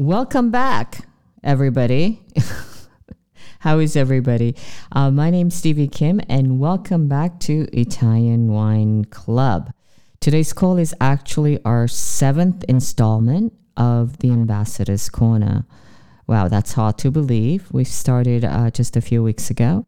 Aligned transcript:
Welcome 0.00 0.50
back, 0.50 1.00
everybody. 1.44 2.22
How 3.58 3.80
is 3.80 3.96
everybody? 3.96 4.56
Uh, 4.90 5.10
my 5.10 5.28
name's 5.28 5.56
Stevie 5.56 5.88
Kim, 5.88 6.22
and 6.26 6.58
welcome 6.58 7.06
back 7.06 7.38
to 7.40 7.68
Italian 7.78 8.50
Wine 8.50 9.04
Club. 9.04 9.74
Today's 10.18 10.54
call 10.54 10.78
is 10.78 10.94
actually 11.02 11.62
our 11.66 11.86
seventh 11.86 12.64
installment 12.64 13.52
of 13.76 14.16
the 14.20 14.30
Ambassador's 14.30 15.10
Corner. 15.10 15.66
Wow, 16.26 16.48
that's 16.48 16.72
hard 16.72 16.96
to 16.96 17.10
believe. 17.10 17.70
We 17.70 17.84
started 17.84 18.42
uh, 18.42 18.70
just 18.70 18.96
a 18.96 19.02
few 19.02 19.22
weeks 19.22 19.50
ago. 19.50 19.84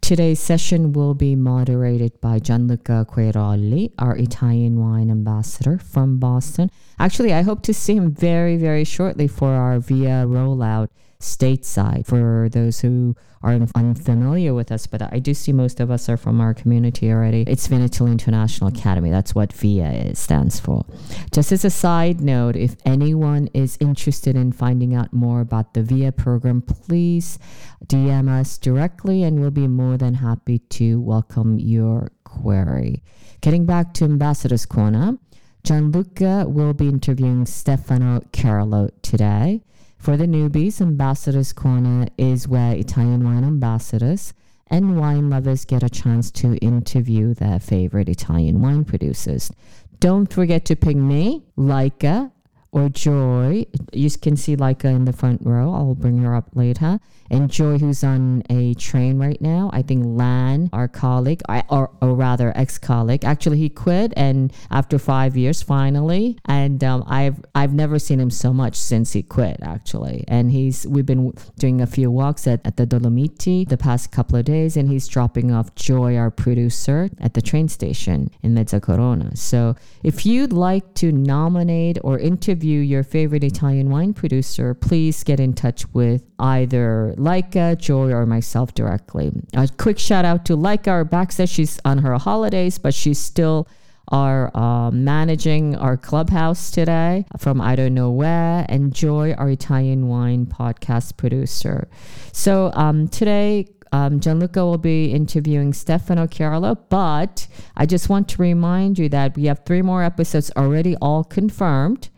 Today's 0.00 0.40
session 0.40 0.92
will 0.92 1.14
be 1.14 1.36
moderated 1.36 2.18
by 2.20 2.38
Gianluca 2.38 3.06
Queroli, 3.10 3.92
our 3.98 4.16
Italian 4.16 4.80
wine 4.80 5.10
ambassador 5.10 5.78
from 5.78 6.18
Boston. 6.18 6.70
Actually, 6.98 7.34
I 7.34 7.42
hope 7.42 7.62
to 7.64 7.74
see 7.74 7.94
him 7.94 8.10
very, 8.10 8.56
very 8.56 8.84
shortly 8.84 9.28
for 9.28 9.50
our 9.50 9.78
VIA 9.78 10.24
rollout 10.26 10.88
stateside 11.20 12.06
for 12.06 12.48
those 12.50 12.80
who 12.80 13.16
are 13.42 13.52
unfamiliar 13.74 14.54
with 14.54 14.70
us, 14.72 14.86
but 14.86 15.02
I 15.12 15.18
do 15.18 15.34
see 15.34 15.52
most 15.52 15.80
of 15.80 15.90
us 15.90 16.08
are 16.08 16.16
from 16.16 16.40
our 16.40 16.54
community 16.54 17.10
already. 17.10 17.44
It's 17.46 17.68
Vinitaly 17.68 18.10
International 18.10 18.68
Academy. 18.68 19.10
That's 19.10 19.34
what 19.34 19.52
VIA 19.52 20.14
stands 20.14 20.58
for. 20.58 20.84
Just 21.32 21.52
as 21.52 21.64
a 21.64 21.70
side 21.70 22.20
note, 22.20 22.56
if 22.56 22.76
anyone 22.84 23.48
is 23.54 23.78
interested 23.80 24.36
in 24.36 24.52
finding 24.52 24.94
out 24.94 25.12
more 25.12 25.40
about 25.40 25.74
the 25.74 25.82
VIA 25.82 26.12
program, 26.12 26.62
please 26.62 27.38
DM 27.86 28.28
us 28.28 28.58
directly 28.58 29.22
and 29.22 29.40
we'll 29.40 29.50
be 29.50 29.68
more 29.68 29.96
than 29.96 30.14
happy 30.14 30.58
to 30.58 31.00
welcome 31.00 31.58
your 31.58 32.10
query. 32.24 33.02
Getting 33.40 33.66
back 33.66 33.94
to 33.94 34.04
Ambassador's 34.04 34.66
Corner, 34.66 35.16
Gianluca 35.64 36.46
will 36.48 36.74
be 36.74 36.88
interviewing 36.88 37.46
Stefano 37.46 38.20
Chiarlo 38.32 38.90
today. 39.02 39.62
For 39.98 40.16
the 40.16 40.26
newbies, 40.26 40.80
Ambassadors 40.80 41.52
Corner 41.52 42.06
is 42.16 42.48
where 42.48 42.72
Italian 42.72 43.24
wine 43.24 43.44
ambassadors 43.44 44.32
and 44.68 44.98
wine 44.98 45.28
lovers 45.28 45.64
get 45.64 45.82
a 45.82 45.90
chance 45.90 46.30
to 46.30 46.56
interview 46.58 47.34
their 47.34 47.58
favorite 47.58 48.08
Italian 48.08 48.60
wine 48.62 48.84
producers. 48.84 49.50
Don't 49.98 50.32
forget 50.32 50.64
to 50.66 50.76
ping 50.76 51.06
me, 51.06 51.42
Leica, 51.56 52.30
or 52.70 52.88
Joy. 52.88 53.66
You 53.92 54.10
can 54.10 54.36
see 54.36 54.56
Leica 54.56 54.84
in 54.84 55.04
the 55.04 55.12
front 55.12 55.40
row. 55.44 55.72
I'll 55.72 55.94
bring 55.94 56.18
her 56.18 56.34
up 56.34 56.50
later. 56.54 57.00
And 57.30 57.50
Joy, 57.50 57.78
who's 57.78 58.02
on 58.04 58.42
a 58.48 58.72
train 58.74 59.18
right 59.18 59.40
now. 59.40 59.70
I 59.72 59.82
think 59.82 60.02
Lan, 60.06 60.70
our 60.72 60.88
colleague, 60.88 61.42
or, 61.68 61.90
or 62.00 62.14
rather 62.14 62.56
ex-colleague, 62.56 63.24
actually 63.24 63.58
he 63.58 63.68
quit, 63.68 64.14
and 64.16 64.50
after 64.70 64.98
five 64.98 65.36
years, 65.36 65.60
finally. 65.60 66.38
And 66.46 66.82
um, 66.82 67.04
I've 67.06 67.44
I've 67.54 67.74
never 67.74 67.98
seen 67.98 68.18
him 68.18 68.30
so 68.30 68.52
much 68.52 68.76
since 68.76 69.12
he 69.12 69.22
quit, 69.22 69.58
actually. 69.62 70.24
And 70.26 70.50
he's 70.50 70.86
we've 70.86 71.04
been 71.04 71.34
doing 71.58 71.82
a 71.82 71.86
few 71.86 72.10
walks 72.10 72.46
at, 72.46 72.60
at 72.66 72.78
the 72.78 72.86
Dolomiti 72.86 73.68
the 73.68 73.76
past 73.76 74.10
couple 74.10 74.38
of 74.38 74.46
days, 74.46 74.76
and 74.76 74.88
he's 74.88 75.06
dropping 75.06 75.52
off 75.52 75.74
Joy, 75.74 76.16
our 76.16 76.30
producer, 76.30 77.10
at 77.20 77.34
the 77.34 77.42
train 77.42 77.68
station 77.68 78.30
in 78.42 78.54
Mezzacorona. 78.54 79.36
So 79.36 79.76
if 80.02 80.24
you'd 80.24 80.52
like 80.52 80.94
to 80.94 81.12
nominate 81.12 81.98
or 82.02 82.18
interview 82.18 82.57
your 82.66 83.02
favorite 83.02 83.44
Italian 83.44 83.90
wine 83.90 84.14
producer, 84.14 84.74
please 84.74 85.22
get 85.22 85.40
in 85.40 85.52
touch 85.52 85.86
with 85.92 86.24
either 86.38 87.14
Leica, 87.16 87.76
Joy, 87.78 88.12
or 88.12 88.26
myself 88.26 88.74
directly. 88.74 89.32
A 89.54 89.68
quick 89.78 89.98
shout 89.98 90.24
out 90.24 90.44
to 90.46 90.56
Leica, 90.56 90.88
our 90.88 91.04
backstage. 91.04 91.50
She's 91.50 91.78
on 91.84 91.98
her 91.98 92.16
holidays, 92.18 92.78
but 92.78 92.94
she's 92.94 93.18
still 93.18 93.68
are 94.10 94.50
uh, 94.56 94.90
managing 94.90 95.76
our 95.76 95.96
clubhouse 95.96 96.70
today 96.70 97.26
from 97.38 97.60
I 97.60 97.76
don't 97.76 97.94
know 97.94 98.10
where. 98.10 98.64
And 98.68 98.94
Joy, 98.94 99.34
our 99.34 99.50
Italian 99.50 100.08
wine 100.08 100.46
podcast 100.46 101.16
producer. 101.16 101.88
So 102.32 102.70
um, 102.74 103.08
today, 103.08 103.68
um, 103.92 104.20
Gianluca 104.20 104.64
will 104.64 104.78
be 104.78 105.12
interviewing 105.12 105.72
Stefano 105.72 106.26
Chiarlo, 106.26 106.78
but 106.88 107.46
I 107.76 107.86
just 107.86 108.08
want 108.08 108.28
to 108.30 108.42
remind 108.42 108.98
you 108.98 109.08
that 109.10 109.36
we 109.36 109.46
have 109.46 109.64
three 109.64 109.82
more 109.82 110.02
episodes 110.02 110.50
already 110.56 110.96
all 110.96 111.24
confirmed 111.24 112.10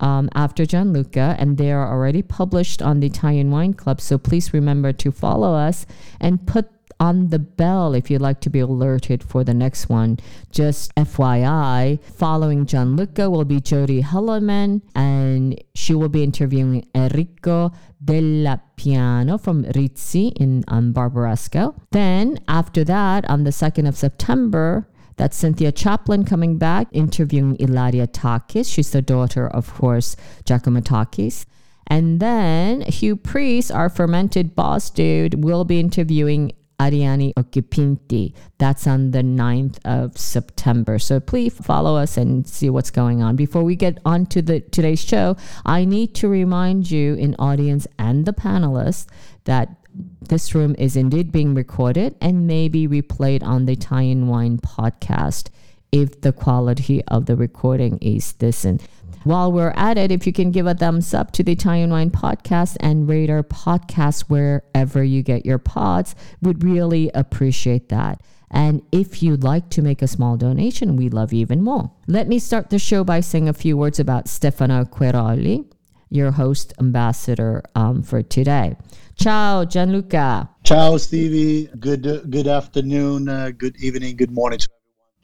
um, 0.00 0.28
after 0.34 0.66
Gianluca, 0.66 1.36
and 1.38 1.56
they 1.56 1.72
are 1.72 1.90
already 1.90 2.22
published 2.22 2.82
on 2.82 3.00
the 3.00 3.06
Italian 3.06 3.50
Wine 3.50 3.74
Club. 3.74 4.00
So 4.00 4.18
please 4.18 4.52
remember 4.52 4.92
to 4.92 5.10
follow 5.10 5.54
us 5.54 5.86
and 6.20 6.46
put 6.46 6.70
on 6.98 7.28
the 7.28 7.38
bell 7.38 7.94
if 7.94 8.10
you'd 8.10 8.22
like 8.22 8.40
to 8.40 8.50
be 8.50 8.60
alerted 8.60 9.22
for 9.22 9.44
the 9.44 9.54
next 9.54 9.88
one. 9.88 10.18
Just 10.50 10.94
FYI, 10.94 12.02
following 12.02 12.66
Gianluca 12.66 13.28
will 13.28 13.44
be 13.44 13.60
Jody 13.60 14.02
Hellerman, 14.02 14.82
and 14.94 15.62
she 15.74 15.94
will 15.94 16.08
be 16.08 16.22
interviewing 16.22 16.86
Enrico 16.94 17.72
Della 18.02 18.62
Piano 18.76 19.38
from 19.38 19.64
Rizzi 19.74 20.28
in 20.36 20.64
um, 20.68 20.92
Barbaresco. 20.92 21.74
Then, 21.92 22.38
after 22.48 22.84
that, 22.84 23.28
on 23.28 23.44
the 23.44 23.50
2nd 23.50 23.88
of 23.88 23.96
September, 23.96 24.88
that's 25.16 25.36
Cynthia 25.36 25.72
Chaplin 25.72 26.24
coming 26.24 26.58
back, 26.58 26.88
interviewing 26.92 27.56
Ilaria 27.58 28.06
Tachis. 28.06 28.72
She's 28.72 28.90
the 28.90 29.02
daughter, 29.02 29.48
of 29.48 29.72
course, 29.74 30.16
Giacomo 30.44 30.80
Tachis. 30.80 31.46
And 31.86 32.20
then 32.20 32.82
Hugh 32.82 33.16
Priest, 33.16 33.70
our 33.70 33.88
fermented 33.88 34.54
boss 34.54 34.90
dude, 34.90 35.42
will 35.44 35.64
be 35.64 35.80
interviewing 35.80 36.52
Arianna 36.78 37.32
Occhipinti. 37.34 38.34
That's 38.58 38.86
on 38.86 39.12
the 39.12 39.22
9th 39.22 39.78
of 39.84 40.18
September. 40.18 40.98
So 40.98 41.20
please 41.20 41.54
follow 41.54 41.96
us 41.96 42.16
and 42.16 42.46
see 42.46 42.68
what's 42.68 42.90
going 42.90 43.22
on. 43.22 43.36
Before 43.36 43.62
we 43.62 43.76
get 43.76 43.98
on 44.04 44.26
to 44.26 44.42
the 44.42 44.60
today's 44.60 45.02
show, 45.02 45.36
I 45.64 45.84
need 45.84 46.14
to 46.16 46.28
remind 46.28 46.90
you 46.90 47.14
in 47.14 47.34
audience 47.38 47.86
and 47.98 48.26
the 48.26 48.34
panelists 48.34 49.06
that 49.44 49.76
this 50.20 50.54
room 50.54 50.74
is 50.78 50.96
indeed 50.96 51.32
being 51.32 51.54
recorded 51.54 52.16
and 52.20 52.46
may 52.46 52.68
be 52.68 52.88
replayed 52.88 53.42
on 53.42 53.66
the 53.66 53.72
Italian 53.72 54.28
Wine 54.28 54.58
podcast 54.58 55.48
if 55.92 56.20
the 56.20 56.32
quality 56.32 57.02
of 57.04 57.26
the 57.26 57.36
recording 57.36 57.98
is 57.98 58.32
decent. 58.32 58.82
While 59.24 59.50
we're 59.50 59.74
at 59.76 59.98
it, 59.98 60.12
if 60.12 60.26
you 60.26 60.32
can 60.32 60.52
give 60.52 60.66
a 60.66 60.74
thumbs 60.74 61.12
up 61.12 61.32
to 61.32 61.42
the 61.42 61.52
Italian 61.52 61.90
Wine 61.90 62.10
podcast 62.10 62.76
and 62.80 63.08
rate 63.08 63.30
our 63.30 63.42
podcast 63.42 64.22
wherever 64.22 65.02
you 65.02 65.22
get 65.22 65.44
your 65.44 65.58
pods, 65.58 66.14
we'd 66.40 66.62
really 66.62 67.10
appreciate 67.12 67.88
that. 67.88 68.20
And 68.50 68.82
if 68.92 69.22
you'd 69.22 69.42
like 69.42 69.68
to 69.70 69.82
make 69.82 70.02
a 70.02 70.06
small 70.06 70.36
donation, 70.36 70.96
we 70.96 71.08
love 71.08 71.32
you 71.32 71.40
even 71.40 71.62
more. 71.62 71.90
Let 72.06 72.28
me 72.28 72.38
start 72.38 72.70
the 72.70 72.78
show 72.78 73.02
by 73.02 73.20
saying 73.20 73.48
a 73.48 73.52
few 73.52 73.76
words 73.76 73.98
about 73.98 74.28
Stefano 74.28 74.84
Queroli, 74.84 75.66
your 76.08 76.30
host 76.30 76.72
ambassador 76.78 77.64
um, 77.74 78.02
for 78.02 78.22
today. 78.22 78.76
Ciao, 79.20 79.64
Gianluca. 79.64 80.48
Ciao, 80.62 80.96
Stevie. 80.98 81.68
Good 81.80 82.02
good 82.30 82.46
afternoon, 82.46 83.28
uh, 83.28 83.50
good 83.56 83.76
evening, 83.80 84.16
good 84.16 84.30
morning 84.30 84.58
to 84.58 84.68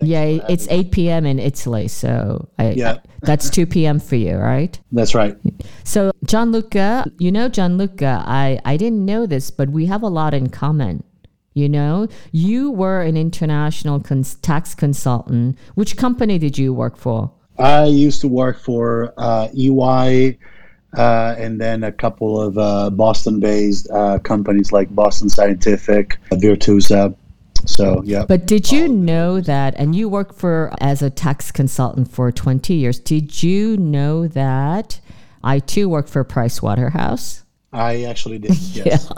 everyone. 0.00 0.38
yeah, 0.40 0.46
it's 0.48 0.66
8 0.68 0.90
p.m. 0.90 1.26
in 1.26 1.38
Italy, 1.38 1.88
so 1.88 2.48
I, 2.58 2.70
Yeah. 2.72 2.98
that's 3.20 3.50
2 3.50 3.66
p.m. 3.66 4.00
for 4.00 4.16
you, 4.16 4.36
right? 4.36 4.78
That's 4.92 5.14
right. 5.14 5.36
So, 5.84 6.10
Gianluca, 6.26 7.04
you 7.18 7.30
know, 7.30 7.48
Gianluca, 7.48 8.24
I, 8.26 8.58
I 8.64 8.76
didn't 8.76 9.04
know 9.04 9.26
this, 9.26 9.50
but 9.50 9.68
we 9.68 9.86
have 9.86 10.02
a 10.02 10.08
lot 10.08 10.32
in 10.34 10.48
common. 10.48 11.04
You 11.54 11.68
know, 11.68 12.08
you 12.32 12.70
were 12.70 13.02
an 13.02 13.16
international 13.16 14.00
cons- 14.00 14.36
tax 14.36 14.74
consultant. 14.74 15.56
Which 15.74 15.96
company 15.98 16.38
did 16.38 16.56
you 16.58 16.72
work 16.72 16.96
for? 16.96 17.30
I 17.58 17.84
used 17.84 18.22
to 18.22 18.28
work 18.28 18.58
for 18.58 19.12
uh, 19.18 19.48
EY 19.54 20.38
uh, 20.96 21.34
and 21.38 21.60
then 21.60 21.84
a 21.84 21.92
couple 21.92 22.40
of 22.40 22.58
uh, 22.58 22.90
Boston 22.90 23.40
based 23.40 23.88
uh, 23.90 24.18
companies 24.18 24.72
like 24.72 24.94
Boston 24.94 25.28
Scientific, 25.28 26.18
Virtusa. 26.30 27.14
So, 27.64 28.02
yeah. 28.04 28.24
But 28.26 28.46
did 28.46 28.72
you 28.72 28.88
know 28.88 29.40
that, 29.40 29.74
and 29.76 29.94
you 29.94 30.08
worked 30.08 30.38
for 30.38 30.72
as 30.80 31.00
a 31.00 31.10
tax 31.10 31.52
consultant 31.52 32.10
for 32.10 32.32
20 32.32 32.74
years, 32.74 32.98
did 32.98 33.42
you 33.42 33.76
know 33.76 34.26
that 34.28 35.00
I 35.44 35.60
too 35.60 35.88
worked 35.88 36.08
for 36.08 36.24
Price 36.24 36.60
Waterhouse? 36.60 37.41
I 37.72 38.04
actually 38.04 38.38
did. 38.38 38.52
Yes. 38.72 39.08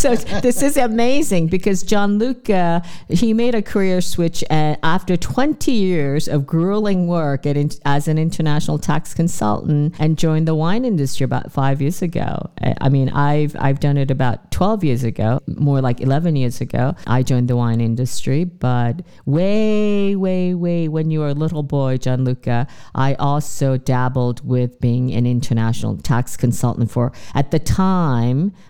so 0.00 0.14
this 0.40 0.62
is 0.62 0.76
amazing 0.76 1.48
because 1.48 1.82
Gianluca 1.82 2.82
he 3.08 3.32
made 3.32 3.54
a 3.54 3.62
career 3.62 4.00
switch 4.00 4.42
uh, 4.50 4.76
after 4.82 5.16
20 5.16 5.70
years 5.70 6.26
of 6.26 6.46
grueling 6.46 7.06
work 7.06 7.46
at, 7.46 7.56
in, 7.56 7.70
as 7.84 8.08
an 8.08 8.18
international 8.18 8.78
tax 8.78 9.14
consultant 9.14 9.94
and 9.98 10.18
joined 10.18 10.48
the 10.48 10.54
wine 10.54 10.84
industry 10.84 11.24
about 11.24 11.52
five 11.52 11.80
years 11.80 12.02
ago. 12.02 12.50
I 12.60 12.74
I 12.80 12.88
mean, 12.88 13.08
I've 13.10 13.56
I've 13.58 13.80
done 13.80 13.96
it 13.96 14.10
about 14.10 14.50
12 14.50 14.84
years 14.84 15.04
ago, 15.04 15.40
more 15.46 15.80
like 15.80 16.00
11 16.00 16.36
years 16.36 16.60
ago. 16.60 16.94
I 17.06 17.22
joined 17.22 17.48
the 17.48 17.56
wine 17.56 17.80
industry, 17.80 18.44
but 18.44 19.02
way, 19.26 20.16
way, 20.16 20.54
way 20.54 20.88
when 20.88 21.10
you 21.10 21.20
were 21.20 21.28
a 21.28 21.34
little 21.34 21.62
boy, 21.62 21.96
Gianluca, 21.96 22.66
I 22.94 23.14
also 23.14 23.76
dabbled 23.76 24.46
with 24.46 24.80
being 24.80 25.12
an 25.12 25.26
international 25.26 25.96
tax 25.98 26.36
consultant 26.36 26.90
for 26.90 27.12
at 27.34 27.50
the 27.50 27.58
time. 27.58 27.93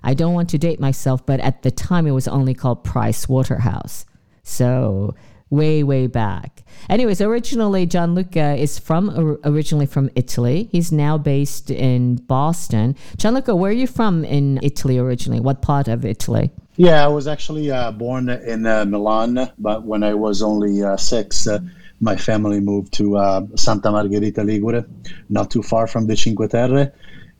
I 0.02 0.14
don't 0.14 0.34
want 0.34 0.50
to 0.50 0.58
date 0.58 0.80
myself, 0.80 1.24
but 1.24 1.40
at 1.40 1.62
the 1.62 1.70
time 1.70 2.06
it 2.06 2.12
was 2.12 2.28
only 2.28 2.54
called 2.54 2.84
Price 2.84 3.28
Waterhouse. 3.28 4.06
So 4.42 5.14
way, 5.50 5.82
way 5.82 6.06
back. 6.06 6.62
Anyways, 6.88 7.20
originally 7.20 7.86
Gianluca 7.86 8.54
is 8.54 8.78
from 8.78 9.38
originally 9.44 9.86
from 9.86 10.10
Italy. 10.14 10.68
He's 10.72 10.92
now 10.92 11.16
based 11.16 11.70
in 11.70 12.16
Boston. 12.16 12.96
Gianluca, 13.16 13.54
where 13.54 13.70
are 13.70 13.74
you 13.74 13.86
from 13.86 14.24
in 14.24 14.60
Italy 14.62 14.98
originally? 14.98 15.40
What 15.40 15.62
part 15.62 15.88
of 15.88 16.04
Italy? 16.04 16.50
Yeah, 16.76 17.04
I 17.04 17.08
was 17.08 17.26
actually 17.28 17.70
uh, 17.70 17.92
born 17.92 18.28
in 18.28 18.66
uh, 18.66 18.84
Milan, 18.84 19.50
but 19.58 19.84
when 19.84 20.02
I 20.02 20.14
was 20.14 20.42
only 20.42 20.82
uh, 20.82 20.96
six, 20.96 21.46
uh, 21.46 21.60
my 22.00 22.16
family 22.16 22.60
moved 22.60 22.92
to 22.94 23.16
uh, 23.16 23.46
Santa 23.54 23.92
Margherita 23.92 24.42
Ligure, 24.42 24.84
not 25.28 25.50
too 25.50 25.62
far 25.62 25.86
from 25.86 26.06
the 26.08 26.16
Cinque 26.16 26.50
Terre, 26.50 26.92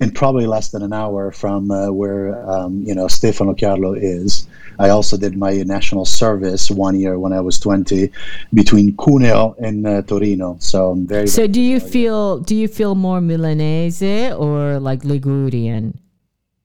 and 0.05 0.15
probably 0.15 0.47
less 0.47 0.69
than 0.69 0.83
an 0.83 0.93
hour 0.93 1.33
from 1.33 1.71
uh, 1.71 1.91
where 1.91 2.25
um, 2.49 2.83
you 2.83 2.95
know 2.95 3.09
Stefano 3.09 3.55
Chiarlo 3.55 3.97
is. 3.97 4.47
I 4.79 4.91
also 4.91 5.17
did 5.17 5.37
my 5.37 5.53
national 5.63 6.05
service 6.05 6.71
one 6.71 6.99
year 6.99 7.19
when 7.19 7.33
I 7.33 7.41
was 7.41 7.59
20 7.61 8.11
between 8.53 8.97
Cuneo 8.97 9.55
and 9.59 9.87
uh, 9.87 10.03
Torino. 10.03 10.57
So 10.59 10.91
I'm 10.91 11.07
very. 11.07 11.29
So 11.29 11.47
do 11.47 11.61
you 11.61 11.81
feel 11.81 12.41
do 12.41 12.55
you 12.55 12.69
feel 12.69 12.95
more 12.95 13.21
Milanese 13.21 14.33
or 14.39 14.79
like 14.79 15.03
Ligurian? 15.05 15.97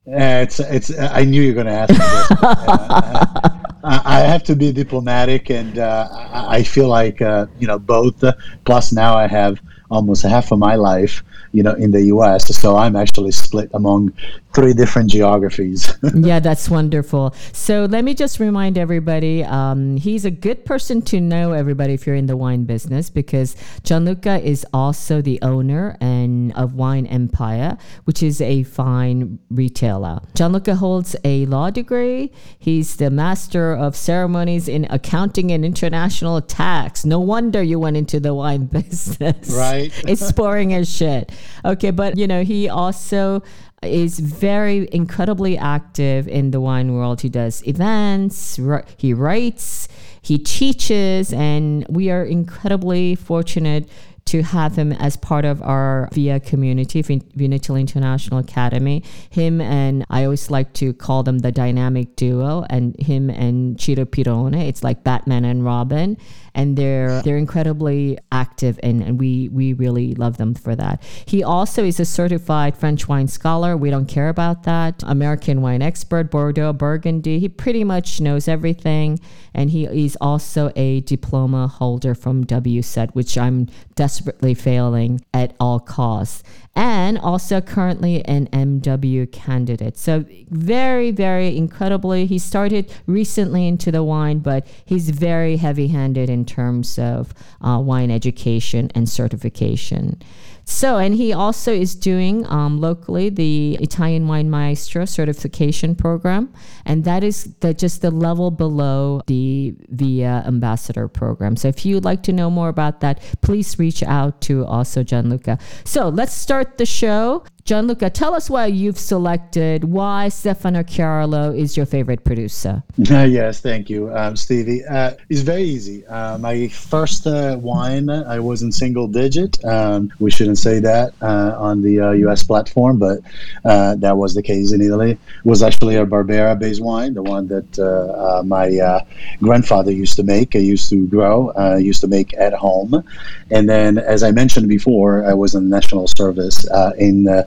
Uh, 0.06 0.44
it's 0.44 0.60
it's. 0.60 0.92
I 1.00 1.24
knew 1.24 1.42
you 1.42 1.54
were 1.54 1.64
going 1.64 1.72
to 1.74 1.80
ask 1.84 1.92
me 1.94 1.98
this. 1.98 3.56
Uh, 3.82 4.02
I 4.06 4.20
I 4.20 4.28
have 4.28 4.44
to 4.44 4.56
be 4.58 4.74
diplomatic, 4.74 5.50
and 5.50 5.80
uh, 5.80 6.10
I 6.12 6.64
feel 6.64 6.90
like 6.90 7.22
uh, 7.22 7.46
you 7.60 7.66
know 7.66 7.80
both. 7.80 8.22
Plus, 8.66 8.92
now 8.92 9.16
I 9.16 9.26
have 9.26 9.62
almost 9.90 10.24
half 10.24 10.52
of 10.52 10.60
my 10.60 10.76
life, 10.76 11.24
you 11.52 11.64
know, 11.64 11.74
in 11.74 11.92
the 11.92 12.04
U.S. 12.06 12.56
So 12.56 12.78
I'm 12.78 12.96
actually 12.96 13.32
split 13.32 13.70
among 13.74 14.14
three 14.60 14.74
different 14.74 15.10
geographies. 15.10 15.94
yeah, 16.16 16.40
that's 16.40 16.70
wonderful. 16.70 17.34
So 17.54 17.86
let 17.86 18.04
me 18.04 18.14
just 18.14 18.40
remind 18.40 18.78
everybody 18.78 19.44
um, 19.44 19.96
he's 19.96 20.26
a 20.26 20.32
good 20.32 20.66
person 20.66 21.02
to 21.04 21.22
know, 21.22 21.54
everybody, 21.54 21.94
if 21.94 22.06
you're 22.06 22.16
in 22.16 22.26
the 22.26 22.36
wine 22.36 22.66
business, 22.66 23.10
because 23.10 23.56
Gianluca 23.84 24.42
is 24.46 24.66
also 24.74 25.22
the 25.22 25.42
owner 25.42 25.96
and 26.02 26.52
of 26.54 26.74
Wine 26.74 27.06
Empire, 27.06 27.78
which 28.04 28.22
is 28.22 28.42
a 28.42 28.64
fine 28.64 29.40
retailer. 29.50 30.20
Gianluca 30.36 30.76
holds 30.76 31.16
a 31.24 31.46
law 31.46 31.70
degree. 31.70 32.34
He's 32.58 32.98
the 32.98 33.10
master 33.10 33.74
of 33.74 33.96
ceremonies 33.96 34.68
in 34.68 34.88
accounting 34.90 35.52
and 35.52 35.64
international 35.64 36.42
tax. 36.42 37.06
No 37.06 37.20
wonder 37.20 37.64
you 37.64 37.80
went 37.80 37.96
into 37.96 38.20
the 38.20 38.34
wine 38.34 38.66
business. 38.80 39.52
Right. 39.52 39.92
it's 40.06 40.32
boring 40.34 40.74
as 40.74 40.94
shit. 40.94 41.32
Okay, 41.64 41.92
but 41.92 42.18
you 42.18 42.28
know, 42.28 42.44
he 42.44 42.68
also 42.68 43.42
is 43.84 44.20
very 44.20 44.88
incredibly 44.92 45.58
active 45.58 46.28
in 46.28 46.52
the 46.52 46.60
wine 46.60 46.94
world. 46.94 47.22
He 47.22 47.30
does 47.30 47.66
events, 47.68 48.60
he 48.98 49.14
writes, 49.14 49.88
he 50.22 50.38
teaches, 50.38 51.34
and 51.34 51.86
we 51.90 52.10
are 52.10 52.24
incredibly 52.24 53.16
fortunate 53.16 53.90
to 54.30 54.44
have 54.44 54.76
him 54.78 54.92
as 54.92 55.18
part 55.18 55.44
of 55.44 55.60
our 55.64 56.08
VIA 56.14 56.40
community, 56.40 57.02
Vin- 57.02 57.22
Vinitaly 57.36 57.80
International 57.80 58.40
Academy. 58.40 59.04
Him 59.32 59.60
and 59.60 60.06
I 60.12 60.26
always 60.26 60.52
like 60.52 60.72
to 60.74 60.94
call 60.94 61.24
them 61.24 61.40
the 61.40 61.52
dynamic 61.52 62.16
duo, 62.16 62.64
and 62.70 62.96
him 63.00 63.32
and 63.32 63.82
Ciro 63.82 64.06
Pirone. 64.06 64.68
It's 64.68 64.84
like 64.84 65.04
Batman 65.04 65.46
and 65.46 65.66
Robin, 65.66 66.16
and 66.60 66.76
they're 66.76 67.22
they're 67.22 67.38
incredibly 67.38 68.18
active, 68.34 68.78
and, 68.84 69.02
and 69.02 69.18
we 69.18 69.48
we 69.48 69.72
really 69.72 70.14
love 70.16 70.36
them 70.36 70.54
for 70.54 70.76
that. 70.76 71.02
He 71.26 71.42
also 71.42 71.86
is 71.86 72.02
a 72.02 72.06
certified 72.06 72.76
French 72.76 73.08
wine 73.08 73.30
scholar. 73.30 73.78
We 73.78 73.90
don't 73.90 74.08
care 74.08 74.28
about 74.28 74.64
that. 74.64 75.02
American 75.04 75.62
wine 75.62 75.82
expert, 75.82 76.30
Bordeaux, 76.30 76.74
Burgundy. 76.74 77.40
He 77.40 77.48
pretty 77.48 77.86
much 77.86 78.20
knows 78.20 78.50
everything, 78.50 79.22
and 79.54 79.72
he 79.72 79.86
is 79.86 80.18
also 80.22 80.72
a 80.76 81.02
diploma 81.02 81.68
holder 81.68 82.16
from 82.16 82.46
WSET, 82.46 83.12
which 83.12 83.38
I'm 83.38 83.68
desperately 83.96 84.54
failing 84.54 85.22
at 85.34 85.56
all 85.60 85.80
costs 85.80 86.44
and 86.76 87.18
also 87.18 87.60
currently 87.60 88.24
an 88.26 88.48
MW 88.48 89.30
candidate. 89.32 89.98
So, 89.98 90.24
very, 90.50 91.12
very 91.12 91.58
incredibly, 91.58 92.26
he 92.26 92.40
started 92.40 92.90
recently 93.06 93.68
into 93.68 93.92
the 93.92 94.04
wine, 94.04 94.40
but 94.40 94.66
he's 94.86 95.10
very 95.10 95.58
heavy 95.58 95.88
handed 95.88 96.30
in 96.30 96.46
terms 96.46 96.98
of 96.98 97.34
uh, 97.62 97.80
wine 97.84 98.12
education 98.12 98.92
and 98.96 99.10
certification. 99.10 100.22
So, 100.70 101.00
and 101.00 101.16
he 101.16 101.34
also 101.34 101.74
is 101.74 101.96
doing 101.96 102.46
um, 102.46 102.80
locally 102.80 103.30
the 103.30 103.76
Italian 103.82 104.28
Wine 104.28 104.52
Maestro 104.52 105.04
certification 105.04 105.96
program, 105.96 106.54
and 106.86 107.04
that 107.06 107.24
is 107.24 107.56
the, 107.62 107.74
just 107.74 108.04
the 108.04 108.12
level 108.12 108.52
below 108.52 109.22
the 109.26 109.74
VIA 109.90 110.44
Ambassador 110.46 111.08
program. 111.08 111.56
So, 111.56 111.70
if 111.70 111.88
you'd 111.88 112.06
like 112.06 112.22
to 112.24 112.34
know 112.34 112.52
more 112.52 112.70
about 112.70 113.00
that, 113.02 113.20
please 113.42 113.80
reach 113.80 114.04
out 114.04 114.42
to 114.42 114.64
also 114.68 115.02
Gianluca. 115.02 115.58
So, 115.86 116.08
let's 116.08 116.34
start 116.34 116.78
the 116.78 116.86
show. 116.86 117.44
Gianluca, 117.70 118.10
tell 118.10 118.34
us 118.34 118.50
why 118.50 118.66
you've 118.66 118.98
selected 118.98 119.84
why 119.84 120.30
Stefano 120.30 120.82
Chiarlo 120.82 121.56
is 121.56 121.78
your 121.78 121.86
favorite 121.86 122.24
producer. 122.24 122.82
yes, 122.98 123.60
thank 123.62 123.92
you, 123.92 124.12
um, 124.12 124.36
Stevie. 124.36 124.84
Uh, 124.84 125.12
it's 125.30 125.42
very 125.42 125.62
easy. 125.62 126.04
Uh, 126.08 126.40
my 126.40 126.68
first 126.70 127.28
uh, 127.28 127.60
wine, 127.62 128.10
I 128.10 128.40
was 128.40 128.64
in 128.64 128.72
single 128.72 129.08
digit. 129.08 129.64
Um, 129.64 130.12
we 130.18 130.32
shouldn't 130.32 130.58
say 130.58 130.80
that 130.80 131.14
uh, 131.22 131.54
on 131.60 131.84
the 131.84 132.00
uh, 132.00 132.12
U.S. 132.26 132.42
platform, 132.42 132.98
but 132.98 133.20
uh, 133.64 133.94
that 133.98 134.18
was 134.18 134.34
the 134.34 134.42
case 134.42 134.72
in 134.72 134.82
Italy. 134.82 135.12
It 135.12 135.20
was 135.44 135.62
actually 135.62 135.96
a 135.96 136.08
Barbera-based 136.08 136.82
wine, 136.82 137.14
the 137.14 137.22
one 137.22 137.50
that 137.50 137.78
uh, 137.78 138.40
uh, 138.40 138.44
my 138.44 138.80
uh, 138.80 139.06
grandfather 139.44 139.92
used 139.92 140.16
to 140.16 140.24
make. 140.24 140.56
I 140.56 140.60
used 140.60 140.90
to 140.90 141.06
grow, 141.06 141.50
uh, 141.50 141.76
used 141.76 142.02
to 142.02 142.08
make 142.08 142.36
at 142.36 142.54
home, 142.54 143.04
and 143.52 143.70
then, 143.70 144.00
as 144.00 144.24
I 144.24 144.32
mentioned 144.32 144.68
before, 144.68 145.24
I 145.24 145.36
was 145.36 145.54
in 145.54 145.70
the 145.70 145.76
national 145.76 146.08
service 146.08 146.68
uh, 146.70 146.94
in 146.98 147.28
uh, 147.28 147.44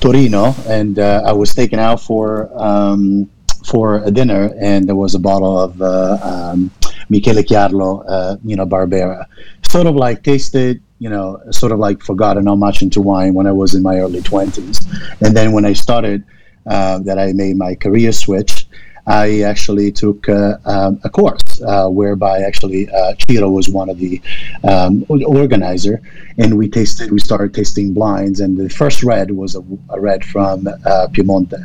Torino, 0.00 0.54
and 0.66 0.98
uh, 0.98 1.22
I 1.24 1.32
was 1.32 1.54
taken 1.54 1.78
out 1.78 2.00
for. 2.00 2.50
Um, 2.60 3.30
for 3.64 4.02
a 4.02 4.10
dinner, 4.10 4.52
and 4.60 4.88
there 4.88 4.96
was 4.96 5.14
a 5.14 5.20
bottle 5.20 5.56
of 5.56 5.80
uh, 5.80 6.18
um, 6.20 6.68
Michele 7.08 7.44
Chiarlo, 7.44 8.04
uh, 8.08 8.36
you 8.44 8.56
know, 8.56 8.66
Barbera. 8.66 9.26
Sort 9.62 9.86
of 9.86 9.94
like 9.94 10.24
tasted, 10.24 10.82
you 10.98 11.08
know, 11.08 11.40
sort 11.52 11.70
of 11.70 11.78
like 11.78 12.02
forgotten 12.02 12.46
how 12.46 12.56
much 12.56 12.82
into 12.82 13.00
wine 13.00 13.34
when 13.34 13.46
I 13.46 13.52
was 13.52 13.76
in 13.76 13.82
my 13.82 13.98
early 13.98 14.20
20s. 14.20 14.84
And 15.20 15.36
then 15.36 15.52
when 15.52 15.64
I 15.64 15.74
started, 15.74 16.24
uh, 16.66 16.98
that 17.00 17.18
I 17.18 17.32
made 17.32 17.56
my 17.56 17.74
career 17.74 18.12
switch, 18.12 18.66
I 19.06 19.42
actually 19.42 19.90
took 19.90 20.28
uh, 20.28 20.58
um, 20.64 21.00
a 21.02 21.10
course 21.10 21.60
uh, 21.62 21.88
whereby 21.88 22.40
actually 22.40 22.88
uh, 22.88 23.14
Ciro 23.26 23.50
was 23.50 23.68
one 23.68 23.88
of 23.90 23.98
the 23.98 24.20
um, 24.62 25.04
organizer, 25.08 26.00
and 26.38 26.56
we 26.56 26.68
tasted. 26.68 27.10
We 27.10 27.18
started 27.18 27.52
tasting 27.52 27.92
blinds, 27.92 28.40
and 28.40 28.56
the 28.56 28.68
first 28.68 29.02
red 29.02 29.32
was 29.32 29.56
a, 29.56 29.62
a 29.90 30.00
red 30.00 30.24
from 30.24 30.68
uh, 30.68 31.08
Piemonte. 31.10 31.58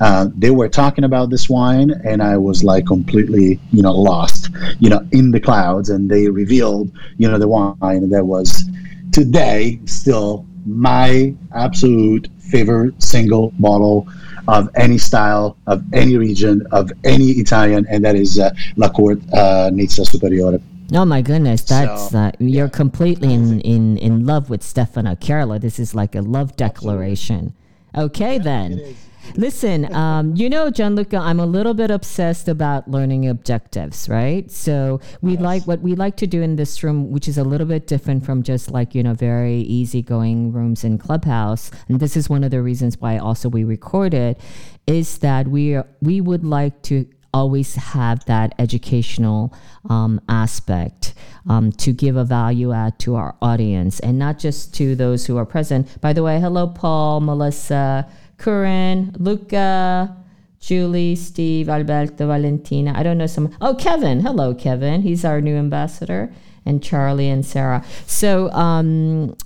Uh, 0.00 0.28
they 0.34 0.50
were 0.50 0.68
talking 0.68 1.04
about 1.04 1.28
this 1.28 1.50
wine, 1.50 1.90
and 2.04 2.22
I 2.22 2.38
was 2.38 2.64
like 2.64 2.86
completely, 2.86 3.60
you 3.72 3.82
know, 3.82 3.92
lost, 3.92 4.48
you 4.78 4.88
know, 4.88 5.06
in 5.12 5.30
the 5.30 5.40
clouds. 5.40 5.90
And 5.90 6.10
they 6.10 6.28
revealed, 6.28 6.90
you 7.18 7.30
know, 7.30 7.38
the 7.38 7.48
wine 7.48 8.08
that 8.08 8.24
was 8.24 8.64
today 9.12 9.80
still 9.84 10.46
my 10.66 11.34
absolute 11.54 12.28
favorite 12.38 13.00
single 13.02 13.52
bottle 13.58 14.08
of 14.48 14.68
any 14.74 14.98
style, 14.98 15.56
of 15.66 15.82
any 15.92 16.16
region, 16.16 16.66
of 16.72 16.90
any 17.04 17.30
Italian, 17.32 17.86
and 17.90 18.04
that 18.04 18.16
is 18.16 18.38
uh, 18.38 18.50
La 18.76 18.88
Corte 18.88 19.22
uh, 19.32 19.70
Nizza 19.72 20.04
Superiore. 20.04 20.60
Oh 20.92 21.04
my 21.04 21.22
goodness, 21.22 21.62
that's 21.62 22.10
so, 22.10 22.18
uh, 22.18 22.32
you're 22.40 22.66
yeah, 22.66 22.70
completely 22.70 23.32
in, 23.32 23.60
in, 23.60 23.96
in 23.98 24.26
love 24.26 24.50
with 24.50 24.62
Stefano 24.62 25.14
Chiarlo. 25.14 25.60
This 25.60 25.78
is 25.78 25.94
like 25.94 26.16
a 26.16 26.20
love 26.20 26.56
declaration. 26.56 27.54
Absolutely. 27.94 28.24
Okay, 28.24 28.36
yeah, 28.36 28.42
then. 28.42 28.96
Listen, 29.36 29.92
um, 29.94 30.34
you 30.36 30.48
know, 30.48 30.70
Gianluca, 30.70 31.16
I'm 31.16 31.40
a 31.40 31.46
little 31.46 31.74
bit 31.74 31.90
obsessed 31.90 32.48
about 32.48 32.90
learning 32.90 33.28
objectives, 33.28 34.08
right? 34.08 34.50
So 34.50 35.00
we 35.20 35.32
yes. 35.32 35.40
like 35.40 35.66
what 35.66 35.80
we 35.80 35.94
like 35.94 36.16
to 36.18 36.26
do 36.26 36.42
in 36.42 36.56
this 36.56 36.82
room, 36.82 37.10
which 37.10 37.28
is 37.28 37.38
a 37.38 37.44
little 37.44 37.66
bit 37.66 37.86
different 37.86 38.24
from 38.24 38.42
just 38.42 38.70
like, 38.70 38.94
you 38.94 39.02
know, 39.02 39.14
very 39.14 39.58
easygoing 39.60 40.52
rooms 40.52 40.84
in 40.84 40.98
Clubhouse. 40.98 41.70
And 41.88 42.00
this 42.00 42.16
is 42.16 42.28
one 42.28 42.44
of 42.44 42.50
the 42.50 42.62
reasons 42.62 42.98
why 42.98 43.18
also 43.18 43.48
we 43.48 43.64
record 43.64 44.14
it 44.14 44.40
is 44.86 45.18
that 45.18 45.48
we 45.48 45.74
are, 45.74 45.86
we 46.00 46.20
would 46.20 46.44
like 46.44 46.82
to 46.82 47.06
always 47.32 47.74
have 47.76 48.24
that 48.24 48.54
educational 48.58 49.54
um, 49.88 50.20
aspect 50.28 51.14
um, 51.48 51.72
to 51.72 51.92
give 51.92 52.16
a 52.16 52.24
value 52.24 52.72
add 52.72 52.98
to 52.98 53.14
our 53.14 53.36
audience 53.40 54.00
and 54.00 54.18
not 54.18 54.38
just 54.38 54.74
to 54.74 54.94
those 54.94 55.26
who 55.26 55.36
are 55.36 55.46
present. 55.46 56.00
By 56.00 56.12
the 56.12 56.22
way, 56.22 56.40
hello, 56.40 56.66
Paul, 56.66 57.20
Melissa, 57.20 58.08
Curran, 58.40 59.14
Luca, 59.18 60.16
Julie, 60.60 61.14
Steve, 61.14 61.68
Alberto, 61.68 62.26
Valentina. 62.26 62.92
I 62.96 63.02
don't 63.02 63.18
know 63.18 63.26
some. 63.26 63.54
Oh, 63.60 63.74
Kevin. 63.74 64.20
Hello, 64.20 64.54
Kevin. 64.54 65.02
He's 65.02 65.24
our 65.24 65.40
new 65.42 65.56
ambassador, 65.56 66.32
and 66.64 66.82
Charlie 66.82 67.28
and 67.28 67.44
Sarah. 67.44 67.84
So, 68.06 68.50
um, 68.52 69.36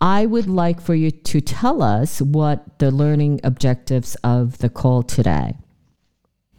I 0.00 0.26
would 0.26 0.46
like 0.46 0.80
for 0.80 0.94
you 0.94 1.10
to 1.10 1.40
tell 1.40 1.82
us 1.82 2.22
what 2.22 2.78
the 2.78 2.90
learning 2.90 3.40
objectives 3.42 4.16
of 4.22 4.58
the 4.58 4.70
call 4.70 5.02
today. 5.02 5.56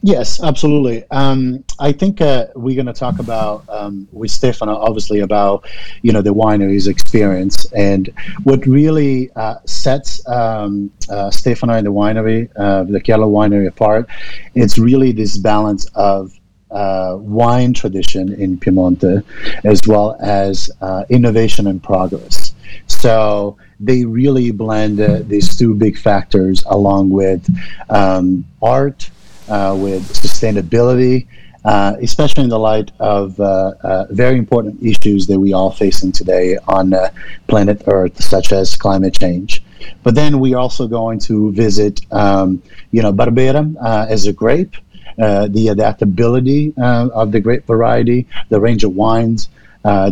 Yes, 0.03 0.41
absolutely. 0.41 1.03
Um, 1.11 1.63
I 1.79 1.91
think 1.91 2.21
uh, 2.21 2.47
we're 2.55 2.75
going 2.75 2.87
to 2.87 2.93
talk 2.93 3.19
about 3.19 3.63
um, 3.69 4.07
with 4.11 4.31
Stefano, 4.31 4.75
obviously, 4.75 5.19
about 5.19 5.69
you 6.01 6.11
know 6.11 6.23
the 6.23 6.33
winery's 6.33 6.87
experience 6.87 7.71
and 7.73 8.11
what 8.43 8.65
really 8.65 9.29
uh, 9.35 9.57
sets 9.65 10.27
um, 10.27 10.91
uh, 11.09 11.29
Stefano 11.29 11.73
and 11.73 11.85
the 11.85 11.91
winery, 11.91 12.49
uh, 12.55 12.83
the 12.83 12.99
Chiarlo 12.99 13.29
winery, 13.29 13.67
apart. 13.67 14.09
It's 14.55 14.79
really 14.79 15.11
this 15.11 15.37
balance 15.37 15.85
of 15.93 16.31
uh, 16.71 17.17
wine 17.19 17.71
tradition 17.71 18.33
in 18.41 18.57
Piemonte, 18.57 19.23
as 19.65 19.81
well 19.85 20.17
as 20.19 20.71
uh, 20.81 21.03
innovation 21.09 21.67
and 21.67 21.81
progress. 21.83 22.55
So 22.87 23.55
they 23.79 24.05
really 24.05 24.49
blend 24.49 24.97
these 25.29 25.55
two 25.55 25.75
big 25.75 25.95
factors 25.95 26.63
along 26.65 27.11
with 27.11 27.47
um, 27.91 28.45
art 28.63 29.11
uh, 29.51 29.75
with 29.75 30.01
sustainability, 30.13 31.27
uh, 31.65 31.95
especially 32.01 32.43
in 32.43 32.49
the 32.49 32.57
light 32.57 32.89
of 32.99 33.39
uh, 33.39 33.73
uh 33.83 34.05
very 34.09 34.37
important 34.37 34.81
issues 34.81 35.27
that 35.27 35.39
we 35.39 35.53
all 35.53 35.71
facing 35.71 36.11
today 36.11 36.57
on 36.67 36.93
uh, 36.93 37.09
planet 37.47 37.83
Earth, 37.87 38.23
such 38.23 38.51
as 38.53 38.75
climate 38.77 39.13
change. 39.13 39.61
But 40.03 40.15
then 40.15 40.39
we 40.39 40.53
are 40.53 40.61
also 40.61 40.87
going 40.87 41.19
to 41.29 41.51
visit, 41.51 41.99
um, 42.11 42.61
you 42.91 43.01
know, 43.01 43.11
Barbera 43.11 43.63
as 44.09 44.25
a 44.25 44.33
grape, 44.33 44.75
the 45.17 45.67
adaptability 45.69 46.73
of 46.77 47.31
the 47.31 47.39
grape 47.39 47.65
variety, 47.67 48.27
the 48.49 48.59
range 48.59 48.83
of 48.83 48.95
wines, 48.95 49.49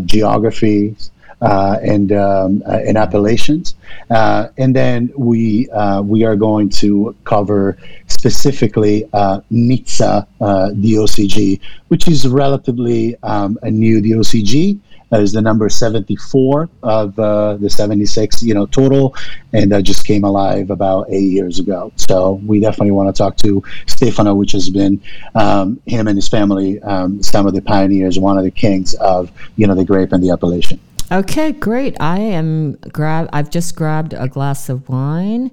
geographies 0.06 1.12
and 1.42 2.12
um, 2.12 2.64
uh, 2.68 2.80
and 2.86 2.98
appellations, 2.98 3.76
uh, 4.10 4.50
and 4.58 4.76
then 4.76 5.12
we 5.16 5.70
uh, 5.70 6.02
we 6.02 6.24
are 6.24 6.36
going 6.36 6.70
to 6.70 7.16
cover 7.24 7.78
specifically 8.08 9.06
uh, 9.14 9.38
uh, 9.38 9.42
DOCG, 9.52 11.60
which 11.88 12.08
is 12.08 12.28
relatively 12.28 13.16
um, 13.24 13.58
a 13.64 13.72
new 13.72 14.02
DOCG. 14.02 14.80
Is 15.12 15.34
the 15.34 15.42
number 15.42 15.70
74 15.70 16.70
of 16.84 17.18
uh, 17.18 17.56
the 17.56 17.68
76, 17.68 18.44
you 18.44 18.54
know, 18.54 18.68
total, 18.68 19.16
and 19.54 19.72
that 19.72 19.82
just 19.82 20.06
came 20.06 20.24
alive 20.24 20.70
about 20.70 21.08
eight 21.10 21.32
years 21.32 21.58
ago. 21.58 21.92
So 21.96 22.34
we 22.46 22.60
definitely 22.60 22.92
want 22.92 23.16
to 23.16 23.18
talk 23.18 23.36
to 23.38 23.64
Stefano, 23.88 24.36
which 24.36 24.52
has 24.52 24.70
been 24.70 25.02
um, 25.34 25.82
him 25.88 26.08
and 26.08 26.16
his 26.16 26.28
family, 26.28 26.80
um, 26.84 27.24
some 27.24 27.48
of 27.48 27.56
the 27.56 27.62
pioneers, 27.64 28.20
one 28.20 28.38
of 28.38 28.44
the 28.44 28.52
kings 28.52 28.94
of, 28.94 29.32
you 29.56 29.66
know, 29.66 29.74
the 29.74 29.84
grape 29.84 30.12
and 30.12 30.24
the 30.24 30.30
appellation. 30.30 30.80
Okay, 31.12 31.54
great. 31.54 31.98
I 32.00 32.20
am 32.20 32.74
grab. 32.94 33.30
I've 33.34 33.50
just 33.50 33.76
grabbed 33.76 34.14
a 34.14 34.28
glass 34.28 34.70
of 34.70 34.88
wine, 34.90 35.50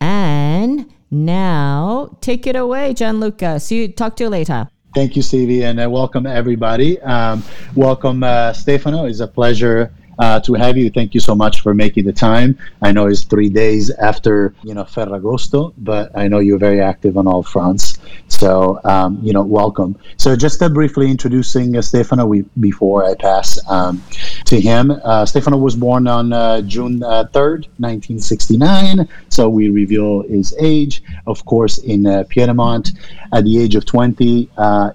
and 0.00 0.88
now 1.10 2.16
take 2.20 2.46
it 2.46 2.54
away, 2.54 2.94
Gianluca. 2.94 3.58
See 3.58 3.82
you. 3.82 3.88
Talk 3.88 4.14
to 4.16 4.24
you 4.24 4.30
later. 4.30 4.68
Thank 4.94 5.16
you, 5.16 5.22
Stevie, 5.22 5.64
and 5.64 5.80
uh, 5.80 5.90
welcome 5.90 6.26
everybody. 6.26 7.00
Um, 7.00 7.42
welcome, 7.74 8.22
uh, 8.22 8.52
Stefano. 8.52 9.06
It's 9.06 9.18
a 9.18 9.26
pleasure 9.26 9.92
uh, 10.20 10.38
to 10.40 10.54
have 10.54 10.76
you. 10.76 10.90
Thank 10.90 11.14
you 11.14 11.20
so 11.20 11.34
much 11.34 11.62
for 11.62 11.74
making 11.74 12.04
the 12.04 12.12
time. 12.12 12.58
I 12.82 12.92
know 12.92 13.06
it's 13.06 13.24
three 13.24 13.48
days 13.48 13.90
after 13.90 14.54
you 14.62 14.74
know 14.74 14.84
Ferragosto, 14.84 15.72
but 15.78 16.16
I 16.16 16.28
know 16.28 16.38
you're 16.38 16.58
very 16.58 16.80
active 16.80 17.16
on 17.16 17.26
all 17.26 17.42
fronts. 17.42 17.98
So 18.28 18.78
um, 18.84 19.18
you 19.22 19.32
know, 19.32 19.42
welcome. 19.42 19.98
So 20.18 20.36
just 20.36 20.62
uh, 20.62 20.68
briefly 20.68 21.10
introducing 21.10 21.76
uh, 21.76 21.82
Stefano 21.82 22.26
we, 22.26 22.42
before 22.60 23.04
I 23.04 23.14
pass 23.14 23.58
um, 23.68 24.02
to 24.44 24.60
him. 24.60 24.90
Uh, 24.90 25.24
Stefano 25.24 25.56
was 25.56 25.74
born 25.74 26.06
on 26.06 26.32
uh, 26.32 26.60
June 26.62 27.02
uh, 27.02 27.24
third, 27.32 27.62
1969. 27.78 29.08
So 29.30 29.48
we 29.48 29.70
reveal 29.70 30.22
his 30.22 30.54
age, 30.60 31.02
of 31.26 31.44
course, 31.46 31.78
in 31.78 32.04
Piedmont. 32.28 32.92
At 33.32 33.44
the 33.44 33.62
age 33.62 33.74
of 33.74 33.86
20, 33.86 34.50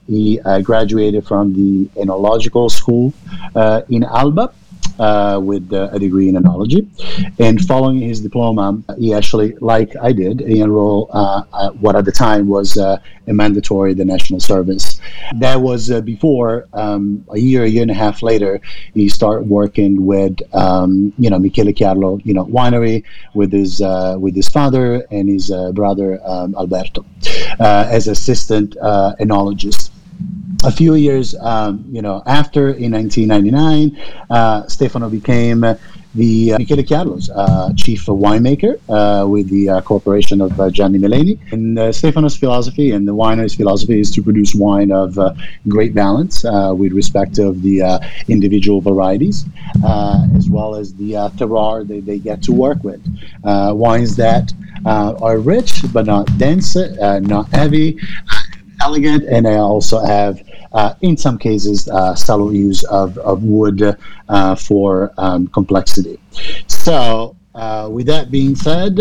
he 0.08 0.40
graduated 0.62 1.26
from 1.26 1.54
the 1.54 1.90
Enological 2.00 2.70
School 2.70 3.14
in 3.90 4.04
Alba 4.04 4.54
uh, 5.00 5.40
with 5.42 5.72
uh, 5.74 5.90
a 5.92 6.00
degree 6.00 6.30
in 6.30 6.36
enology. 6.36 6.88
And 7.40 7.60
following 7.62 8.00
his 8.00 8.22
diploma, 8.22 8.82
he 8.98 9.14
actually, 9.14 9.56
like 9.60 9.96
I 10.02 10.12
did, 10.12 10.40
he 10.42 10.62
enrolled 10.62 11.10
uh, 11.12 11.72
what 11.72 11.96
at 11.96 12.06
the 12.06 12.12
time 12.12 12.48
was 12.48 12.78
uh, 12.78 12.98
a 13.28 13.34
mandatory 13.34 13.94
the 13.94 14.06
national 14.06 14.40
service. 14.40 15.00
That 15.36 15.62
was 15.62 15.92
uh, 15.92 16.02
before 16.02 16.68
um, 16.74 17.26
a 17.32 17.38
year, 17.38 17.64
a 17.64 17.68
year 17.68 17.82
and 17.82 17.92
a 17.92 17.96
half 17.96 18.22
later, 18.22 18.62
he 18.94 19.10
started 19.10 19.50
working 19.50 20.06
with 20.06 20.42
um, 20.54 21.14
you 21.18 21.30
know 21.30 21.40
Michele 21.40 21.74
Chiarlo, 21.74 22.22
you 22.26 22.34
know 22.34 22.46
winery 22.46 23.04
with 23.34 23.52
his 23.52 23.82
uh, 23.82 24.16
with 24.20 24.36
his 24.36 24.48
father 24.50 25.06
and 25.12 25.30
his 25.30 25.52
brother 25.74 26.20
um, 26.26 26.56
Alberto 26.56 27.06
as 27.60 28.08
assistant 28.08 28.76
enologist 29.20 29.90
a 30.64 30.72
few 30.72 30.96
years, 30.96 31.36
um, 31.36 31.86
you 31.92 32.02
know, 32.02 32.24
after 32.26 32.70
in 32.70 32.92
1999, 32.92 33.98
uh, 34.30 34.68
Stefano 34.68 35.10
became 35.10 35.64
the 36.16 36.54
uh, 36.54 36.58
Michele 36.58 36.84
Chiarlo's 36.84 37.30
uh, 37.30 37.72
chief 37.76 38.06
winemaker 38.06 38.80
uh, 38.90 39.28
with 39.28 39.50
the 39.50 39.70
uh, 39.70 39.82
corporation 39.82 40.42
of 40.42 40.60
uh, 40.60 40.70
Gianni 40.70 40.98
Meleni. 40.98 41.38
And 41.52 41.94
Stefano's 41.94 42.38
philosophy 42.38 42.92
and 42.92 43.08
the 43.08 43.14
winery's 43.14 43.54
philosophy 43.54 44.00
is 44.00 44.10
to 44.12 44.24
produce 44.24 44.56
wine 44.56 44.92
of 44.92 45.18
great 45.68 45.94
balance 45.94 46.44
with 46.44 46.94
respect 46.94 47.38
of 47.38 47.62
the 47.62 48.02
individual 48.28 48.82
varieties, 48.82 49.46
as 50.36 50.50
well 50.50 50.76
as 50.76 50.94
the 50.96 51.14
terroir 51.38 51.88
that 51.88 52.06
they 52.06 52.18
get 52.18 52.42
to 52.44 52.52
work 52.52 52.84
with. 52.84 53.02
wines 53.44 54.16
that 54.16 54.54
are 54.86 55.38
rich 55.38 55.82
but 55.94 56.06
not 56.06 56.26
dense, 56.38 56.76
not 56.76 57.50
heavy, 57.50 58.00
elegant, 58.86 59.24
and 59.24 59.48
I 59.48 59.56
also 59.56 59.98
have 60.00 60.42
uh, 60.76 60.94
in 61.02 61.16
some 61.18 61.38
cases, 61.38 61.88
uh, 61.88 62.14
subtle 62.14 62.54
use 62.54 62.84
of, 62.86 63.18
of 63.20 63.44
wood 63.44 63.98
uh, 64.28 64.56
for 64.56 65.12
um, 65.18 65.48
complexity. 65.48 66.20
So, 66.68 67.36
uh, 67.56 67.88
with 67.92 68.06
that 68.08 68.30
being 68.30 68.56
said, 68.56 69.00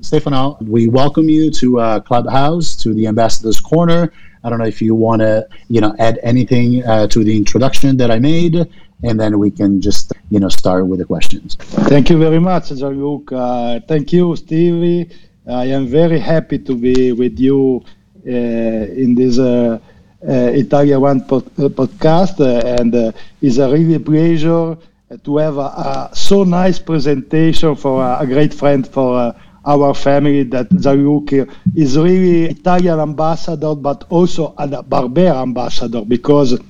Stefano, 0.00 0.58
we 0.60 0.88
welcome 0.88 1.28
you 1.28 1.50
to 1.52 1.78
uh, 1.78 2.00
Clubhouse, 2.00 2.74
to 2.82 2.92
the 2.92 3.06
Ambassador's 3.06 3.60
Corner. 3.60 4.12
I 4.42 4.50
don't 4.50 4.58
know 4.58 4.66
if 4.66 4.82
you 4.82 4.96
want 4.96 5.20
to, 5.20 5.46
you 5.68 5.80
know, 5.80 5.94
add 6.00 6.18
anything 6.24 6.84
uh, 6.84 7.06
to 7.06 7.22
the 7.22 7.36
introduction 7.36 7.96
that 7.98 8.10
I 8.10 8.18
made, 8.18 8.56
and 9.04 9.20
then 9.20 9.38
we 9.38 9.52
can 9.52 9.80
just, 9.80 10.12
you 10.30 10.40
know, 10.40 10.48
start 10.48 10.84
with 10.88 10.98
the 10.98 11.04
questions. 11.04 11.54
Thank 11.92 12.10
you 12.10 12.18
very 12.18 12.40
much, 12.40 12.70
Gianluca. 12.70 13.84
thank 13.86 14.12
you, 14.12 14.34
Stevie. 14.34 15.08
I 15.46 15.66
am 15.66 15.86
very 15.86 16.18
happy 16.18 16.58
to 16.58 16.74
be 16.74 17.12
with 17.12 17.38
you 17.38 17.84
Uh, 18.24 18.86
in 18.94 19.16
this 19.16 19.36
uh, 19.36 19.80
uh, 20.22 20.32
Italian 20.32 21.00
One 21.00 21.24
pod, 21.26 21.44
podcast, 21.56 22.38
and 22.38 23.12
it's 23.40 23.58
a 23.58 23.68
really 23.68 23.98
pleasure 23.98 24.76
to 25.24 25.36
have 25.38 25.56
a, 25.58 25.60
a, 25.60 26.10
so 26.14 26.44
nice 26.44 26.78
presentation 26.78 27.74
for 27.74 28.00
a, 28.00 28.20
a 28.20 28.26
great 28.26 28.54
friend 28.54 28.86
for 28.86 29.34
our 29.66 29.92
family 29.92 30.44
that 30.44 30.70
Gianluca 30.70 31.48
is 31.74 31.98
really 31.98 32.44
Italian 32.44 33.00
ambassador, 33.00 33.74
but 33.74 34.04
also 34.08 34.54
a 34.56 34.82
Barber 34.84 35.26
ambassador 35.26 36.04
because 36.04 36.60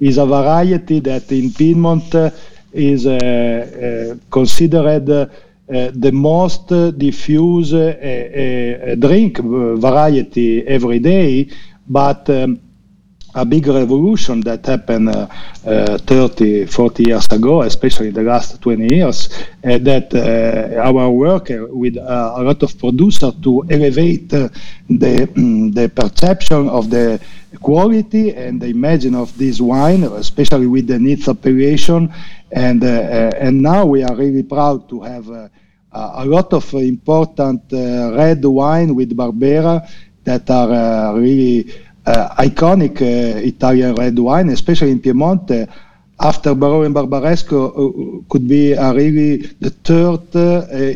he's 0.00 0.18
a 0.18 0.26
variety 0.26 0.98
that 1.00 1.30
in 1.30 1.52
Piedmont 1.52 2.12
is 2.72 3.06
uh, 3.06 3.14
uh, 3.14 4.16
considered 4.28 5.08
uh, 5.08 5.26
Eh, 5.68 5.90
the 5.92 6.12
most 6.12 6.70
eh, 6.70 6.92
diffuse 6.92 7.72
eh, 7.74 8.94
drink 8.96 9.40
variety 9.40 10.64
every 10.64 11.00
day, 11.00 11.48
but 11.88 12.30
um, 12.30 12.60
a 13.36 13.44
big 13.44 13.66
revolution 13.66 14.40
that 14.40 14.64
happened 14.64 15.10
uh, 15.10 15.28
uh, 15.66 15.98
30, 15.98 16.66
40 16.66 17.02
years 17.04 17.26
ago, 17.30 17.60
especially 17.62 18.10
the 18.10 18.22
last 18.22 18.60
20 18.62 18.94
years, 18.94 19.28
uh, 19.62 19.76
that 19.78 20.14
our 20.82 21.10
work 21.10 21.48
with 21.50 21.96
a 21.98 22.42
lot 22.42 22.62
of 22.62 22.78
producers 22.78 23.34
to 23.42 23.62
elevate 23.68 24.30
the, 24.30 24.50
the 24.88 25.92
perception 25.94 26.68
of 26.70 26.88
the 26.88 27.20
quality 27.60 28.34
and 28.34 28.60
the 28.60 28.68
imagine 28.68 29.14
of 29.14 29.36
this 29.36 29.60
wine, 29.60 30.04
especially 30.04 30.66
with 30.66 30.86
the 30.86 30.98
Nizza 30.98 31.32
appellation. 31.32 32.12
And, 32.52 32.82
and 32.82 33.60
now 33.60 33.84
we 33.84 34.02
are 34.02 34.14
really 34.16 34.44
proud 34.44 34.88
to 34.88 35.02
have 35.02 35.28
a 35.28 36.24
lot 36.24 36.54
of 36.54 36.72
important 36.72 37.64
red 37.70 38.42
wine 38.44 38.94
with 38.94 39.14
Barbera 39.14 39.86
that 40.26 40.50
are 40.50 41.14
really 41.14 41.70
uh, 41.70 41.85
iconic 42.38 43.00
uh, 43.02 43.38
Italian 43.38 43.94
red 43.94 44.18
wine, 44.18 44.48
especially 44.50 44.90
in 44.92 45.00
Piemonte. 45.00 45.68
After 46.18 46.54
Barolo 46.54 46.86
and 46.86 46.94
Barbaresco, 46.94 47.58
uh, 47.68 48.24
could 48.30 48.48
be 48.48 48.72
really 48.74 49.36
the 49.60 49.68
third 49.70 50.34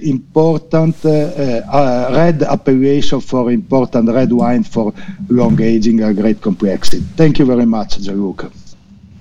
important 0.03 0.97
red 1.05 2.43
appellation 2.43 3.21
for 3.21 3.51
important 3.51 4.09
red 4.09 4.33
wine 4.33 4.65
for 4.65 4.95
long 5.29 5.61
aging 5.61 6.01
and 6.01 6.17
great 6.17 6.41
complexity. 6.41 7.01
Thank 7.17 7.39
you 7.39 7.45
very 7.45 7.67
much, 7.67 7.99
Gianluca. 7.99 8.51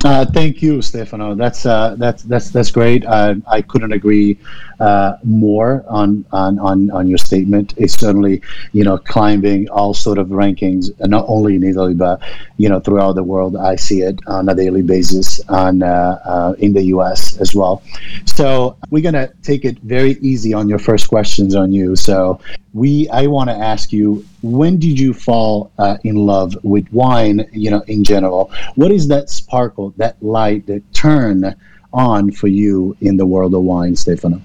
Uh, 0.04 0.26
thank 0.26 0.62
you, 0.62 0.82
Stefano. 0.82 1.36
That's 1.36 1.66
uh, 1.66 1.96
that's 1.98 2.24
that's 2.24 2.50
that's 2.52 2.72
great. 2.72 3.06
Uh, 3.06 3.36
I 3.48 3.62
couldn't 3.62 3.92
agree 3.92 4.40
uh, 4.80 5.18
more 5.24 5.84
on, 5.88 6.26
on 6.32 6.60
on 6.60 6.92
on 6.92 7.08
your 7.08 7.18
statement. 7.18 7.74
It's 7.78 7.94
certainly 7.94 8.42
you 8.72 8.84
know 8.84 8.98
climbing 8.98 9.70
all 9.70 9.94
sort 9.94 10.18
of 10.18 10.28
rankings, 10.28 10.92
not 11.08 11.26
only 11.28 11.56
in 11.56 11.64
Italy 11.64 11.94
but 11.94 12.22
you 12.58 12.70
know 12.70 12.80
throughout 12.80 13.14
the 13.14 13.24
world. 13.24 13.56
I 13.56 13.76
see 13.76 14.02
it 14.02 14.20
on 14.28 14.48
a 14.50 14.56
daily 14.56 14.82
basis 14.82 15.40
on 15.50 15.84
uh, 15.84 16.20
uh, 16.26 16.54
in 16.60 16.74
the 16.74 16.84
U.S. 16.96 17.38
as 17.38 17.54
well. 17.54 17.82
So 18.26 18.78
we're 18.90 19.04
gonna 19.04 19.32
take 19.42 19.66
it 19.66 19.80
very 19.80 20.14
easy 20.22 20.54
on 20.54 20.70
your 20.70 20.80
first 20.80 21.10
questions 21.10 21.56
on 21.56 21.72
you. 21.72 21.96
So 21.96 22.40
we 22.74 23.10
I 23.10 23.28
want 23.28 23.50
to 23.50 23.56
ask 23.56 23.92
you 23.92 24.26
when 24.42 24.78
did 24.78 25.00
you 25.00 25.14
fall 25.14 25.72
uh, 25.78 25.98
in 26.04 26.16
love 26.16 26.56
with 26.64 26.92
wine 26.94 27.48
you 27.52 27.72
know 27.72 27.82
in 27.88 28.04
general 28.04 28.52
what 28.76 28.92
is 28.92 29.08
that 29.08 29.30
sparkle 29.30 29.94
that 29.98 30.22
light 30.22 30.66
that 30.68 30.84
turn 30.94 31.56
on 31.92 32.32
for 32.32 32.48
you 32.48 32.96
in 33.02 33.18
the 33.18 33.26
world 33.26 33.54
of 33.56 33.64
wine 33.64 33.96
stefano 33.96 34.40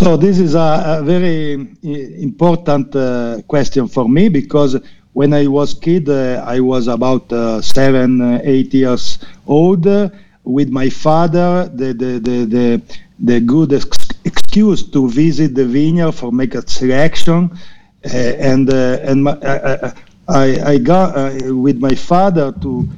so 0.00 0.16
this 0.16 0.38
is 0.38 0.54
a, 0.54 0.98
a 1.00 1.02
very 1.02 1.52
important 2.22 2.94
uh, 2.94 3.40
question 3.48 3.88
for 3.88 4.08
me 4.08 4.28
because 4.28 4.76
when 5.12 5.32
i 5.32 5.46
was 5.46 5.74
kid 5.74 6.08
uh, 6.08 6.44
i 6.46 6.60
was 6.60 6.86
about 6.88 7.30
uh, 7.32 7.60
seven 7.60 8.20
uh, 8.20 8.40
eight 8.44 8.72
years 8.72 9.18
old 9.46 9.86
with 10.44 10.68
my 10.70 10.88
father 10.88 11.68
the 11.74 11.92
the 11.92 12.18
the, 12.20 12.44
the, 12.54 12.82
the 13.20 13.40
good 13.40 13.72
ex- 13.72 14.08
excuse 14.24 14.82
to 14.82 15.08
visit 15.08 15.54
the 15.54 15.64
vineyard 15.64 16.12
for 16.12 16.30
make 16.32 16.54
a 16.54 16.66
selection, 16.68 17.50
uh, 18.04 18.08
and 18.08 18.72
uh, 18.72 18.98
and 19.02 19.24
my, 19.24 19.36
I, 19.42 19.92
I, 20.28 20.72
I 20.72 20.78
got 20.78 21.16
uh, 21.16 21.54
with 21.54 21.78
my 21.78 21.94
father 21.94 22.52
to 22.62 22.88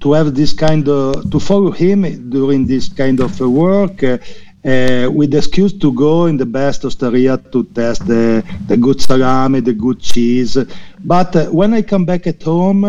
to 0.00 0.12
have 0.12 0.34
this 0.34 0.52
kind 0.52 0.88
of 0.88 1.30
to 1.30 1.40
follow 1.40 1.70
him 1.70 2.30
during 2.30 2.66
this 2.66 2.88
kind 2.88 3.20
of 3.20 3.38
work. 3.40 4.04
Uh, 4.64 5.10
with 5.12 5.32
the 5.32 5.38
excuse 5.38 5.72
to 5.72 5.92
go 5.92 6.26
in 6.26 6.36
the 6.36 6.46
best 6.46 6.84
osteria 6.84 7.36
to 7.36 7.64
test 7.74 8.06
the, 8.06 8.44
the 8.68 8.76
good 8.76 9.00
salami, 9.00 9.58
the 9.58 9.72
good 9.72 9.98
cheese. 9.98 10.56
But 11.00 11.34
uh, 11.34 11.46
when 11.46 11.74
I 11.74 11.82
come 11.82 12.04
back 12.04 12.28
at 12.28 12.40
home, 12.44 12.84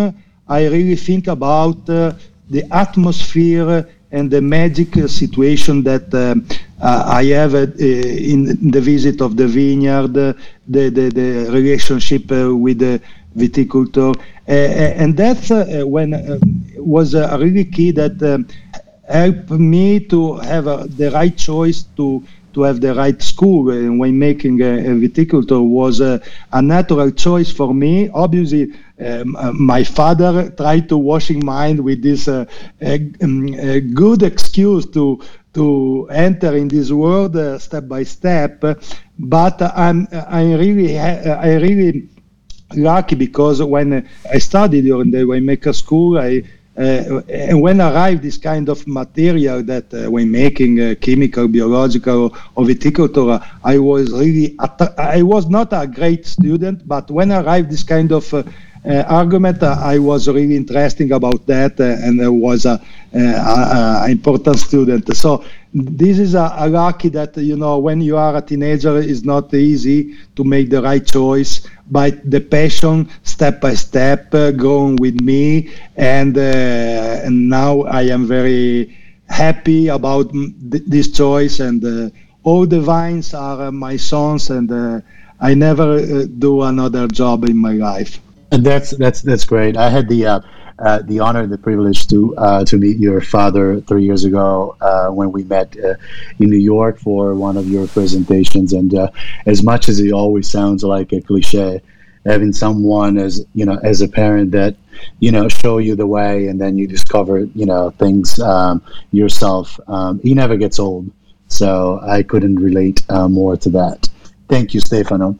I 0.47 0.67
really 0.67 0.95
think 0.95 1.25
about 1.25 1.89
uh, 1.89 2.13
the 2.47 2.63
atmosphere 2.71 3.89
and 4.11 4.29
the 4.29 4.39
magic 4.39 4.93
situation 5.09 5.81
that 5.81 6.13
um, 6.13 6.45
I 6.79 7.23
have 7.33 7.55
in 7.55 8.69
the 8.69 8.79
visit 8.79 9.19
of 9.19 9.35
the 9.35 9.47
vineyard, 9.47 10.13
the, 10.13 10.37
the, 10.67 10.89
the 10.89 11.49
relationship 11.51 12.29
with 12.29 12.77
the 12.77 13.01
viticultor. 13.35 14.15
and 14.45 15.17
that's 15.17 15.49
when 15.49 16.39
was 16.77 17.15
really 17.15 17.65
key 17.65 17.89
that 17.89 18.21
um, 18.21 18.45
helped 19.13 19.51
me 19.51 19.99
to 19.99 20.19
have 20.37 20.65
the 20.97 21.11
right 21.11 21.37
choice 21.37 21.83
to 21.97 22.23
to 22.53 22.61
have 22.61 22.79
the 22.81 22.93
right 22.93 23.19
school 23.21 23.63
when 23.65 24.17
making 24.19 24.61
a, 24.61 24.73
a 24.91 24.93
viticulture 25.03 25.63
was 25.79 25.99
a, 26.01 26.21
a, 26.51 26.61
natural 26.61 27.09
choice 27.09 27.51
for 27.51 27.73
me. 27.73 28.09
Obviously, 28.09 28.71
um, 28.99 29.35
uh, 29.35 29.51
my 29.53 29.83
father 29.83 30.51
tried 30.51 30.87
to 30.89 30.97
wash 30.97 31.13
washing 31.13 31.43
mind 31.43 31.79
with 31.79 32.03
this 32.03 32.27
uh, 32.27 32.45
a, 32.81 33.11
um, 33.23 33.47
a 33.55 33.81
good 33.81 34.21
excuse 34.23 34.85
to 34.85 35.19
to 35.53 36.07
enter 36.11 36.55
in 36.55 36.67
this 36.67 36.91
world 36.91 37.35
uh, 37.35 37.57
step 37.57 37.87
by 37.87 38.03
step. 38.03 38.63
But 39.17 39.61
I'm 39.61 40.07
I'm 40.11 40.53
really 40.53 40.99
I 40.99 41.55
really 41.55 42.09
lucky 42.75 43.15
because 43.15 43.61
when 43.63 44.07
I 44.31 44.37
studied 44.39 44.83
during 44.83 45.11
the 45.11 45.23
winemaker 45.31 45.73
school, 45.73 46.19
I 46.19 46.37
uh, 46.37 46.41
and 46.75 47.61
when 47.61 47.79
arrived 47.81 48.23
this 48.23 48.37
kind 48.37 48.67
of 48.67 48.85
material 48.87 49.61
that 49.63 49.93
uh, 49.93 50.09
when 50.09 50.31
making 50.31 50.79
uh, 50.81 50.95
chemical, 50.99 51.47
biological, 51.47 52.35
or 52.55 52.65
viticulture, 52.65 53.45
I 53.63 53.77
was 53.77 54.11
really, 54.11 54.57
I 54.97 55.21
was 55.21 55.47
not 55.49 55.71
a 55.71 55.85
great 55.85 56.25
student, 56.25 56.87
but 56.87 57.11
when 57.11 57.31
arrived 57.31 57.69
this 57.69 57.83
kind 57.83 58.11
of 58.11 58.33
uh, 58.33 58.43
uh, 58.85 59.03
argument, 59.07 59.61
uh, 59.63 59.77
I 59.79 59.99
was 59.99 60.27
really 60.27 60.55
interesting 60.55 61.11
about 61.11 61.45
that 61.47 61.79
and 61.79 62.21
I 62.21 62.27
was 62.27 62.65
a, 62.65 62.81
a, 63.19 64.05
important 64.09 64.59
student. 64.59 65.15
So 65.15 65.43
this 65.73 66.19
is 66.19 66.35
a, 66.35 66.53
a 66.57 66.69
lucky 66.69 67.09
that, 67.09 67.37
you 67.37 67.55
know, 67.55 67.79
when 67.79 68.01
you 68.01 68.17
are 68.17 68.35
a 68.35 68.41
teenager, 68.41 68.97
it's 68.97 69.23
not 69.23 69.53
easy 69.53 70.15
to 70.35 70.43
make 70.43 70.69
the 70.69 70.81
right 70.81 71.05
choice 71.05 71.67
but 71.91 72.29
the 72.29 72.39
passion 72.39 73.09
step 73.23 73.61
by 73.61 73.73
step 73.73 74.33
uh, 74.33 74.51
growing 74.51 74.95
with 74.97 75.19
me 75.21 75.69
and, 75.97 76.37
uh, 76.37 77.25
and 77.25 77.49
now 77.49 77.81
i 77.83 78.01
am 78.01 78.25
very 78.25 78.95
happy 79.27 79.87
about 79.87 80.31
th- 80.31 80.83
this 80.87 81.11
choice 81.11 81.59
and 81.59 81.83
uh, 81.83 82.09
all 82.43 82.65
the 82.65 82.79
vines 82.79 83.33
are 83.33 83.63
uh, 83.67 83.71
my 83.71 83.95
sons 83.97 84.49
and 84.49 84.71
uh, 84.71 84.99
i 85.39 85.53
never 85.53 85.99
uh, 85.99 86.25
do 86.39 86.61
another 86.63 87.07
job 87.07 87.43
in 87.45 87.57
my 87.57 87.73
life 87.73 88.19
and 88.51 88.65
that's 88.65 88.91
that's 88.97 89.21
that's 89.21 89.45
great 89.45 89.75
i 89.77 89.89
had 89.89 90.07
the 90.07 90.25
uh, 90.25 90.39
the 90.79 91.19
honor 91.19 91.41
and 91.41 91.51
the 91.51 91.57
privilege 91.57 92.07
to 92.07 92.35
uh, 92.37 92.65
to 92.65 92.77
meet 92.77 92.97
your 92.97 93.21
father 93.21 93.81
three 93.81 94.03
years 94.03 94.23
ago 94.23 94.75
uh, 94.81 95.09
when 95.09 95.31
we 95.31 95.43
met 95.43 95.75
uh, 95.77 95.95
in 96.39 96.49
New 96.49 96.57
York 96.57 96.99
for 96.99 97.35
one 97.35 97.57
of 97.57 97.67
your 97.67 97.87
presentations. 97.87 98.73
And 98.73 98.93
uh, 98.93 99.09
as 99.45 99.63
much 99.63 99.89
as 99.89 99.99
it 99.99 100.11
always 100.11 100.49
sounds 100.49 100.83
like 100.83 101.13
a 101.13 101.21
cliche, 101.21 101.81
having 102.25 102.53
someone 102.53 103.17
as 103.17 103.45
you 103.53 103.65
know 103.65 103.79
as 103.83 104.01
a 104.01 104.07
parent 104.07 104.51
that 104.51 104.75
you 105.19 105.31
know 105.31 105.47
show 105.47 105.77
you 105.77 105.95
the 105.95 106.07
way, 106.07 106.47
and 106.47 106.59
then 106.59 106.77
you 106.77 106.87
discover 106.87 107.39
you 107.39 107.65
know 107.65 107.91
things 107.91 108.39
um, 108.39 108.81
yourself, 109.11 109.79
um, 109.87 110.19
he 110.19 110.33
never 110.33 110.57
gets 110.57 110.79
old. 110.79 111.09
So 111.47 111.99
I 112.01 112.23
couldn't 112.23 112.55
relate 112.55 113.03
uh, 113.09 113.27
more 113.27 113.55
to 113.57 113.69
that. 113.71 114.09
Thank 114.49 114.73
you, 114.73 114.79
Stefano 114.79 115.37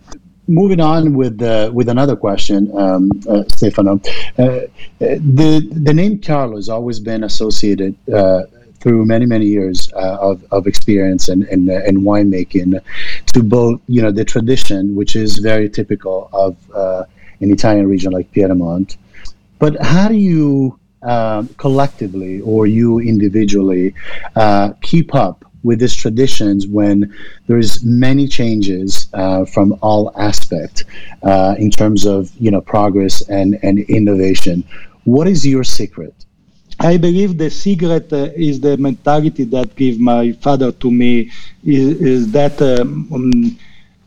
moving 0.48 0.80
on 0.80 1.14
with 1.14 1.42
uh, 1.42 1.72
with 1.74 1.90
another 1.90 2.16
question, 2.16 2.72
um, 2.78 3.10
uh, 3.30 3.44
Stefano. 3.48 4.00
Uh, 4.38 4.62
the 5.00 5.68
the 5.72 5.94
name 5.94 6.20
Chiarlo 6.20 6.56
has 6.56 6.70
always 6.70 7.00
been 7.00 7.24
associated 7.24 7.96
uh, 8.14 8.44
through 8.80 9.06
many 9.06 9.26
many 9.26 9.46
years 9.46 9.92
uh, 9.94 10.18
of, 10.20 10.44
of 10.52 10.68
experience 10.68 11.30
and 11.30 11.44
and, 11.44 11.70
uh, 11.70 11.74
and 11.86 12.00
winemaking 12.00 12.80
to 13.28 13.44
both 13.44 13.80
you 13.88 14.02
know 14.02 14.12
the 14.12 14.26
tradition, 14.26 14.96
which 14.96 15.16
is 15.16 15.38
very 15.38 15.70
typical 15.70 16.30
of 16.34 16.58
an 17.40 17.52
Italian 17.52 17.88
region 17.88 18.12
like 18.12 18.32
Piedmont. 18.32 18.98
But 19.60 19.82
how 19.82 20.10
do 20.10 20.16
you 20.16 20.80
um, 21.04 21.50
collectively 21.58 22.42
or 22.42 22.68
you 22.68 23.00
individually 23.00 23.94
keep 24.82 25.16
up 25.16 25.46
with 25.64 25.80
these 25.80 25.96
traditions 25.96 26.68
when 26.68 27.14
there's 27.48 27.84
many 27.84 28.28
changes 28.28 29.08
uh, 29.14 29.46
from 29.46 29.78
all 29.82 30.12
aspect 30.18 30.86
uh, 31.24 31.56
in 31.58 31.72
terms 31.72 32.06
of 32.06 32.32
you 32.40 32.52
know 32.52 32.62
progress 32.62 33.22
and, 33.30 33.60
and 33.64 33.80
innovation. 33.80 34.64
What 35.06 35.28
is 35.28 35.46
your 35.46 35.64
secret? 35.64 36.14
I 36.80 36.98
believe 36.98 37.38
the 37.38 37.50
secret 37.50 38.12
uh, 38.12 38.30
is 38.36 38.60
the 38.60 38.78
mentality 38.78 39.44
that 39.46 39.76
gave 39.76 40.00
my 40.00 40.32
father 40.34 40.72
to 40.72 40.92
me 40.92 41.32
is, 41.64 42.02
is 42.02 42.32
that 42.32 42.62
um, 42.62 43.08
um, 43.14 43.58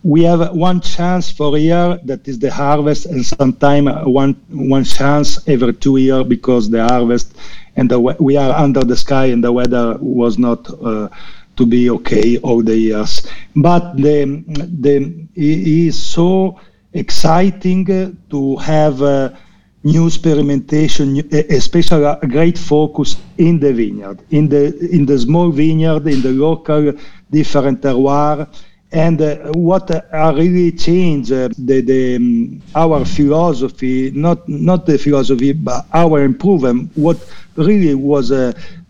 we 0.02 0.22
have 0.22 0.54
one 0.54 0.80
chance 0.80 1.30
for 1.30 1.56
a 1.56 1.58
year 1.58 1.98
that 2.04 2.28
is 2.28 2.38
the 2.38 2.50
harvest 2.50 3.06
and 3.06 3.24
sometimes 3.24 3.88
one 4.06 4.34
one 4.50 4.84
chance 4.84 5.28
every 5.48 5.72
two 5.74 5.96
years 5.96 6.24
because 6.24 6.70
the 6.70 6.82
harvest 6.82 7.36
and 7.76 7.90
the, 7.90 7.98
we 7.98 8.36
are 8.36 8.52
under 8.52 8.84
the 8.84 8.96
sky 8.96 9.26
and 9.26 9.42
the 9.42 9.52
weather 9.52 9.96
was 10.00 10.38
not 10.38 10.60
uh, 10.82 11.08
to 11.56 11.66
be 11.66 11.90
okay 11.90 12.38
all 12.38 12.62
the 12.62 12.76
years 12.76 13.26
but 13.54 13.96
the 13.96 14.44
the 14.80 14.96
it 15.34 15.86
is 15.86 16.00
so 16.00 16.58
exciting 16.92 17.84
to 18.30 18.56
have 18.56 19.02
uh, 19.02 19.30
new 19.86 20.06
experimentation, 20.06 21.22
especially 21.50 22.04
a 22.04 22.26
great 22.26 22.58
focus 22.58 23.16
in 23.38 23.60
the 23.60 23.72
vineyard, 23.72 24.18
in 24.30 24.48
the 24.48 24.76
in 24.90 25.06
the 25.06 25.18
small 25.18 25.50
vineyard, 25.50 26.06
in 26.08 26.20
the 26.22 26.32
local 26.32 26.92
different 27.30 27.80
terroir. 27.80 28.48
And 28.92 29.20
uh, 29.20 29.52
what 29.52 29.90
uh, 29.90 30.32
really 30.34 30.72
changed 30.72 31.32
uh, 31.32 31.48
the, 31.58 31.80
the 31.82 32.16
um, 32.16 32.62
our 32.74 33.04
philosophy, 33.04 34.10
not 34.12 34.48
not 34.48 34.86
the 34.86 34.96
philosophy, 34.98 35.52
but 35.52 35.86
our 35.92 36.22
improvement. 36.24 36.90
What 36.94 37.18
really 37.56 37.94
was 37.94 38.32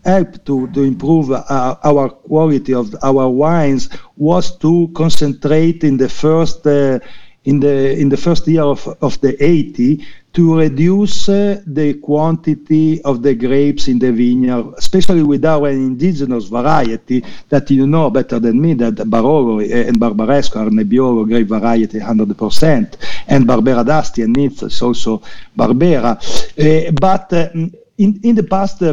uh, 0.07 0.11
helped 0.11 0.45
to, 0.45 0.67
to 0.71 0.83
improve 0.83 1.31
uh, 1.31 1.75
our 1.83 2.09
quality 2.09 2.73
of 2.73 2.95
our 3.03 3.29
wines 3.29 3.89
was 4.15 4.57
to 4.57 4.89
concentrate 4.95 5.83
in 5.83 5.97
the 5.97 6.09
first 6.09 6.65
uh, 6.65 6.99
in 7.45 7.59
the 7.61 7.97
in 7.97 8.09
the 8.09 8.17
first 8.17 8.47
year 8.47 8.63
of, 8.63 8.85
of 9.01 9.19
the 9.21 9.41
80 9.43 10.05
to 10.33 10.57
reduce 10.59 11.29
uh, 11.29 11.61
the 11.65 11.95
quantity 11.95 13.01
of 13.03 13.23
the 13.23 13.33
grapes 13.33 13.87
in 13.87 13.97
the 13.97 14.11
vineyard, 14.11 14.73
especially 14.77 15.23
with 15.23 15.43
our 15.45 15.69
indigenous 15.69 16.45
variety 16.45 17.23
that 17.49 17.71
you 17.71 17.87
know 17.87 18.09
better 18.09 18.37
than 18.37 18.61
me 18.61 18.73
that 18.75 18.95
Barolo 18.95 19.59
and 19.61 19.97
Barbaresco 19.99 20.57
are 20.57 20.69
Nebbiolo 20.69 21.25
grape 21.27 21.47
variety 21.47 21.99
100%, 21.99 22.95
and 23.27 23.47
Barbera 23.47 23.83
d'Asti 23.83 24.21
and 24.23 24.37
is 24.37 24.81
also 24.81 25.21
Barbera. 25.57 26.11
Uh, 26.19 26.91
but 26.91 27.33
uh, 27.33 27.49
in, 27.97 28.19
in 28.21 28.35
the 28.35 28.43
past, 28.43 28.83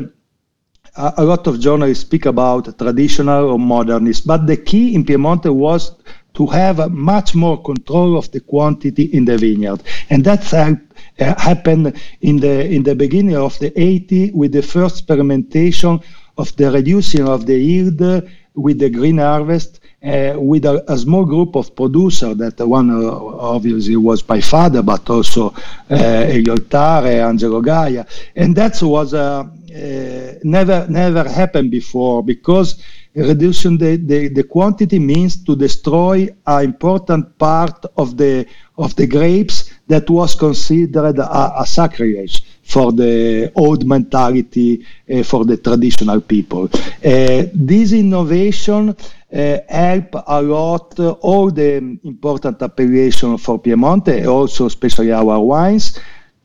a 0.97 1.25
lot 1.25 1.47
of 1.47 1.59
journalists 1.59 2.05
speak 2.05 2.27
about 2.27 2.79
traditional 2.79 3.51
or 3.51 3.59
modernist, 3.59 4.27
but 4.27 4.47
the 4.47 4.57
key 4.57 4.95
in 4.95 5.05
Piemonte 5.05 5.53
was 5.53 5.97
to 6.35 6.47
have 6.47 6.93
much 6.93 7.35
more 7.35 7.61
control 7.63 8.17
of 8.17 8.31
the 8.33 8.41
quantity 8.41 9.05
in 9.05 9.25
the 9.25 9.39
vineyard. 9.39 9.83
And 10.11 10.25
that's 10.25 10.53
uh, 10.53 10.75
happened 11.19 12.01
in 12.21 12.37
the, 12.39 12.69
in 12.69 12.83
the 12.83 12.95
beginning 12.95 13.37
of 13.37 13.59
the 13.59 13.71
80s 13.71 14.35
with 14.35 14.53
the 14.53 14.63
first 14.63 14.99
experimentation 14.99 16.01
of 16.37 16.55
the 16.57 16.71
reducing 16.71 17.29
of 17.29 17.47
the 17.47 17.57
yield 17.57 18.01
with 18.55 18.79
the 18.79 18.91
green 18.91 19.19
harvest 19.19 19.81
uh, 20.05 20.35
with 20.37 20.65
a, 20.65 20.85
a, 20.93 20.99
small 20.99 21.25
group 21.25 21.57
of 21.57 21.75
producers 21.75 22.37
that 22.37 22.59
one 22.61 22.91
uh, 22.91 23.11
obviously 23.11 23.97
was 23.97 24.27
my 24.29 24.41
father, 24.41 24.83
but 24.83 25.09
also 25.09 25.49
uh, 25.91 25.95
Elio 25.95 26.55
Altare, 26.57 27.27
Angelo 27.27 27.63
Gaja. 27.63 28.07
And 28.37 28.55
that 28.57 28.81
was 28.83 29.15
uh, 29.15 29.45
uh, 29.75 30.39
never, 30.45 30.87
never 30.89 31.29
happened 31.29 31.71
before 31.71 32.23
because 32.23 32.81
reducing 33.15 33.77
the, 33.79 33.97
the, 33.97 34.29
the 34.29 34.45
quantity 34.45 34.99
means 34.99 35.43
to 35.45 35.57
destroy 35.57 36.29
an 36.47 36.65
important 36.65 37.37
part 37.39 37.85
of 37.97 38.17
the 38.17 38.47
of 38.77 38.97
the 38.97 39.07
grapes 39.07 39.73
that 39.87 40.09
was 40.11 40.35
considered 40.35 41.19
a, 41.19 41.61
a 41.61 41.67
sacrilege 41.67 42.43
for 42.63 42.93
the 42.93 43.53
old 43.55 43.87
mentality 43.87 44.85
uh, 45.13 45.23
for 45.23 45.45
the 45.45 45.57
traditional 45.57 46.21
people. 46.21 46.65
Uh, 46.65 47.45
this 47.53 47.93
innovation 47.93 48.89
uh, 48.91 49.59
help 49.69 50.15
a 50.27 50.43
lot 50.43 50.99
all 51.21 51.51
the 51.51 51.77
important 52.05 52.61
appellation 52.63 53.39
for 53.39 53.61
Piemonte, 53.61 54.27
also 54.27 54.67
especially 54.67 55.13
our 55.13 55.39
wines, 55.41 56.01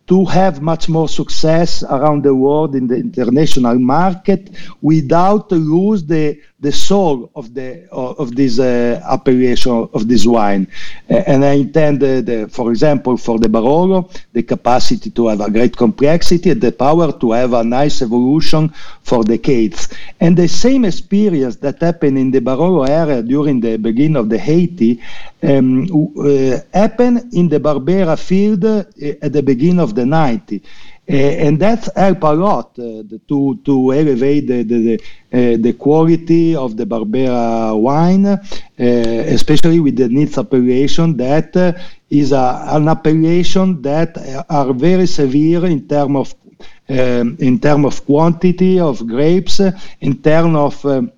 to 0.10 0.26
have 0.26 0.60
much 0.62 0.90
more 0.90 1.08
success 1.08 1.84
around 1.84 2.24
the 2.24 2.34
world 2.34 2.76
in 2.76 2.88
the 2.88 2.96
international 2.96 3.78
market 3.78 4.50
without 4.82 5.52
lose 5.52 6.04
the 6.06 6.40
the 6.62 6.72
soul 6.72 7.32
of 7.36 7.54
the 7.54 7.88
of 7.92 8.36
this 8.36 8.60
uh, 8.60 9.02
appellation 9.10 9.88
of 9.94 10.08
this 10.08 10.26
wine. 10.26 10.68
Uh, 11.10 11.24
and 11.26 11.46
I 11.46 11.54
intend, 11.54 12.04
uh, 12.04 12.22
the, 12.22 12.50
for 12.52 12.70
example, 12.70 13.16
for 13.18 13.40
the 13.40 13.48
Barolo, 13.48 14.12
the 14.34 14.44
capacity 14.44 15.10
to 15.12 15.28
have 15.28 15.40
a 15.40 15.50
great 15.50 15.78
complexity 15.78 16.50
and 16.50 16.62
the 16.62 16.72
power 16.72 17.12
to 17.14 17.32
have 17.32 17.54
a 17.54 17.64
nice 17.64 18.02
evolution 18.02 18.74
for 19.04 19.24
decades. 19.24 19.88
And 20.20 20.36
the 20.36 20.48
same 20.48 20.84
experience 20.84 21.56
that 21.58 21.80
happened 21.82 22.18
in 22.18 22.32
the 22.32 22.42
Barolo 22.42 22.88
area 22.88 23.24
during 23.24 23.62
the 23.62 23.78
beginning 23.78 24.18
of 24.18 24.30
the 24.30 24.38
Haiti 24.38 25.02
um, 25.42 25.84
uh, 26.20 26.58
happened 26.74 27.34
in 27.34 27.48
the 27.48 27.60
Barbera 27.60 28.20
field 28.20 28.66
uh, 28.66 28.84
at 29.22 29.32
the 29.32 29.42
beginning 29.42 29.80
of 29.80 29.96
the 29.96 30.06
90. 30.06 30.62
Uh, 31.10 31.16
and 31.16 31.60
that 31.60 31.90
helped 31.96 32.22
a 32.22 32.34
lot 32.34 32.78
uh, 32.78 33.02
to 33.28 33.60
to 33.66 33.94
elevate 33.94 34.46
the 34.46 34.62
the, 34.62 34.78
the, 34.80 34.96
uh, 35.34 35.58
the, 35.60 35.74
quality 35.74 36.56
of 36.56 36.78
the 36.78 36.86
Barbera 36.86 37.76
wine, 37.76 38.28
especially 38.78 39.80
with 39.80 39.96
the 39.96 40.08
Nizza 40.08 40.42
appellation 40.42 41.18
that 41.18 41.82
is 42.12 42.32
a, 42.32 42.64
an 42.68 42.88
appellation 42.88 43.82
that 43.82 44.46
are 44.50 44.72
very 44.72 45.08
severe 45.08 45.66
in 45.66 45.88
terms 45.88 46.16
of 46.16 46.36
um, 46.90 47.38
in 47.40 47.60
terms 47.60 47.86
of 47.86 48.06
quantity 48.06 48.80
of 48.80 49.08
grapes, 49.08 49.62
in 50.02 50.22
terms 50.22 50.56
of 50.56 50.86
um, 50.86 51.12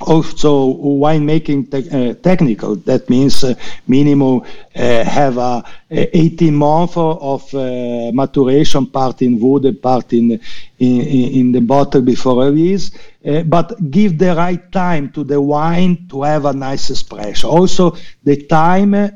also 0.00 0.74
winemaking 0.74 1.70
te- 1.70 1.90
uh, 1.90 2.14
technical. 2.14 2.76
That 2.76 3.08
means 3.08 3.44
uh, 3.44 3.54
minimum 3.86 4.42
uh, 4.74 5.04
have 5.04 5.38
a, 5.38 5.64
a 5.90 6.18
18 6.18 6.54
months 6.54 6.96
of 6.96 7.54
uh, 7.54 8.10
maturation, 8.12 8.86
part 8.86 9.22
in 9.22 9.40
wood 9.40 9.80
part 9.82 10.12
in, 10.12 10.40
in, 10.78 11.00
in 11.00 11.52
the 11.52 11.60
bottle 11.60 12.02
before 12.02 12.44
release. 12.44 12.90
Uh, 13.26 13.42
but 13.42 13.90
give 13.90 14.18
the 14.18 14.34
right 14.34 14.70
time 14.70 15.10
to 15.12 15.24
the 15.24 15.40
wine 15.40 16.06
to 16.08 16.22
have 16.22 16.44
a 16.44 16.52
nice 16.52 16.90
expression. 16.90 17.48
Also, 17.48 17.96
the 18.22 18.36
time 18.46 18.94
uh, 18.94 19.08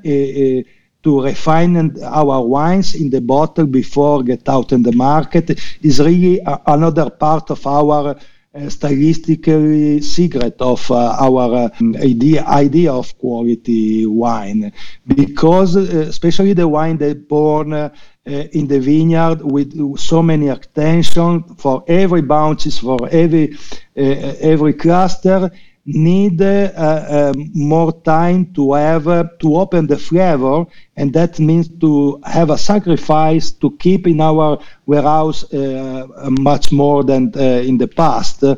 to 1.03 1.23
refine 1.23 1.97
our 2.03 2.45
wines 2.45 2.95
in 2.95 3.09
the 3.11 3.21
bottle 3.21 3.67
before 3.67 4.23
get 4.23 4.49
out 4.49 4.73
in 4.73 4.83
the 4.83 4.93
market 4.93 5.59
is 5.83 6.01
really 6.01 6.39
a, 6.41 6.61
another 6.67 7.09
part 7.11 7.51
of 7.51 7.67
our 7.67 8.09
uh, 8.09 8.21
stylistically 8.55 10.03
secret 10.03 10.61
of 10.61 10.91
uh, 10.91 11.17
our 11.21 11.55
uh, 11.55 11.69
idea 12.03 12.45
idea 12.47 12.93
of 12.93 13.17
quality 13.19 14.07
wine. 14.07 14.73
Because 15.07 15.77
especially 15.77 16.53
the 16.53 16.67
wine 16.67 16.99
that 16.99 17.29
born 17.29 17.73
uh, 17.73 17.91
in 18.25 18.67
the 18.67 18.81
vineyard 18.81 19.41
with 19.43 19.99
so 19.99 20.23
many 20.23 20.49
attention 20.49 21.43
for 21.57 21.85
every 21.87 22.23
bounces 22.23 22.79
for 22.79 23.09
every 23.11 23.55
uh, 23.97 24.35
every 24.41 24.75
cluster 24.75 25.51
need 25.95 26.41
uh, 26.43 27.33
um, 27.35 27.51
more 27.55 27.93
time 28.03 28.53
to 28.55 28.75
have 28.75 29.09
uh, 29.09 29.25
to 29.39 29.57
open 29.57 29.87
the 29.87 29.97
flavor 29.99 30.65
and 30.97 31.13
that 31.13 31.39
means 31.39 31.69
to 31.81 32.21
have 32.25 32.51
a 32.51 32.59
sacrifice 32.59 33.51
to 33.51 33.71
keep 33.79 34.07
in 34.07 34.21
our 34.21 34.59
warehouse 34.87 35.53
uh, 35.55 36.07
much 36.41 36.73
more 36.73 37.03
than 37.05 37.33
uh, 37.37 37.41
in 37.41 37.79
the 37.79 37.89
past. 37.89 38.43
Uh, 38.45 38.57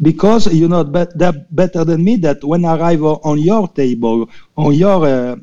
because 0.00 0.52
you 0.52 0.68
know 0.68 0.82
that 0.82 1.46
better 1.50 1.84
than 1.84 2.04
me 2.04 2.16
that 2.16 2.42
when 2.44 2.64
I 2.64 2.76
arrive 2.76 3.02
on 3.02 3.38
your 3.38 3.66
table 3.68 4.28
on 4.56 4.74
your 4.74 5.04
uh, 5.06 5.36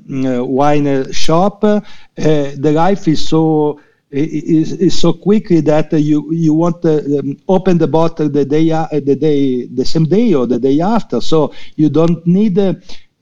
wine 0.43 1.12
shop 1.12 1.62
the 1.62 2.71
life 2.73 3.08
is 3.08 3.28
so 3.28 3.80
is, 4.11 4.73
is 4.73 4.99
so 4.99 5.13
quickly 5.13 5.61
that 5.61 5.93
uh, 5.93 5.97
you 5.97 6.31
you 6.33 6.53
want 6.53 6.81
to 6.81 7.19
um, 7.19 7.37
open 7.47 7.77
the 7.77 7.87
bottle 7.87 8.29
the 8.29 8.45
day 8.45 8.71
uh, 8.71 8.87
the 8.91 9.15
day 9.15 9.65
the 9.67 9.85
same 9.85 10.05
day 10.05 10.33
or 10.33 10.47
the 10.47 10.59
day 10.59 10.79
after. 10.81 11.21
So 11.21 11.53
you 11.75 11.89
don't 11.89 12.25
need 12.25 12.57
uh, 12.57 12.73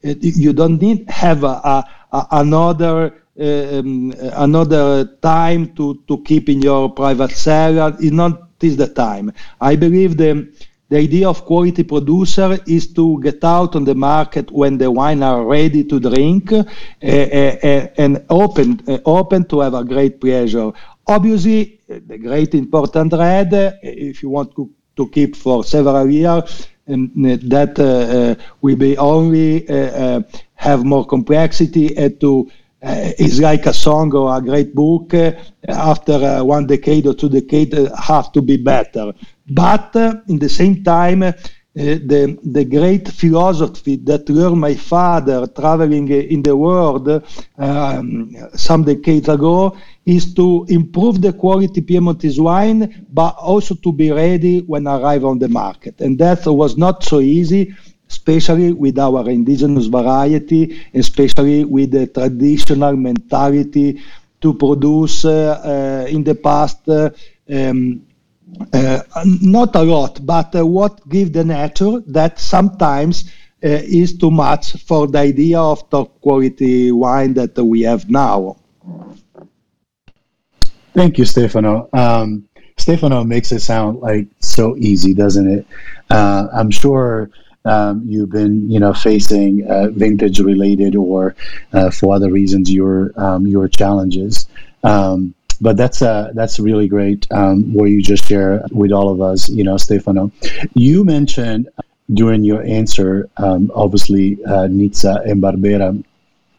you 0.01 0.53
don't 0.53 0.81
need 0.81 1.09
have 1.09 1.43
a, 1.43 1.47
a, 1.73 1.85
a 2.13 2.27
another. 2.31 3.23
Um, 3.39 4.15
another 4.33 5.05
time 5.21 5.75
to, 5.75 6.01
to 6.07 6.23
keep 6.23 6.49
in 6.49 6.59
your 6.59 6.89
private 6.91 7.29
cellar 7.29 7.95
is 7.99 8.11
not 8.11 8.49
is 8.63 8.77
the 8.77 8.87
time. 8.87 9.31
I 9.61 9.75
believe 9.75 10.17
the 10.17 10.51
the 10.89 10.97
idea 10.97 11.27
of 11.27 11.43
quality 11.45 11.83
producer 11.83 12.57
is 12.65 12.93
to 12.93 13.19
get 13.21 13.43
out 13.43 13.75
on 13.75 13.83
the 13.83 13.95
market 13.95 14.51
when 14.51 14.77
the 14.77 14.89
wine 14.89 15.21
are 15.21 15.45
ready 15.45 15.83
to 15.83 15.99
drink 15.99 16.51
uh, 16.53 16.65
uh, 17.03 17.87
and 17.97 18.25
open 18.29 18.81
uh, 18.87 18.97
open 19.05 19.43
to 19.45 19.59
have 19.59 19.73
a 19.73 19.83
great 19.83 20.21
pleasure. 20.21 20.71
Obviously, 21.07 21.81
the 21.87 22.17
great 22.17 22.53
important 22.55 23.13
red, 23.13 23.53
if 23.83 24.21
you 24.23 24.29
want 24.29 24.55
to, 24.55 24.69
to 24.95 25.09
keep 25.09 25.35
for 25.35 25.63
several 25.63 26.09
years, 26.09 26.67
um, 26.87 27.11
that 27.15 27.77
uh, 27.79 28.41
will 28.61 28.75
be 28.75 28.97
only 28.97 29.65
have 30.55 30.83
more 30.83 31.05
complexity 31.05 31.95
and 31.97 32.19
to 32.19 32.49
uh, 32.83 33.11
is 33.17 33.39
like 33.39 33.65
a 33.65 33.73
song 33.73 34.13
or 34.13 34.37
a 34.37 34.41
great 34.41 34.75
book. 34.75 35.13
Uh, 35.13 35.31
after 35.67 36.13
uh, 36.13 36.43
one 36.43 36.67
decade 36.67 37.07
or 37.07 37.13
two 37.13 37.29
decades, 37.29 37.75
have 37.97 38.31
to 38.31 38.41
be 38.41 38.55
better. 38.55 39.13
But 39.49 39.95
in 40.27 40.39
the 40.39 40.49
same 40.49 40.83
time, 40.83 41.23
the, 41.77 42.39
the 42.43 42.65
great 42.65 43.07
philosophy 43.07 43.97
that 43.97 44.27
learned 44.29 44.59
my 44.59 44.73
father 44.73 45.45
traveling 45.45 46.09
in 46.09 46.41
the 46.41 46.55
world 46.55 47.23
um, 47.57 48.35
some 48.55 48.83
decades 48.83 49.29
ago 49.29 49.77
is 50.05 50.33
to 50.33 50.65
improve 50.69 51.21
the 51.21 51.33
quality 51.33 51.81
Piemontese 51.81 52.39
wine, 52.39 53.05
but 53.13 53.35
also 53.37 53.75
to 53.75 53.91
be 53.91 54.11
ready 54.11 54.61
when 54.61 54.87
arrive 54.87 55.23
on 55.23 55.37
the 55.37 55.49
market. 55.49 56.01
And 56.01 56.17
that 56.17 56.45
was 56.47 56.77
not 56.77 57.03
so 57.03 57.19
easy 57.19 57.75
especially 58.09 58.71
with 58.71 58.97
our 58.97 59.29
indigenous 59.29 59.87
variety, 59.87 60.81
especially 60.93 61.65
with 61.65 61.91
the 61.91 62.07
traditional 62.07 62.95
mentality 62.95 64.01
to 64.39 64.53
produce 64.53 65.25
uh, 65.25 66.05
uh, 66.05 66.09
in 66.09 66.23
the 66.23 66.35
past 66.35 66.87
uh, 66.87 67.09
um, 67.49 68.01
uh, 68.06 68.06
not 69.25 69.75
a 69.75 69.83
lot, 69.83 70.25
but 70.25 70.55
uh, 70.55 70.65
what 70.65 71.07
give 71.09 71.33
the 71.33 71.43
nature 71.43 71.99
that 72.07 72.39
sometimes 72.39 73.31
uh, 73.63 73.67
is 73.67 74.17
too 74.17 74.31
much 74.31 74.73
for 74.83 75.07
the 75.07 75.19
idea 75.19 75.59
of 75.59 75.89
top 75.89 76.19
quality 76.21 76.91
wine 76.91 77.33
that 77.33 77.57
we 77.57 77.81
have 77.81 78.09
now. 78.09 78.57
Thank 80.93 81.17
you, 81.17 81.25
Stefano. 81.25 81.89
Um, 81.93 82.47
Stefano 82.77 83.23
makes 83.23 83.51
it 83.51 83.61
sound 83.61 83.99
like 83.99 84.27
so 84.39 84.75
easy, 84.77 85.13
doesn't 85.13 85.49
it? 85.49 85.67
I'm 86.09 86.71
sure 86.71 87.29
um, 87.67 88.03
you've 88.05 88.29
been 88.29 88.69
you 88.71 88.79
know 88.79 88.93
facing 88.93 89.69
uh, 89.69 89.87
vintage 89.89 90.39
related 90.39 90.95
or 90.95 91.35
uh, 91.73 91.91
for 91.91 92.15
other 92.15 92.31
reasons 92.31 92.71
your 92.71 93.11
um, 93.17 93.45
your 93.45 93.67
challenges. 93.67 94.47
Um, 94.83 95.35
but 95.61 95.77
that's 95.77 96.01
uh, 96.01 96.31
that's 96.33 96.59
really 96.59 96.87
great 96.87 97.27
um, 97.31 97.73
what 97.73 97.85
you 97.85 98.01
just 98.01 98.25
share 98.25 98.63
with 98.71 98.91
all 98.91 99.09
of 99.09 99.21
us, 99.21 99.49
you 99.49 99.63
know, 99.63 99.77
Stefano. 99.77 100.31
You 100.73 101.03
mentioned 101.03 101.69
during 102.13 102.43
your 102.43 102.63
answer, 102.63 103.29
um, 103.37 103.71
obviously 103.75 104.43
uh, 104.45 104.67
Nizza 104.67 105.21
and 105.25 105.41
Barbera. 105.41 106.03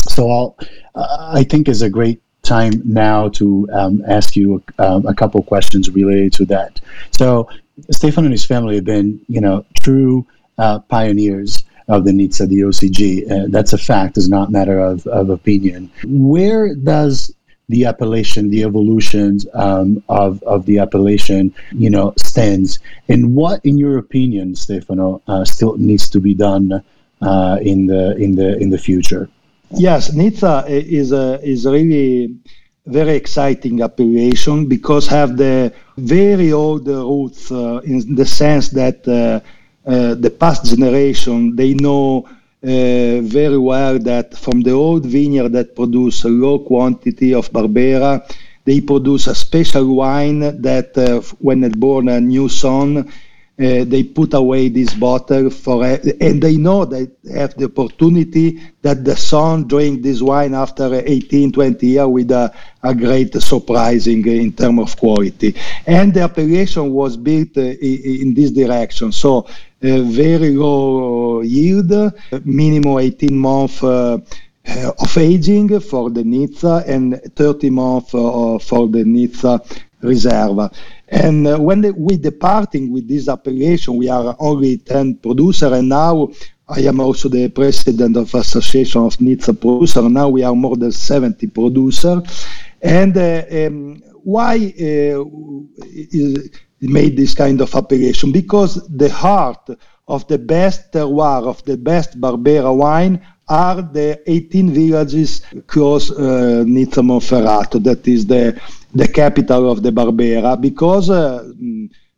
So 0.00 0.30
I'll, 0.30 0.56
I 0.94 1.44
think 1.44 1.68
is 1.68 1.82
a 1.82 1.90
great 1.90 2.20
time 2.42 2.82
now 2.84 3.28
to 3.28 3.68
um, 3.72 4.02
ask 4.06 4.36
you 4.36 4.62
um, 4.78 5.06
a 5.06 5.14
couple 5.14 5.42
questions 5.42 5.90
related 5.90 6.32
to 6.34 6.44
that. 6.46 6.80
So 7.12 7.48
Stefano 7.90 8.26
and 8.26 8.32
his 8.32 8.44
family 8.44 8.76
have 8.76 8.84
been, 8.84 9.20
you 9.28 9.40
know, 9.40 9.64
true 9.80 10.26
uh, 10.58 10.80
pioneers 10.80 11.64
of 11.88 12.04
the 12.04 12.12
Nizza 12.12 12.46
DOCG. 12.46 13.30
Uh, 13.30 13.46
that's 13.48 13.72
a 13.72 13.78
fact, 13.78 14.16
it's 14.18 14.28
not 14.28 14.50
matter 14.50 14.78
of, 14.78 15.06
of 15.06 15.30
opinion. 15.30 15.90
Where 16.04 16.74
does 16.74 17.34
the 17.68 17.84
appellation, 17.84 18.50
the 18.50 18.64
evolutions 18.64 19.46
um, 19.54 20.02
of, 20.08 20.42
of 20.44 20.64
the 20.66 20.78
appellation, 20.78 21.54
you 21.72 21.90
know, 21.90 22.14
stands, 22.16 22.78
and 23.08 23.34
what, 23.34 23.64
in 23.64 23.76
your 23.76 23.98
opinion, 23.98 24.54
Stefano, 24.54 25.22
uh, 25.28 25.44
still 25.44 25.76
needs 25.76 26.08
to 26.08 26.20
be 26.20 26.34
done 26.34 26.82
uh, 27.20 27.58
in 27.60 27.86
the 27.86 28.16
in 28.16 28.34
the 28.34 28.58
in 28.58 28.70
the 28.70 28.78
future? 28.78 29.28
Yes, 29.70 30.14
Nizza 30.14 30.64
is 30.68 31.12
a, 31.12 31.40
is 31.42 31.66
really 31.66 32.34
very 32.86 33.14
exciting 33.14 33.82
appellation 33.82 34.66
because 34.66 35.06
have 35.06 35.36
the 35.36 35.72
very 35.98 36.52
old 36.52 36.86
roots 36.88 37.52
uh, 37.52 37.80
in 37.84 38.14
the 38.14 38.24
sense 38.24 38.70
that 38.70 39.06
uh, 39.06 39.40
uh, 39.86 40.14
the 40.14 40.30
past 40.30 40.64
generation, 40.64 41.54
they 41.54 41.74
know 41.74 42.26
very 42.62 43.58
well 43.58 43.98
that 43.98 44.36
from 44.36 44.60
the 44.62 44.72
old 44.72 45.06
vineyard 45.06 45.50
that 45.50 45.76
produce 45.76 46.24
a 46.24 46.28
low 46.28 46.58
quantity 46.58 47.34
of 47.34 47.50
Barbera, 47.52 48.22
they 48.64 48.80
produce 48.82 49.26
a 49.28 49.34
special 49.34 49.94
wine 49.96 50.40
that 50.60 50.96
uh, 50.98 51.20
when 51.38 51.64
it 51.64 51.78
born 51.80 52.08
a 52.08 52.20
new 52.20 52.48
son, 52.48 53.10
uh, 53.60 53.82
they 53.84 54.04
put 54.04 54.34
away 54.34 54.68
this 54.68 54.94
bottle 54.94 55.50
for 55.50 55.84
and 55.84 56.42
they 56.42 56.56
know 56.56 56.84
they 56.84 57.08
have 57.34 57.54
the 57.54 57.64
opportunity 57.64 58.60
that 58.82 59.04
the 59.04 59.16
son 59.16 59.66
drink 59.66 60.02
this 60.02 60.22
wine 60.22 60.54
after 60.54 60.94
18 60.94 61.50
20 61.50 61.86
years 61.86 62.06
with 62.06 62.30
a, 62.30 62.54
a 62.84 62.94
great 62.94 63.34
surprising 63.34 64.24
in 64.28 64.52
terms 64.52 64.80
of 64.80 64.96
quality. 64.96 65.56
And 65.86 66.14
the 66.14 66.20
appellation 66.20 66.92
was 66.92 67.16
built 67.16 67.56
uh, 67.56 67.62
in 67.62 68.34
this 68.34 68.52
direction. 68.52 69.10
So 69.10 69.38
uh, 69.38 69.52
very 69.80 70.50
low 70.50 71.40
yield 71.42 71.92
minimum 72.44 72.98
18 72.98 73.38
months 73.38 73.82
uh, 73.82 74.18
of 74.98 75.18
aging 75.18 75.80
for 75.80 76.10
the 76.10 76.24
Nizza 76.24 76.84
and 76.86 77.20
30 77.36 77.70
months 77.70 78.14
uh, 78.14 78.58
for 78.58 78.88
the 78.88 79.04
Nizza 79.04 79.60
Riserva. 80.02 80.72
And 81.08 81.46
uh, 81.46 81.58
when 81.58 81.80
the, 81.80 81.92
we 81.92 82.16
departing 82.16 82.92
with 82.92 83.08
this 83.08 83.28
appellation, 83.28 83.96
we 83.96 84.08
are 84.08 84.36
only 84.38 84.78
10 84.78 85.16
producer, 85.16 85.72
and 85.72 85.88
now 85.88 86.28
I 86.68 86.80
am 86.80 87.00
also 87.00 87.30
the 87.30 87.48
president 87.48 88.16
of 88.16 88.34
Association 88.34 89.02
of 89.02 89.18
Nizza 89.20 89.54
producer. 89.54 90.06
Now 90.08 90.28
we 90.28 90.42
are 90.42 90.54
more 90.54 90.76
than 90.76 90.92
70 90.92 91.46
producer. 91.48 92.20
And 92.82 93.16
uh, 93.16 93.44
um, 93.50 94.02
why 94.22 94.56
uh, 94.56 95.24
is, 95.86 96.50
made 96.80 97.16
this 97.16 97.34
kind 97.34 97.60
of 97.60 97.74
appellation? 97.74 98.32
Because 98.32 98.86
the 98.88 99.10
heart 99.10 99.70
of 100.06 100.26
the 100.28 100.38
best 100.38 100.92
terroir, 100.92 101.46
of 101.46 101.62
the 101.64 101.76
best 101.76 102.20
Barbera 102.20 102.74
wine 102.74 103.20
are 103.48 103.82
the 103.82 104.20
18 104.26 104.70
villages 104.72 105.42
close 105.66 106.10
uh, 106.10 106.64
Nizza 106.66 107.02
Monferrato, 107.02 107.82
that 107.82 108.06
is 108.06 108.26
the 108.26 108.60
the 108.94 109.08
capital 109.08 109.70
of 109.70 109.82
the 109.82 109.90
Barbera 109.90 110.60
because 110.60 111.10
uh, 111.10 111.44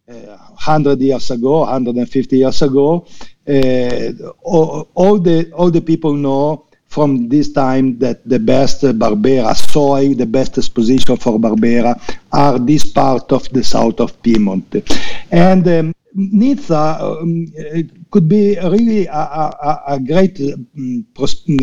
100 0.06 0.08
mm, 0.08 1.00
uh, 1.00 1.04
years 1.04 1.30
ago, 1.30 1.60
150 1.60 2.38
years 2.38 2.62
ago, 2.62 3.06
uh, 3.48 4.12
all, 4.42 4.88
all, 4.94 5.18
the 5.18 5.50
all 5.52 5.70
the 5.70 5.80
people 5.80 6.14
know 6.14 6.66
from 6.90 7.29
this 7.29 7.53
time 7.53 7.96
that 7.98 8.29
the 8.29 8.38
best 8.38 8.83
Barbera 8.83 9.55
soil, 9.55 10.12
the 10.14 10.26
best 10.26 10.59
exposition 10.59 11.16
for 11.16 11.38
Barbera 11.38 11.94
are 12.33 12.59
this 12.59 12.85
part 12.85 13.31
of 13.33 13.48
the 13.50 13.62
south 13.62 14.00
of 14.00 14.20
Piedmont. 14.22 14.74
And 15.31 15.66
um, 15.68 15.94
Nizza 16.16 17.00
um, 17.00 17.46
could 18.11 18.29
be 18.29 18.59
really 18.59 19.07
a, 19.07 19.12
a, 19.12 19.83
a 19.87 20.00
great, 20.00 20.40
um, 20.40 21.07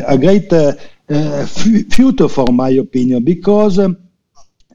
a 0.08 0.18
great 0.18 0.52
uh, 0.54 0.74
uh, 1.10 1.46
future, 1.46 2.30
for 2.30 2.48
my 2.48 2.70
opinion, 2.70 3.24
because 3.26 3.80
um, 3.80 3.98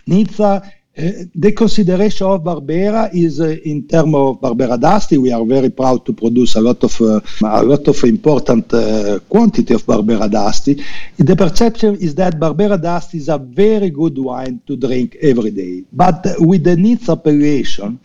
Nizza, 0.07 0.45
uh, 0.45 0.61
the 0.95 1.53
consideration 1.53 2.27
of 2.27 2.43
Barbera 2.43 3.11
is 3.15 3.41
uh, 3.41 3.57
in 3.65 3.89
terms 3.89 4.15
of 4.15 4.41
Barbera 4.41 4.79
d'Asti. 4.79 5.17
We 5.17 5.33
are 5.33 5.45
very 5.45 5.71
proud 5.71 6.05
to 6.05 6.13
produce 6.13 6.55
a 6.57 6.61
lot 6.61 6.85
of 6.85 7.01
uh, 7.01 7.21
a 7.43 7.63
lot 7.63 7.89
of 7.89 8.05
important 8.05 8.73
uh, 8.75 9.19
quantity 9.21 9.73
of 9.73 9.85
Barbera 9.85 10.31
d'Asti. 10.31 10.85
The 11.17 11.35
perception 11.35 11.97
is 11.97 12.15
that 12.17 12.39
Barbera 12.39 12.81
d'Asti 12.81 13.17
is 13.17 13.29
a 13.31 13.39
very 13.39 13.89
good 13.89 14.19
wine 14.19 14.61
to 14.67 14.77
drink 14.77 15.17
every 15.23 15.51
day. 15.51 15.85
But 15.91 16.27
with 16.39 16.65
the 16.65 16.77
Nizza 16.77 17.13
appellation, 17.13 17.99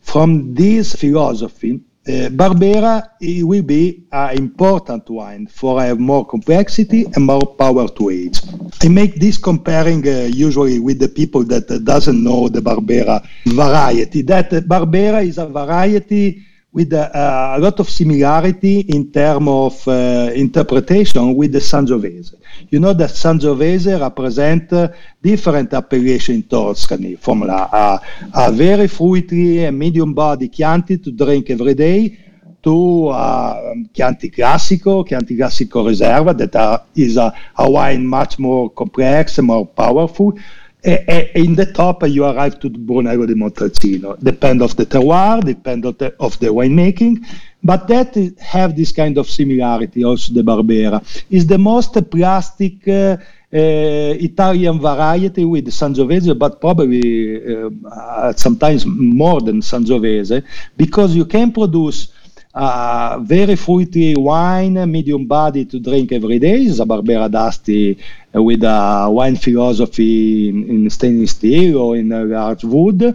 from 0.00 0.52
this 0.52 0.96
philosophy, 0.96 1.80
uh, 2.08 2.28
Barbera 2.30 3.10
will 3.44 3.62
be 3.62 4.06
an 4.12 4.36
important 4.38 5.08
wine 5.10 5.46
for 5.46 5.82
have 5.82 5.98
more 5.98 6.24
complexity 6.24 7.04
and 7.14 7.24
more 7.24 7.46
power 7.56 7.88
to 7.88 8.10
age. 8.10 8.40
I 8.82 8.88
make 8.88 9.16
this 9.16 9.36
comparing 9.38 10.06
uh, 10.06 10.28
usually 10.32 10.78
with 10.78 11.00
the 11.00 11.08
people 11.08 11.42
that 11.44 11.70
uh, 11.70 11.78
doesn't 11.78 12.22
know 12.22 12.48
the 12.48 12.60
Barbera 12.60 13.26
variety. 13.46 14.22
That 14.22 14.50
Barbera 14.50 15.26
is 15.26 15.38
a 15.38 15.46
variety 15.46 16.44
with 16.76 16.92
a, 16.92 17.56
lot 17.58 17.80
of 17.80 17.88
similarity 17.88 18.80
in 18.80 19.10
terms 19.10 19.48
of 19.48 19.88
uh, 19.88 20.30
interpretation 20.34 21.34
with 21.34 21.52
the 21.52 21.58
Sangiovese. 21.58 22.34
You 22.68 22.80
know 22.80 22.92
that 22.92 23.12
Sangiovese 23.12 23.98
represent 23.98 24.70
uh, 24.74 24.88
different 25.22 25.72
appellation 25.72 26.34
in 26.34 26.42
Tuscany, 26.42 27.16
from 27.16 27.44
a, 27.44 27.98
a, 28.34 28.52
very 28.52 28.88
fruity 28.88 29.64
and 29.64 29.78
medium 29.78 30.12
body 30.12 30.50
Chianti 30.50 30.98
to 30.98 31.10
drink 31.12 31.48
every 31.48 31.72
day 31.72 32.18
to 32.62 33.08
uh, 33.08 33.72
Chianti 33.94 34.30
Classico, 34.30 35.02
Chianti 35.08 35.34
Classico 35.34 35.82
Riserva, 35.82 36.36
that 36.36 36.54
are, 36.56 36.82
is 36.94 37.16
a, 37.16 37.32
a 37.56 37.70
wine 37.70 38.06
much 38.06 38.38
more 38.38 38.68
complex 38.68 39.38
and 39.38 39.46
more 39.46 39.66
powerful 39.66 40.36
in 40.84 41.54
the 41.54 41.66
top 41.74 42.06
you 42.06 42.24
arrive 42.24 42.60
to 42.60 42.70
Brunello 42.70 43.26
di 43.26 43.34
Montalcino. 43.34 44.16
Depend 44.22 44.62
of 44.62 44.76
the 44.76 44.86
terroir, 44.86 45.44
depend 45.44 45.84
of 45.84 45.98
the, 45.98 46.14
of 46.20 46.38
the 46.38 46.46
winemaking, 46.46 47.24
but 47.62 47.88
that 47.88 48.14
have 48.38 48.76
this 48.76 48.92
kind 48.92 49.18
of 49.18 49.28
similarity. 49.28 50.04
Also, 50.04 50.32
the 50.32 50.42
Barbera 50.42 51.02
is 51.30 51.46
the 51.46 51.58
most 51.58 51.94
plastic 52.10 52.86
uh, 52.86 53.16
uh, 53.52 54.14
Italian 54.20 54.78
variety 54.80 55.44
with 55.44 55.66
Sangiovese, 55.66 56.38
but 56.38 56.60
probably 56.60 57.64
uh, 57.64 58.32
sometimes 58.34 58.84
more 58.86 59.40
than 59.40 59.60
Sangiovese, 59.60 60.44
because 60.76 61.16
you 61.16 61.24
can 61.24 61.52
produce 61.52 62.12
uh, 62.56 63.18
very 63.20 63.54
fruity 63.54 64.16
wine, 64.16 64.90
medium 64.90 65.26
body 65.26 65.66
to 65.66 65.78
drink 65.78 66.10
every 66.12 66.38
day. 66.38 66.62
It's 66.62 66.80
a 66.80 66.86
Barbera 66.86 67.30
D'Asti 67.30 67.98
with 68.32 68.62
a 68.64 69.08
wine 69.10 69.36
philosophy 69.36 70.48
in, 70.48 70.68
in 70.70 70.90
stainless 70.90 71.32
steel 71.32 71.76
or 71.76 71.96
in 71.96 72.10
a 72.12 72.24
large 72.24 72.64
wood. 72.64 73.14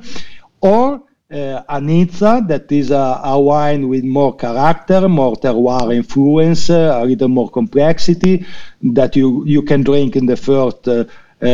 Or 0.61 1.01
uh, 1.31 1.63
a 1.67 1.81
Nizza, 1.81 2.45
that 2.47 2.71
is 2.71 2.91
a, 2.91 3.21
a, 3.23 3.39
wine 3.39 3.87
with 3.89 4.03
more 4.03 4.35
character, 4.35 5.09
more 5.09 5.35
terroir 5.35 5.95
influence, 5.95 6.69
uh, 6.69 6.99
a 7.01 7.05
little 7.05 7.29
more 7.29 7.49
complexity 7.49 8.45
that 8.83 9.15
you, 9.15 9.43
you 9.47 9.63
can 9.63 9.81
drink 9.81 10.15
in 10.15 10.27
the 10.27 10.37
first 10.37 10.87
uh, 11.41 11.47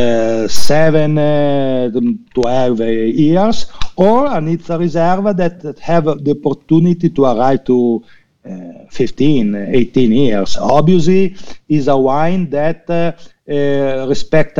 uh, 0.44 0.48
7, 0.48 1.18
uh, 1.18 1.90
12 2.34 2.80
years, 2.80 3.66
or 3.96 4.26
a 4.26 4.40
Nizza 4.40 4.78
Riserva 4.78 5.36
that, 5.36 5.60
that 5.60 5.78
have 5.78 6.04
the 6.24 6.30
opportunity 6.38 7.10
to 7.10 7.24
arrive 7.24 7.64
to 7.64 8.04
uh, 8.44 8.86
15, 8.90 9.54
18 9.54 10.12
years. 10.12 10.56
Obviously, 10.56 11.36
is 11.68 11.88
a 11.88 11.96
wine 11.96 12.48
that 12.50 12.88
uh, 12.88 13.12
uh, 13.50 14.06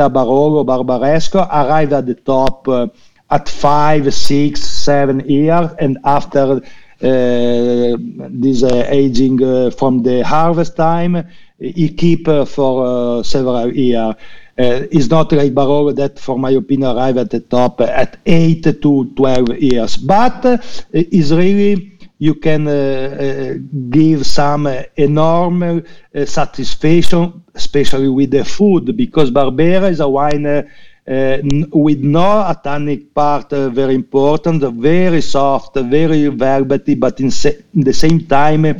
Barolo 0.09 0.65
Barbaresco 0.65 1.47
arrive 1.51 1.93
at 1.93 2.05
the 2.05 2.15
top 2.15 2.67
uh, 2.67 2.87
at 3.31 3.47
five, 3.47 4.13
six, 4.13 4.61
seven 4.61 5.19
years, 5.21 5.71
and 5.79 5.97
after 6.03 6.61
this 6.99 8.63
aging 8.63 9.37
from 9.71 10.03
the 10.03 10.21
harvest 10.25 10.75
time, 10.75 11.25
he 11.59 11.87
keep 11.89 12.25
for 12.25 13.23
several 13.23 13.73
years. 13.73 14.15
Uh, 14.59 14.85
is 14.91 15.09
not 15.09 15.31
like 15.31 15.53
Barolo 15.53 15.95
that, 15.95 16.19
for 16.19 16.37
my 16.37 16.49
opinion, 16.49 16.91
arrive 16.91 17.17
at 17.17 17.29
the 17.29 17.39
top 17.39 17.79
at 17.79 18.17
8 18.25 18.81
to 18.81 19.05
12 19.15 19.57
years. 19.57 19.95
But 19.95 20.45
uh, 20.45 20.57
is 20.91 21.31
really, 21.33 21.97
you 22.17 22.35
can 22.35 22.67
uh, 22.67 23.53
give 23.89 24.25
some 24.25 24.67
enormous 24.97 25.87
satisfaction, 26.25 27.41
especially 27.55 28.09
with 28.09 28.31
the 28.31 28.43
food, 28.43 28.97
because 28.97 29.31
Barbera 29.31 29.89
is 29.91 30.01
a 30.01 30.09
wine 30.09 30.45
uh, 30.45 30.63
Eh, 31.09 31.41
with 31.73 32.01
no 32.03 32.53
tannic 32.63 33.11
part 33.15 33.51
uh, 33.51 33.67
very 33.69 33.95
important, 33.95 34.61
very 34.79 35.21
soft, 35.21 35.73
very 35.73 36.27
velvety, 36.27 36.93
but 36.93 37.19
in, 37.19 37.31
se- 37.31 37.63
the 37.73 37.91
same 37.91 38.27
time 38.27 38.65
eh, 38.65 38.75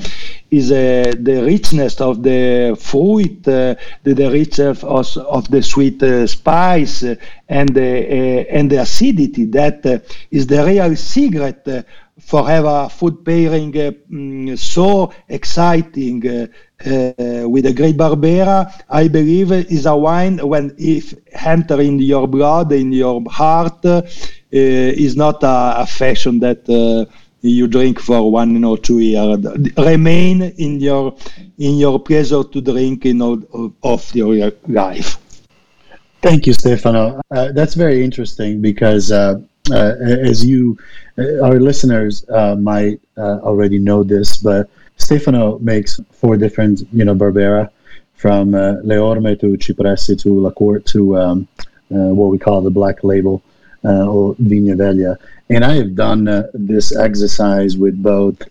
is 0.52 0.72
uh, 0.72 1.12
the 1.22 1.42
richness 1.44 2.00
of 2.00 2.22
the 2.22 2.78
fruit, 2.80 3.42
the, 3.42 3.76
the 4.04 4.30
richness 4.30 4.84
of, 4.84 5.18
of 5.18 5.50
the 5.50 5.64
sweet 5.64 6.04
spice, 6.28 7.02
and 7.48 7.70
the, 7.70 8.48
and 8.52 8.70
the 8.70 8.78
acidity 8.78 9.46
that 9.46 9.84
is 10.30 10.46
the 10.46 10.64
real 10.64 10.96
secret 10.96 11.68
for 12.20 12.48
have 12.48 12.66
a 12.66 12.90
food 12.90 13.24
pairing 13.26 13.76
uh, 13.78 14.56
so 14.56 15.12
exciting 15.28 16.28
uh, 16.28 16.48
with 16.86 17.66
a 17.66 17.74
great 17.74 17.98
Barbera, 17.98 18.72
I 18.90 19.08
believe 19.08 19.52
is 19.52 19.86
a 19.86 19.96
wine 19.96 20.38
when 20.38 20.74
if 20.78 21.14
enter 21.34 21.82
in 21.82 22.00
your 22.00 22.28
blood, 22.28 22.72
in 22.72 22.92
your 22.92 23.24
heart, 23.30 23.86
is 24.52 25.16
not 25.16 25.44
a, 25.44 25.82
a 25.82 25.86
fashion 25.86 26.40
that 26.40 27.08
you 27.42 27.68
drink 27.68 28.00
for 28.00 28.32
one 28.32 28.64
or 28.64 28.78
two 28.78 29.00
years. 29.00 29.46
Remain 29.78 30.42
in 30.58 30.80
your 30.80 31.16
in 31.58 31.78
your 31.78 32.00
pleasure 32.00 32.44
to 32.44 32.62
drink 32.62 33.06
in 33.06 33.22
all 33.22 33.40
of 33.84 34.16
your 34.16 34.52
life. 34.68 35.18
Thank 36.22 36.48
you, 36.48 36.54
Stefano. 36.54 37.22
Uh, 37.32 37.54
that's 37.54 37.76
very 37.76 38.04
interesting 38.04 38.62
because, 38.62 39.10
uh, 39.10 39.40
uh, 39.72 39.96
as 40.02 40.46
you, 40.46 40.78
our 41.18 41.60
listeners 41.60 42.26
might 42.58 43.00
already 43.18 43.80
know 43.80 44.04
this, 44.04 44.36
but 44.38 44.70
Stefano 45.00 45.58
makes 45.60 46.00
four 46.12 46.38
different, 46.38 46.88
you 46.94 47.04
know, 47.06 47.16
Barbera 47.16 47.72
from 48.14 48.54
uh, 48.54 48.76
Le 48.84 49.00
Orme 49.00 49.38
to 49.38 49.58
Cipressi 49.58 50.22
to 50.22 50.40
La 50.40 50.52
Court 50.52 50.86
to 50.88 51.18
um, 51.18 51.48
uh, 51.92 52.14
what 52.14 52.30
we 52.30 52.38
call 52.38 52.62
the 52.62 52.70
black 52.70 53.04
label 53.04 53.42
uh, 53.86 54.06
or 54.06 54.36
Vigna 54.36 54.78
Veja. 54.78 55.18
And 55.50 55.66
I 55.66 55.76
have 55.76 55.96
done 55.96 56.28
uh, 56.28 56.48
this 56.54 56.96
exercise 56.96 57.78
with 57.78 58.02
both 58.04 58.42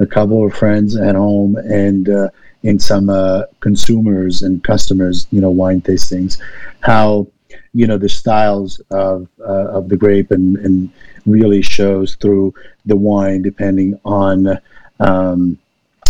a 0.00 0.06
couple 0.06 0.44
of 0.44 0.54
friends 0.54 0.96
at 0.96 1.14
home 1.14 1.56
and 1.56 2.08
uh, 2.08 2.30
in 2.62 2.78
some 2.78 3.10
uh, 3.10 3.42
consumers 3.60 4.42
and 4.42 4.64
customers, 4.64 5.28
you 5.30 5.40
know, 5.40 5.50
wine 5.50 5.80
tastings, 5.80 6.40
how 6.80 7.28
you 7.74 7.86
know 7.86 7.98
the 7.98 8.08
styles 8.08 8.80
of 8.90 9.28
uh, 9.40 9.68
of 9.68 9.88
the 9.88 9.96
grape 9.96 10.30
and, 10.30 10.56
and 10.56 10.90
really 11.26 11.62
shows 11.62 12.16
through 12.16 12.52
the 12.86 12.96
wine 12.96 13.42
depending 13.42 13.98
on 14.04 14.58
um, 15.00 15.58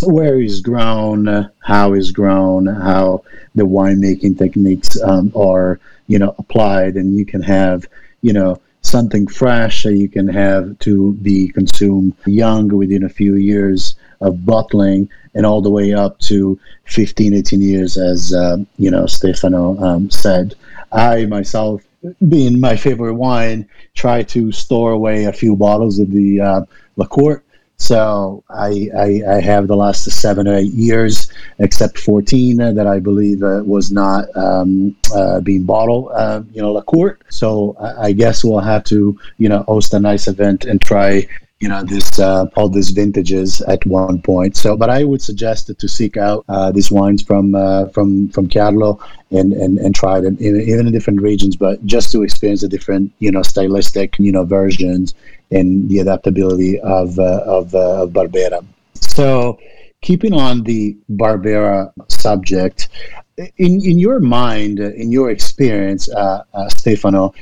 where 0.03 0.39
he's 0.39 0.61
grown, 0.61 1.51
how 1.61 1.93
is 1.95 2.13
grown, 2.13 2.67
how 2.67 3.23
the 3.55 3.65
winemaking 3.65 4.39
techniques 4.39 5.01
um, 5.03 5.33
are, 5.35 5.81
you 6.07 6.19
know, 6.19 6.35
applied, 6.39 6.95
and 6.95 7.17
you 7.17 7.25
can 7.25 7.43
have, 7.43 7.87
you 8.23 8.33
know, 8.33 8.61
something 8.83 9.27
fresh 9.27 9.83
that 9.83 9.95
you 9.95 10.09
can 10.09 10.29
have 10.29 10.79
to 10.79 11.13
be 11.15 11.49
consumed 11.49 12.15
young 12.27 12.69
within 12.69 13.05
a 13.05 13.09
few 13.09 13.35
years 13.35 13.97
of 14.21 14.45
bottling 14.45 15.09
and 15.35 15.45
all 15.45 15.61
the 15.61 15.71
way 15.71 15.93
up 15.93 16.19
to 16.19 16.59
15 16.85 17.35
18 17.35 17.61
years 17.61 17.97
as 17.97 18.33
uh, 18.33 18.57
you 18.79 18.91
know 18.91 19.07
stefano 19.07 19.79
um, 19.79 20.11
said. 20.11 20.55
I 20.91 21.27
myself 21.27 21.83
being 22.29 22.61
my 22.61 22.77
favorite 22.77 23.15
wine 23.15 23.69
try 23.95 24.23
to 24.23 24.53
store 24.53 24.93
away 24.93 25.25
a 25.25 25.33
few 25.33 25.57
bottles 25.57 25.99
of 25.99 26.11
the 26.11 26.41
uh, 26.41 26.65
Court 27.07 27.45
so 27.79 28.43
I, 28.51 28.89
I, 28.97 29.23
I, 29.37 29.41
have 29.41 29.69
the 29.69 29.77
last 29.77 30.11
seven 30.11 30.49
or 30.49 30.57
eight 30.57 30.73
years, 30.73 31.33
except 31.61 31.99
14 32.01 32.61
uh, 32.61 32.73
that 32.73 32.89
I 32.89 32.99
believe 32.99 33.43
uh, 33.45 33.63
was 33.65 33.93
not 33.93 34.25
um, 34.37 34.97
uh, 35.15 35.41
being 35.41 35.63
bottled, 35.63 36.11
uh, 36.13 36.43
you 36.53 36.61
know, 36.61 36.73
La 36.73 36.83
Court. 36.83 37.23
So 37.31 37.77
I, 37.81 38.09
I, 38.09 38.13
guess 38.13 38.43
we'll 38.43 38.59
have 38.59 38.83
to, 38.85 39.19
you 39.39 39.49
know, 39.49 39.63
host 39.63 39.95
a 39.95 40.01
nice 40.01 40.27
event 40.27 40.65
and 40.65 40.81
try 40.81 41.29
you 41.61 41.69
know 41.69 41.83
this 41.83 42.19
uh, 42.19 42.47
all 42.57 42.69
these 42.69 42.91
vintages 42.91 43.61
at 43.63 43.85
one 43.85 44.23
point. 44.23 44.57
So, 44.57 44.77
but 44.77 44.91
I 44.91 45.03
would 45.03 45.21
suggest 45.21 45.77
to 45.77 45.89
seek 45.89 46.17
out 46.17 46.45
uh, 46.49 46.71
these 46.71 46.91
wines 46.91 47.23
from 47.23 47.55
uh, 47.55 47.89
from 47.89 48.29
from 48.29 48.49
Chiarlo 48.49 49.01
and, 49.31 49.53
and 49.53 49.79
and 49.79 49.95
try 49.95 50.21
them 50.21 50.37
in, 50.39 50.61
even 50.61 50.87
in 50.87 50.93
different 50.93 51.21
regions, 51.21 51.57
but 51.57 51.85
just 51.85 52.13
to 52.13 52.23
experience 52.23 52.61
the 52.61 52.69
different 52.69 53.13
you 53.19 53.33
know 53.33 53.43
stylistic 53.43 54.19
you 54.19 54.31
know 54.31 54.45
versions 54.45 55.15
and 55.51 55.89
the 55.89 55.99
adaptability 55.99 56.79
of 56.81 57.19
uh, 57.19 57.43
of, 57.45 57.75
uh, 57.75 58.05
of 58.05 58.11
Barbera. 58.11 58.65
So, 58.95 59.59
keeping 60.01 60.35
on 60.35 60.63
the 60.63 60.97
Barbera 61.11 61.93
subject, 62.09 62.89
in 63.37 63.81
in 63.85 63.99
your 63.99 64.21
mind, 64.21 64.79
in 64.79 65.11
your 65.11 65.31
experience, 65.31 66.09
uh, 66.09 66.45
Stefano 66.69 67.35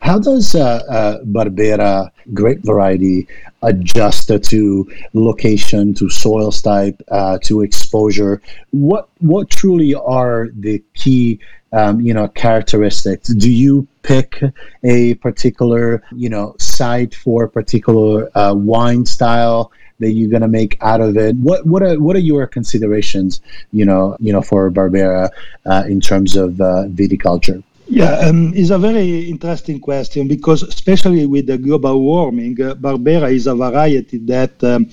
how 0.00 0.18
does 0.18 0.54
uh, 0.54 0.82
uh, 0.88 1.22
Barbera 1.24 2.10
grape 2.34 2.62
variety 2.62 3.26
adjust 3.62 4.28
to 4.28 4.92
location, 5.14 5.94
to 5.94 6.10
soil 6.10 6.52
type, 6.52 7.00
uh, 7.08 7.38
to 7.44 7.62
exposure? 7.62 8.42
What 8.70 9.08
what 9.20 9.48
truly 9.48 9.94
are 9.94 10.48
the 10.58 10.82
key 10.92 11.40
um, 11.72 12.00
you 12.02 12.12
know 12.12 12.28
characteristics? 12.28 13.28
Do 13.28 13.50
you 13.50 13.88
pick 14.02 14.42
a 14.82 15.14
particular 15.14 16.02
you 16.12 16.28
know 16.28 16.54
site 16.58 17.14
for 17.14 17.44
a 17.44 17.48
particular 17.48 18.30
uh, 18.36 18.54
wine 18.54 19.06
style? 19.06 19.72
that 20.00 20.10
you're 20.10 20.28
going 20.28 20.42
to 20.42 20.48
make 20.48 20.76
out 20.80 21.00
of 21.00 21.16
it 21.16 21.36
what 21.36 21.64
what 21.66 21.80
are 21.80 21.98
what 22.00 22.16
are 22.16 22.26
your 22.32 22.48
considerations 22.48 23.40
you 23.72 23.84
know 23.84 24.16
you 24.18 24.32
know 24.32 24.42
for 24.42 24.68
barbera 24.68 25.30
uh, 25.66 25.84
in 25.86 26.00
terms 26.00 26.34
of 26.34 26.60
uh, 26.60 26.84
viticulture 26.88 27.62
yeah, 27.86 28.18
um, 28.20 28.52
it's 28.54 28.70
a 28.70 28.78
very 28.78 29.28
interesting 29.28 29.80
question 29.80 30.26
because, 30.28 30.62
especially 30.62 31.26
with 31.26 31.46
the 31.46 31.58
global 31.58 32.00
warming, 32.00 32.60
uh, 32.60 32.74
Barbera 32.74 33.32
is 33.32 33.46
a 33.46 33.54
variety 33.54 34.18
that, 34.18 34.62
um, 34.64 34.88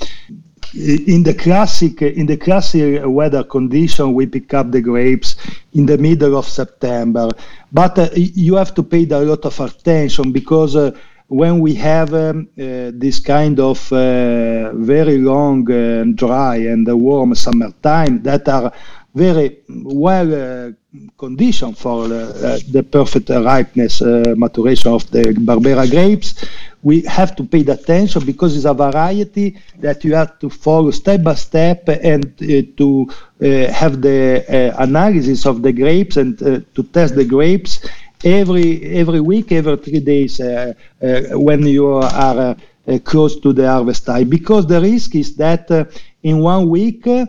in 0.73 1.23
the 1.23 1.33
classic 1.33 2.01
in 2.01 2.25
the 2.25 2.37
classic 2.37 3.01
weather 3.05 3.43
condition, 3.43 4.13
we 4.13 4.25
pick 4.25 4.53
up 4.53 4.71
the 4.71 4.81
grapes 4.81 5.35
in 5.73 5.85
the 5.85 5.97
middle 5.97 6.37
of 6.37 6.47
September. 6.47 7.29
But 7.71 7.99
uh, 7.99 8.09
you 8.15 8.55
have 8.55 8.73
to 8.75 8.83
pay 8.83 9.05
a 9.09 9.19
lot 9.19 9.45
of 9.45 9.59
attention 9.59 10.31
because. 10.31 10.75
Uh, 10.75 10.91
when 11.31 11.61
we 11.61 11.73
have 11.73 12.13
um, 12.13 12.49
uh, 12.59 12.91
this 12.93 13.17
kind 13.17 13.57
of 13.57 13.89
uh, 13.93 14.73
very 14.73 15.17
long, 15.17 15.63
uh, 15.71 16.03
dry, 16.13 16.57
and 16.57 16.85
warm 17.01 17.33
summertime 17.33 18.21
that 18.21 18.49
are 18.49 18.73
very 19.13 19.59
well 19.69 20.33
uh, 20.33 20.71
conditioned 21.17 21.77
for 21.77 22.05
uh, 22.05 22.59
the 22.71 22.85
perfect 22.89 23.29
ripeness 23.29 24.01
uh, 24.01 24.33
maturation 24.37 24.91
of 24.91 25.09
the 25.11 25.23
Barbera 25.47 25.89
grapes. 25.89 26.45
We 26.83 27.01
have 27.01 27.35
to 27.35 27.43
pay 27.43 27.61
attention 27.61 28.25
because 28.25 28.55
it's 28.55 28.65
a 28.65 28.73
variety 28.73 29.57
that 29.79 30.03
you 30.03 30.15
have 30.15 30.39
to 30.39 30.49
follow 30.49 30.91
step 30.91 31.23
by 31.23 31.35
step 31.35 31.87
and 31.89 32.25
uh, 32.25 32.63
to 32.77 33.07
uh, 33.09 33.71
have 33.71 34.01
the 34.01 34.45
uh, 34.47 34.83
analysis 34.83 35.45
of 35.45 35.61
the 35.61 35.71
grapes 35.71 36.17
and 36.17 36.37
to 36.39 36.83
test 36.91 37.15
the 37.15 37.25
grapes 37.25 37.85
every 38.23 38.83
every 38.95 39.21
week, 39.21 39.51
every 39.51 39.77
three 39.77 39.99
days, 39.99 40.39
uh, 40.39 40.73
uh, 41.01 41.39
when 41.39 41.65
you 41.65 41.87
are 41.87 42.55
uh, 42.87 42.97
close 43.03 43.39
to 43.39 43.53
the 43.53 43.67
harvest 43.67 44.05
time 44.05 44.29
because 44.29 44.65
the 44.65 44.79
risk 44.81 45.15
is 45.15 45.35
that 45.35 45.69
uh, 45.71 45.85
in 46.23 46.39
one 46.39 46.69
week 46.69 47.05
uh, 47.07 47.25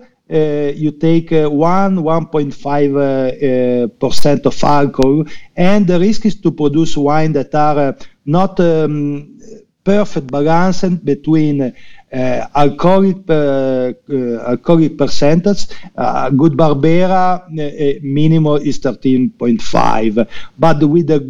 you 0.75 0.93
take 0.93 1.33
uh, 1.33 1.49
1 1.49 1.97
1.5 1.97 2.65
uh, 2.65 3.89
percent 3.99 4.47
of 4.47 4.65
alcohol 4.65 5.25
and 5.57 5.87
the 5.87 5.99
risk 5.99 6.27
is 6.27 6.41
to 6.41 6.51
produce 6.51 6.97
wine 6.97 7.33
that 7.33 7.55
are 7.55 7.97
not 8.25 8.59
um, 8.61 9.39
perfect 9.85 10.29
balance 10.31 10.83
between 10.83 11.75
uh, 12.13 12.47
alcoholic 12.55 13.29
uh, 13.29 13.93
uh, 14.11 14.51
alcoholic 14.51 14.99
percentage. 14.99 15.67
Uh, 15.97 16.31
good 16.31 16.53
Barbera 16.53 17.43
uh, 17.43 17.99
minimum 18.03 18.61
is 18.63 18.79
13.5, 18.79 20.29
but 20.59 20.83
with 20.85 21.07
the 21.07 21.21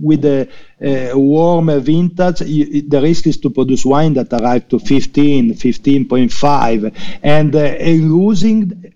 with 0.00 0.22
the 0.22 0.48
uh, 0.84 1.18
warm 1.18 1.80
vintage, 1.80 2.42
you, 2.42 2.82
the 2.82 3.00
risk 3.00 3.26
is 3.26 3.38
to 3.38 3.50
produce 3.50 3.84
wine 3.84 4.14
that 4.14 4.32
arrive 4.32 4.68
to 4.68 4.78
15, 4.78 5.54
15.5, 5.54 7.18
and 7.22 7.54
losing 7.54 8.92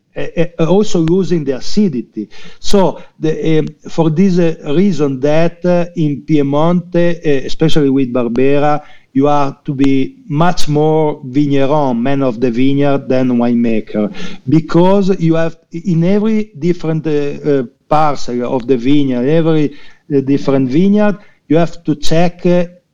also 0.58 1.00
losing 1.00 1.44
the 1.44 1.52
acidity. 1.52 2.28
So 2.58 3.02
the, 3.18 3.58
uh, 3.58 3.88
for 3.88 4.10
this 4.10 4.38
uh, 4.38 4.74
reason 4.74 5.20
that 5.20 5.64
uh, 5.64 5.86
in 5.96 6.22
Piemonte, 6.22 7.44
especially 7.44 7.90
with 7.90 8.12
Barbera, 8.12 8.84
you 9.12 9.26
are 9.26 9.58
to 9.64 9.74
be 9.74 10.22
much 10.26 10.68
more 10.68 11.20
vigneron, 11.24 12.02
man 12.02 12.22
of 12.22 12.40
the 12.40 12.50
vineyard, 12.50 13.08
than 13.08 13.30
winemaker, 13.30 14.12
because 14.48 15.20
you 15.20 15.34
have 15.34 15.58
in 15.70 16.04
every 16.04 16.44
different 16.58 17.06
uh, 17.06 17.10
uh, 17.10 17.62
parcel 17.88 18.54
of 18.54 18.66
the 18.66 18.76
vineyard, 18.76 19.26
every 19.28 19.76
uh, 20.14 20.20
different 20.20 20.68
vineyard, 20.68 21.18
you 21.48 21.56
have 21.56 21.82
to 21.84 21.94
check 21.96 22.44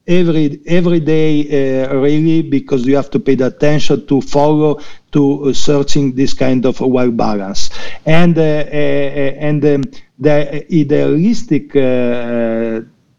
every 0.06 0.60
every 0.66 1.00
day 1.00 1.82
uh, 1.82 1.94
really 1.96 2.42
because 2.42 2.86
you 2.86 2.94
have 2.94 3.10
to 3.10 3.18
pay 3.18 3.34
the 3.34 3.46
attention 3.46 4.06
to 4.06 4.20
follow 4.20 4.78
to 5.12 5.44
uh, 5.44 5.52
searching 5.52 6.14
this 6.14 6.34
kind 6.34 6.66
of 6.66 6.80
well 6.80 7.10
balance. 7.10 7.70
And 8.04 8.36
uh, 8.36 8.42
and 8.42 9.64
um, 9.64 9.82
the 10.18 10.64
idealistic 10.72 11.74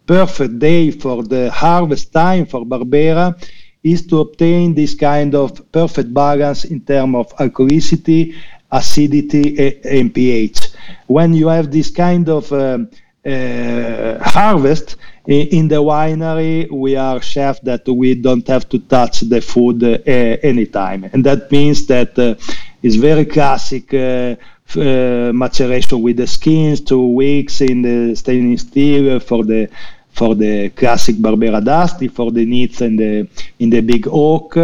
perfect 0.06 0.60
day 0.60 0.92
for 0.92 1.24
the 1.24 1.52
harvest 1.52 2.12
time 2.14 2.46
for 2.46 2.66
Barbera 2.66 3.36
is 3.84 4.06
to 4.08 4.20
obtain 4.20 4.74
this 4.74 4.96
kind 4.96 5.36
of 5.36 5.72
perfect 5.72 6.14
balance 6.14 6.66
in 6.66 6.82
terms 6.82 7.16
of 7.16 7.36
alkalicity, 7.38 8.36
acidity, 8.72 9.80
and 9.84 10.14
pH. 10.14 10.70
When 11.08 11.34
you 11.34 11.48
have 11.50 11.72
this 11.72 11.92
kind 11.92 12.28
of 12.28 12.52
um, 12.52 12.90
uh, 13.26 14.18
harvest 14.22 14.96
in 15.28 15.68
the 15.68 15.82
winery, 15.82 16.70
we 16.72 16.96
are 16.96 17.22
chef 17.22 17.62
that 17.62 17.88
we 17.88 18.16
don't 18.16 18.48
have 18.48 18.68
to 18.70 18.80
touch 18.80 19.22
the 19.22 19.42
food 19.42 19.84
uh, 19.84 19.98
anytime, 20.08 21.10
and 21.14 21.24
that 21.24 21.52
means 21.52 21.86
that 21.88 22.18
uh, 22.18 22.36
it's 22.82 22.96
very 22.96 23.26
classic 23.26 23.94
uh, 23.94 24.36
uh, 24.76 25.32
maturation 25.34 26.02
with 26.02 26.18
the 26.18 26.28
skins, 26.28 26.82
two 26.82 27.10
weeks 27.10 27.62
in 27.62 27.82
the 27.82 28.16
stainless 28.16 28.62
steel 28.62 29.20
for 29.20 29.44
the 29.44 29.70
for 30.16 30.34
the 30.34 30.70
classic 30.70 31.16
Barbera 31.18 31.64
d'Asti, 31.64 32.08
for 32.08 32.32
the 32.32 32.46
Nizza 32.46 32.86
in 32.86 32.96
the 32.96 33.28
in 33.60 33.70
the 33.70 33.82
big 33.82 34.08
oak, 34.08 34.58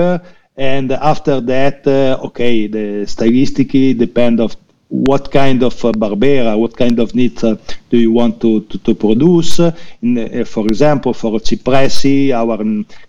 and 0.57 0.91
after 0.91 1.41
that, 1.41 1.85
uh, 1.87 2.25
okay, 2.27 2.67
the 2.67 3.05
stylistically 3.05 3.97
depend 3.97 4.39
of 4.39 4.55
what 4.91 5.31
kind 5.31 5.63
of 5.63 5.73
uh, 5.85 5.91
Barbera, 5.93 6.59
what 6.59 6.75
kind 6.75 6.99
of 6.99 7.15
Nizza 7.15 7.51
uh, 7.51 7.73
do 7.89 7.97
you 7.97 8.11
want 8.11 8.41
to, 8.41 8.61
to, 8.63 8.77
to 8.79 8.93
produce. 8.93 9.59
In, 10.01 10.17
uh, 10.17 10.43
for 10.45 10.65
example, 10.67 11.13
for 11.13 11.39
Cipressi, 11.39 12.31
our 12.33 12.57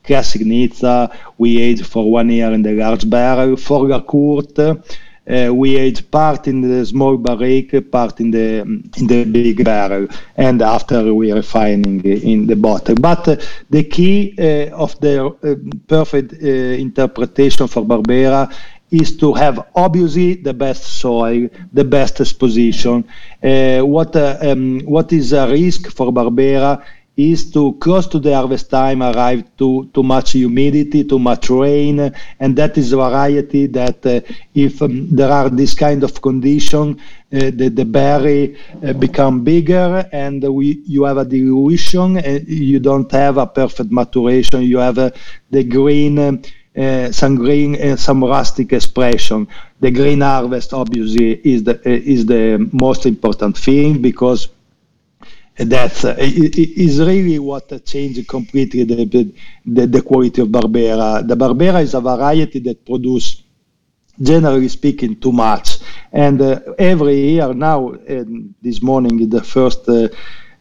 classic 0.05 0.43
Nizza, 0.43 1.11
we 1.39 1.61
age 1.61 1.83
for 1.85 2.11
one 2.11 2.31
year 2.31 2.53
in 2.53 2.63
the 2.63 2.73
large 2.73 3.09
barrel. 3.11 3.57
For 3.57 3.89
La 3.89 4.01
Court, 4.01 4.57
uh, 5.31 5.55
we 5.55 5.77
age 5.77 6.11
part 6.11 6.49
in 6.49 6.61
the 6.61 6.85
small 6.85 7.17
barrique, 7.17 7.91
part 7.91 8.21
in 8.21 8.31
the 8.31 8.61
in 8.97 9.07
the 9.07 9.25
big 9.25 9.65
barrel, 9.65 10.09
and 10.37 10.63
after 10.63 11.15
we 11.15 11.31
are 11.31 11.37
refining 11.37 12.03
in 12.05 12.47
the 12.47 12.57
bottle. 12.57 12.97
But 12.97 13.29
uh, 13.29 13.37
the 13.71 13.85
key 13.85 14.35
uh, 14.39 14.75
of 14.77 14.99
the 15.01 15.27
uh, 15.27 15.55
perfect 15.87 16.35
uh, 16.43 16.47
interpretation 16.47 17.69
for 17.69 17.85
Barbera 17.85 18.53
is 18.91 19.17
to 19.17 19.33
have 19.33 19.69
obviously 19.75 20.35
the 20.35 20.53
best 20.53 20.85
soil, 20.85 21.49
the 21.73 21.85
best 21.85 22.21
exposition. 22.21 23.05
Uh, 23.43 23.81
what 23.81 24.15
um, 24.17 24.81
what 24.81 25.13
is 25.13 25.33
a 25.33 25.49
risk 25.49 25.91
for 25.91 26.13
Barbera 26.13 26.85
is 27.17 27.51
to 27.53 27.75
close 27.75 28.07
to 28.07 28.19
the 28.19 28.35
harvest 28.35 28.71
time 28.71 29.03
arrive 29.03 29.45
to 29.59 29.91
too 29.93 30.03
much 30.03 30.33
humidity, 30.33 31.05
too 31.05 31.19
much 31.19 31.51
rain, 31.51 32.13
and 32.41 32.57
that 32.57 32.79
is 32.79 32.93
a 32.93 32.97
variety 32.97 33.67
that 33.67 34.05
uh, 34.07 34.21
if 34.55 34.81
um, 34.81 35.15
there 35.15 35.31
are 35.31 35.51
this 35.51 35.75
kind 35.75 36.03
of 36.05 36.23
condition, 36.23 36.99
uh, 37.33 37.51
the, 37.55 37.69
the 37.69 37.85
berry 37.85 38.57
uh, 38.83 38.95
become 38.95 39.45
bigger 39.45 40.09
and 40.13 40.43
we, 40.43 40.83
you 40.87 41.05
have 41.05 41.19
a 41.19 41.25
dilution, 41.25 42.17
and 42.17 42.49
you 42.49 42.81
don't 42.81 43.11
have 43.13 43.37
a 43.37 43.47
perfect 43.47 43.91
maturation, 43.93 44.63
you 44.63 44.79
have 44.79 44.99
uh, 44.99 45.11
the 45.51 45.65
green 45.65 46.19
uh, 46.75 47.13
some 47.13 47.37
green 47.37 47.99
some 47.99 48.25
rustic 48.25 48.73
expression. 48.73 49.47
The 49.81 49.91
green 49.91 50.23
harvest 50.23 50.73
obviously 50.73 51.33
is 51.45 51.65
the 51.65 51.79
is 51.87 52.25
the 52.25 52.67
most 52.73 53.05
important 53.05 53.59
thing 53.59 54.01
because 54.01 54.49
that 55.71 56.05
uh, 56.05 56.15
is 56.19 57.01
really 57.01 57.39
what 57.39 57.85
changed 57.85 58.27
completely 58.29 58.85
the, 58.85 59.33
the, 59.65 59.87
the 59.87 60.03
quality 60.03 60.43
of 60.43 60.49
Barbera. 60.49 61.27
The 61.27 61.37
Barbera 61.37 61.83
is 61.83 61.95
a 61.95 62.01
variety 62.01 62.61
that 62.61 62.85
produce, 62.85 63.43
generally 64.21 64.69
speaking, 64.69 65.21
too 65.21 65.33
much. 65.33 65.79
And 66.13 66.41
uh, 66.41 66.61
every 66.79 67.17
year 67.17 67.55
now, 67.55 67.95
this 68.61 68.83
morning, 68.83 69.29
the 69.29 69.43
first 69.43 69.89
uh, 69.89 70.09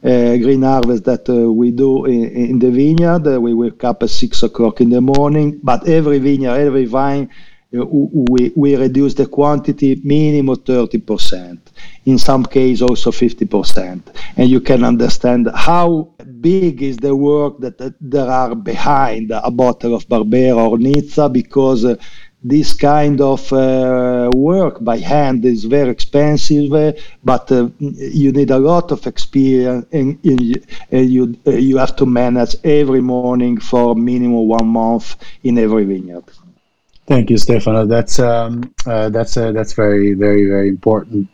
uh, 0.04 0.36
green 0.38 0.64
harvest 0.64 1.04
that 1.06 1.30
uh, 1.30 1.52
we 1.52 1.72
do 1.72 2.06
in, 2.06 2.26
in 2.26 2.60
the 2.60 2.72
vineyard, 2.72 3.28
uh, 3.28 3.40
we 3.40 3.54
wake 3.54 3.84
up 3.84 4.02
at 4.02 4.10
six 4.10 4.42
o'clock 4.44 4.82
in 4.82 4.90
the 4.90 5.02
morning. 5.02 5.60
But 5.62 5.88
every 5.88 6.18
vineyard, 6.18 6.58
every 6.58 6.86
vine, 6.86 7.30
we, 7.72 8.52
we 8.56 8.76
reduce 8.76 9.14
the 9.14 9.26
quantity 9.26 10.00
minimum 10.04 10.56
30%, 10.56 11.58
in 12.06 12.18
some 12.18 12.46
cases 12.46 12.82
also 12.82 13.12
50%. 13.12 14.02
And 14.38 14.50
you 14.50 14.60
can 14.60 14.84
understand 14.84 15.50
how 15.56 16.14
big 16.42 16.82
is 16.82 16.98
the 16.98 17.16
work 17.16 17.60
that, 17.60 17.78
that 17.78 17.96
there 18.02 18.30
are 18.30 18.56
behind 18.56 19.32
a 19.32 19.52
bottle 19.52 19.96
of 19.96 20.08
Barbera 20.08 20.70
or 20.70 20.78
Nizza 20.78 21.30
because 21.32 21.86
uh, 21.86 21.96
this 22.44 22.74
kind 22.74 23.22
of 23.22 23.54
uh, 23.54 24.30
work 24.36 24.84
by 24.84 24.98
hand 24.98 25.46
is 25.46 25.64
very 25.64 25.92
expensive, 25.92 26.74
uh, 26.74 26.92
but 27.24 27.52
uh, 27.52 27.70
you 27.80 28.32
need 28.32 28.50
a 28.50 28.58
lot 28.58 28.92
of 28.92 29.06
experience 29.06 29.86
and, 29.92 30.18
and 30.26 30.42
you, 30.42 31.38
uh, 31.46 31.52
you 31.52 31.78
have 31.78 31.96
to 31.96 32.06
manage 32.06 32.56
every 32.64 33.02
morning 33.02 33.60
for 33.60 33.96
minimum 33.96 34.48
one 34.48 34.68
month 34.68 35.16
in 35.44 35.58
every 35.60 35.86
vineyard. 35.86 36.24
Thank 37.08 37.30
you, 37.30 37.38
Stefano. 37.38 37.86
That's 37.86 38.20
um, 38.20 38.74
uh, 38.86 39.10
that's 39.10 39.36
uh, 39.36 39.52
that's 39.52 39.74
very 39.74 40.14
very 40.14 40.48
very 40.48 40.70
important 40.70 41.28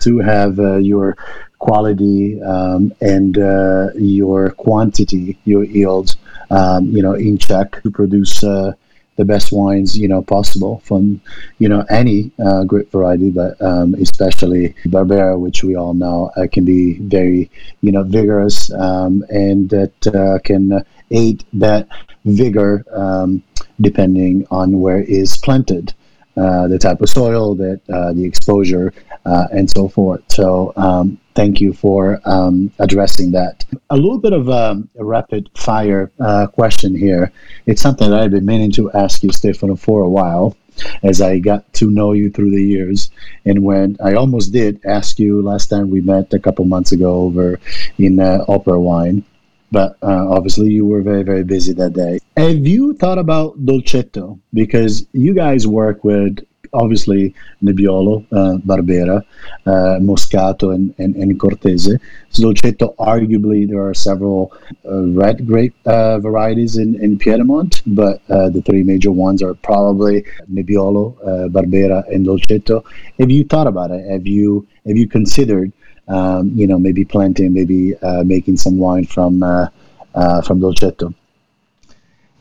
to 0.00 0.18
have 0.18 0.58
uh, 0.60 0.76
your 0.76 1.16
quality 1.58 2.40
um, 2.42 2.92
and 3.00 3.38
uh, 3.38 3.88
your 3.96 4.50
quantity, 4.50 5.38
your 5.44 5.64
yields, 5.64 6.16
um, 6.50 6.86
you 6.88 7.02
know, 7.02 7.14
in 7.14 7.38
check 7.38 7.82
to 7.82 7.90
produce 7.90 8.44
uh, 8.44 8.72
the 9.16 9.24
best 9.24 9.50
wines 9.50 9.96
you 9.96 10.06
know 10.06 10.20
possible 10.20 10.80
from 10.84 11.18
you 11.58 11.68
know 11.68 11.82
any 11.88 12.30
uh, 12.38 12.64
grape 12.64 12.92
variety, 12.92 13.30
but 13.30 13.60
um, 13.62 13.94
especially 13.94 14.74
Barbera, 14.84 15.40
which 15.40 15.64
we 15.64 15.74
all 15.76 15.94
know 15.94 16.30
can 16.52 16.66
be 16.66 16.98
very 16.98 17.50
you 17.80 17.90
know 17.90 18.02
vigorous 18.02 18.70
um, 18.72 19.24
and 19.30 19.70
that 19.70 20.40
can 20.44 20.84
aid 21.10 21.44
that 21.52 21.88
vigor. 22.24 22.84
Um, 22.92 23.42
depending 23.80 24.46
on 24.50 24.80
where 24.80 25.02
is 25.02 25.36
planted, 25.36 25.92
uh, 26.36 26.68
the 26.68 26.78
type 26.78 27.00
of 27.00 27.08
soil, 27.08 27.54
that 27.54 27.80
uh, 27.90 28.12
the 28.12 28.24
exposure, 28.24 28.92
uh, 29.24 29.48
and 29.52 29.70
so 29.70 29.88
forth. 29.88 30.22
So 30.28 30.72
um, 30.76 31.18
thank 31.34 31.60
you 31.60 31.72
for 31.72 32.20
um, 32.24 32.70
addressing 32.78 33.32
that. 33.32 33.64
A 33.90 33.96
little 33.96 34.18
bit 34.18 34.32
of 34.32 34.48
um, 34.48 34.88
a 34.98 35.04
rapid 35.04 35.50
fire 35.56 36.10
uh, 36.20 36.46
question 36.46 36.94
here. 36.94 37.32
It's 37.66 37.82
something 37.82 38.10
that 38.10 38.20
I've 38.20 38.30
been 38.30 38.46
meaning 38.46 38.70
to 38.72 38.90
ask 38.92 39.22
you, 39.22 39.32
Stefano, 39.32 39.76
for 39.76 40.02
a 40.02 40.08
while. 40.08 40.56
As 41.02 41.22
I 41.22 41.38
got 41.38 41.72
to 41.74 41.90
know 41.90 42.12
you 42.12 42.30
through 42.30 42.50
the 42.50 42.62
years, 42.62 43.10
and 43.46 43.64
when 43.64 43.96
I 44.04 44.12
almost 44.12 44.52
did 44.52 44.78
ask 44.84 45.18
you 45.18 45.40
last 45.40 45.68
time 45.68 45.88
we 45.88 46.02
met 46.02 46.34
a 46.34 46.38
couple 46.38 46.66
months 46.66 46.92
ago 46.92 47.14
over 47.14 47.58
in 47.96 48.20
uh, 48.20 48.44
Opera 48.46 48.78
Wine, 48.78 49.24
but 49.72 49.96
uh, 50.02 50.26
obviously 50.30 50.70
you 50.70 50.86
were 50.86 51.02
very 51.02 51.22
very 51.22 51.44
busy 51.44 51.72
that 51.72 51.92
day 51.92 52.18
have 52.36 52.66
you 52.66 52.94
thought 52.94 53.18
about 53.18 53.58
dolcetto 53.64 54.38
because 54.52 55.06
you 55.12 55.34
guys 55.34 55.66
work 55.66 56.04
with 56.04 56.38
obviously 56.72 57.34
Nebbiolo, 57.62 58.26
uh, 58.32 58.58
Barbera, 58.58 59.22
uh, 59.66 59.98
Moscato, 60.00 60.74
and, 60.74 60.94
and, 60.98 61.16
and 61.16 61.38
Cortese. 61.40 61.98
Dolcetto, 62.32 62.94
arguably, 62.96 63.68
there 63.68 63.82
are 63.86 63.94
several 63.94 64.52
uh, 64.84 65.02
red 65.08 65.46
grape 65.46 65.74
uh, 65.86 66.18
varieties 66.18 66.76
in, 66.76 67.02
in 67.02 67.18
Piedmont, 67.18 67.82
but 67.86 68.20
uh, 68.30 68.50
the 68.50 68.62
three 68.62 68.82
major 68.82 69.10
ones 69.10 69.42
are 69.42 69.54
probably 69.54 70.24
Nebbiolo, 70.52 71.50
Barbera, 71.50 72.06
and 72.12 72.26
Dolcetto. 72.26 72.84
Have 73.18 73.30
you 73.30 73.44
thought 73.44 73.66
about 73.66 73.90
it? 73.90 74.08
Have 74.10 74.26
you 74.26 74.66
have 74.86 74.96
you 74.96 75.08
considered, 75.08 75.72
um, 76.08 76.52
you 76.54 76.66
know, 76.66 76.78
maybe 76.78 77.04
planting, 77.04 77.52
maybe 77.52 77.94
making 78.24 78.56
some 78.56 78.78
wine 78.78 79.06
from 79.06 79.40
from 79.40 80.60
Dolcetto? 80.60 81.14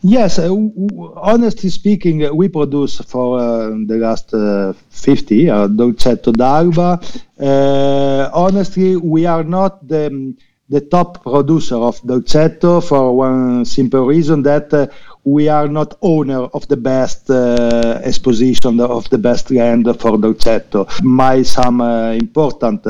Yes, 0.08 0.38
uh, 0.38 0.50
w- 0.50 1.14
honestly 1.16 1.72
speaking, 1.72 2.26
uh, 2.26 2.32
we 2.32 2.48
produce 2.48 3.00
for 3.00 3.40
uh, 3.40 3.70
the 3.88 3.98
last 3.98 4.32
uh, 4.36 4.74
50 4.90 5.36
years 5.36 5.70
Dolcetto 5.72 6.32
d'Alba. 6.32 7.02
Uh, 7.40 8.30
honestly, 8.32 8.98
we 8.98 9.26
are 9.26 9.44
not 9.44 9.88
the, 9.88 10.36
the 10.70 10.82
top 10.82 11.24
producer 11.24 11.78
of 11.78 12.00
Dolcetto 12.02 12.88
for 12.88 13.18
one 13.18 13.66
simple 13.66 14.06
reason 14.06 14.44
that 14.44 14.72
uh, 14.76 14.86
we 15.24 15.50
are 15.50 15.68
not 15.68 15.98
owner 16.04 16.42
of 16.54 16.68
the 16.68 16.78
best 16.78 17.32
exposition 17.32 18.80
of 18.80 19.10
the 19.10 19.18
best 19.18 19.50
land 19.50 19.86
for 20.00 20.20
Dolcetto. 20.20 20.88
My 21.02 21.42
some 21.42 21.82
important 21.82 22.86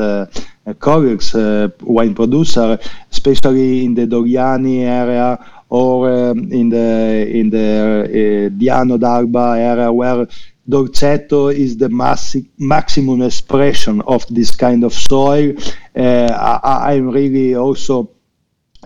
colleagues, 0.74 1.34
wine 1.80 2.14
producer, 2.14 2.78
especially 3.10 3.84
in 3.84 3.94
the 3.94 4.06
Dogliani 4.06 4.80
area 4.80 5.38
or 5.68 6.10
um, 6.10 6.52
in 6.52 6.68
the 6.68 7.28
in 7.28 7.50
the 7.50 8.04
uh, 8.04 8.58
Diano 8.58 8.98
d'Alba 8.98 9.58
area 9.58 9.92
where 9.92 10.26
Dolcetto 10.68 11.54
is 11.54 11.76
the 11.76 11.88
massi- 11.88 12.50
maximum 12.58 13.22
expression 13.22 14.00
of 14.02 14.26
this 14.28 14.54
kind 14.54 14.84
of 14.84 14.92
soil. 14.92 15.54
Uh, 15.94 16.60
I, 16.62 16.94
am 16.94 17.10
really 17.10 17.54
also 17.54 18.10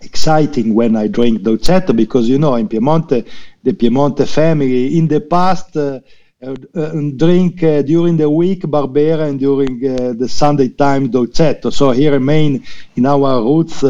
exciting 0.03 0.75
when 0.75 0.95
I 0.95 1.07
drink 1.07 1.41
Dolcetto 1.41 1.97
because 1.97 2.29
you 2.29 2.39
know 2.39 2.55
in 2.57 2.69
Piemonte, 2.69 3.27
the 3.63 3.73
Piemonte 3.73 4.29
family 4.29 4.97
in 4.99 5.09
the 5.09 5.21
past. 5.21 5.77
Uh, 6.43 6.55
uh, 6.75 6.93
drink 7.17 7.63
uh, 7.63 7.83
during 7.83 8.17
the 8.17 8.29
week 8.29 8.63
Barbera 8.63 9.29
and 9.29 9.39
during 9.39 9.77
uh, 9.85 10.15
the 10.15 10.27
Sunday 10.27 10.69
time 10.69 11.11
Dolcetto. 11.11 11.71
So 11.71 11.91
he 11.91 12.09
remain 12.09 12.65
in 12.97 13.05
our 13.05 13.43
roots 13.43 13.85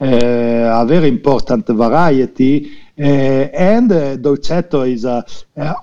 Eh, 0.00 0.66
a 0.66 0.84
very 0.84 1.08
important 1.08 1.66
variety. 1.68 2.72
Eh, 2.96 3.48
and 3.54 3.90
uh, 3.92 4.16
Dolcetto 4.16 4.82
is 4.82 5.04
uh, 5.04 5.22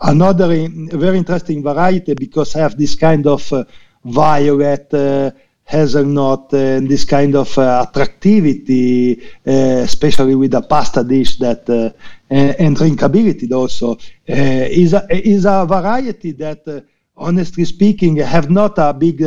another 0.01 0.47
very 0.47 1.17
interesting 1.17 1.63
variety 1.63 2.13
because 2.13 2.53
have 2.53 2.77
this 2.77 2.95
kind 2.95 3.25
of 3.25 3.51
uh, 3.53 3.63
violet 4.03 5.33
hazelnut 5.63 6.53
and 6.53 6.89
this 6.89 7.05
kind 7.05 7.33
of 7.35 7.57
attractivity, 7.57 9.21
especially 9.45 10.35
with 10.35 10.53
a 10.55 10.61
pasta 10.61 11.03
dish 11.03 11.37
that 11.37 11.95
Eh, 12.31 12.55
and 12.59 12.77
drinkability 12.77 13.51
also 13.51 13.97
eh, 14.25 14.65
is 14.71 14.93
a, 14.93 15.05
is 15.09 15.43
a 15.43 15.65
variety 15.65 16.31
that 16.31 16.65
eh, 16.65 16.79
honestly 17.17 17.65
speaking 17.65 18.15
have 18.15 18.49
not 18.49 18.77
a 18.77 18.93
big 18.93 19.21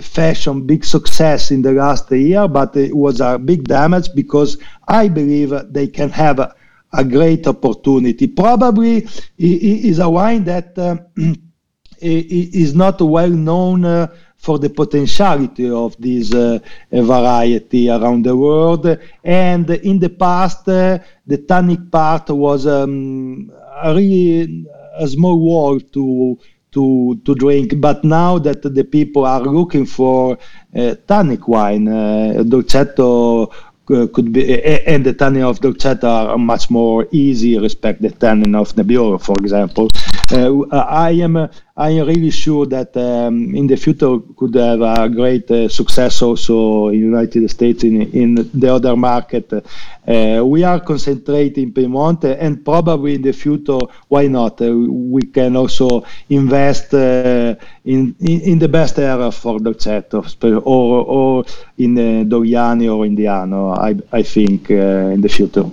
fashion 0.00 0.64
big 0.64 0.84
success 0.84 1.50
in 1.50 1.62
the 1.62 1.72
last 1.72 2.08
year, 2.12 2.46
but 2.46 2.76
it 2.76 2.96
was 2.96 3.20
a 3.20 3.40
big 3.40 3.64
damage 3.64 4.14
because 4.14 4.56
I 4.86 5.08
believe 5.08 5.52
they 5.72 5.88
can 5.88 6.10
have 6.10 6.38
a, 6.38 6.54
a 6.92 7.02
great 7.02 7.44
opportunity. 7.48 8.28
Probably 8.28 9.08
is 9.36 9.98
a 9.98 10.08
wine 10.08 10.44
that 10.44 10.78
is 12.00 12.72
not 12.76 13.00
well 13.00 13.30
known 13.30 13.84
uh, 13.84 14.14
for 14.38 14.58
the 14.58 14.70
potentiality 14.70 15.68
of 15.68 15.96
this 15.98 16.32
uh, 16.32 16.58
variety 16.90 17.90
around 17.90 18.24
the 18.24 18.36
world. 18.36 18.86
And 19.24 19.68
in 19.70 19.98
the 19.98 20.10
past, 20.10 20.68
uh, 20.68 20.98
the 21.26 21.38
tannic 21.38 21.90
part 21.90 22.30
was 22.30 22.66
um, 22.66 23.52
a 23.82 23.94
really 23.94 24.66
a 24.98 25.06
small 25.06 25.38
wall 25.38 25.80
to 25.80 26.38
to 26.72 27.20
to 27.24 27.34
drink. 27.34 27.80
But 27.80 28.04
now 28.04 28.38
that 28.38 28.62
the 28.62 28.84
people 28.84 29.24
are 29.24 29.42
looking 29.42 29.86
for 29.86 30.38
uh, 30.74 30.94
tannic 31.06 31.48
wine, 31.48 31.88
uh, 31.88 32.42
Dolcetto 32.46 33.52
uh, 33.90 34.06
could 34.12 34.32
be, 34.32 34.62
and 34.86 35.04
the 35.04 35.14
tannin 35.14 35.42
of 35.42 35.60
Dolcetto 35.60 36.04
are 36.04 36.38
much 36.38 36.70
more 36.70 37.06
easy 37.10 37.58
respect 37.58 38.02
the 38.02 38.10
tannin 38.10 38.54
of 38.54 38.74
Nebbiolo, 38.74 39.20
for 39.20 39.34
example. 39.40 39.88
Uh, 40.30 40.62
I 40.70 41.12
am 41.12 41.36
uh, 41.36 41.48
I 41.80 41.90
am 41.90 42.08
really 42.08 42.32
sure 42.32 42.66
that 42.66 42.96
um, 42.96 43.54
in 43.54 43.68
the 43.68 43.76
future 43.76 44.18
could 44.36 44.56
have 44.56 44.80
a 44.80 45.08
great 45.08 45.48
uh, 45.48 45.68
success 45.68 46.20
also 46.22 46.88
in 46.88 46.98
United 46.98 47.48
States 47.48 47.84
in 47.84 48.02
in 48.02 48.34
the 48.52 48.74
other 48.74 48.96
market. 48.96 49.52
Uh, 49.52 50.42
we 50.44 50.64
are 50.64 50.80
concentrating 50.80 51.68
in 51.68 51.72
Piedmont 51.72 52.24
and 52.24 52.64
probably 52.64 53.14
in 53.14 53.22
the 53.22 53.32
future, 53.32 53.78
why 54.08 54.26
not? 54.26 54.60
Uh, 54.60 54.74
we 54.74 55.22
can 55.22 55.54
also 55.54 56.04
invest 56.28 56.94
uh, 56.94 57.54
in, 57.84 58.16
in, 58.18 58.40
in 58.40 58.58
the 58.58 58.68
best 58.68 58.98
area 58.98 59.30
for 59.30 59.60
Dolcetto 59.60 60.18
or 60.66 61.04
or 61.06 61.44
in 61.76 61.94
Dogliani 62.28 62.88
or 62.92 63.06
in 63.06 63.16
Diano. 63.16 63.78
I 63.78 63.94
I 64.10 64.24
think 64.24 64.68
in 64.70 65.20
the 65.20 65.28
future. 65.28 65.66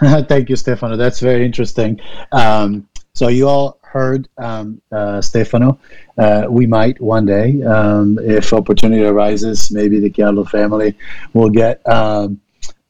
Thank 0.30 0.48
you, 0.48 0.56
Stefano. 0.56 0.96
That's 0.96 1.20
very 1.20 1.44
interesting. 1.44 2.00
Um, 2.32 2.88
so 3.14 3.28
you 3.28 3.46
all 3.46 3.81
heard 3.92 4.28
um, 4.38 4.80
uh, 4.90 5.20
Stefano. 5.20 5.78
Uh, 6.16 6.46
we 6.48 6.66
might 6.66 7.00
one 7.00 7.26
day, 7.26 7.62
um, 7.62 8.18
if 8.22 8.52
opportunity 8.52 9.04
arises, 9.04 9.70
maybe 9.70 10.00
the 10.00 10.10
Chiarlo 10.10 10.48
family 10.48 10.96
will 11.34 11.50
get 11.50 11.86
um, 11.86 12.40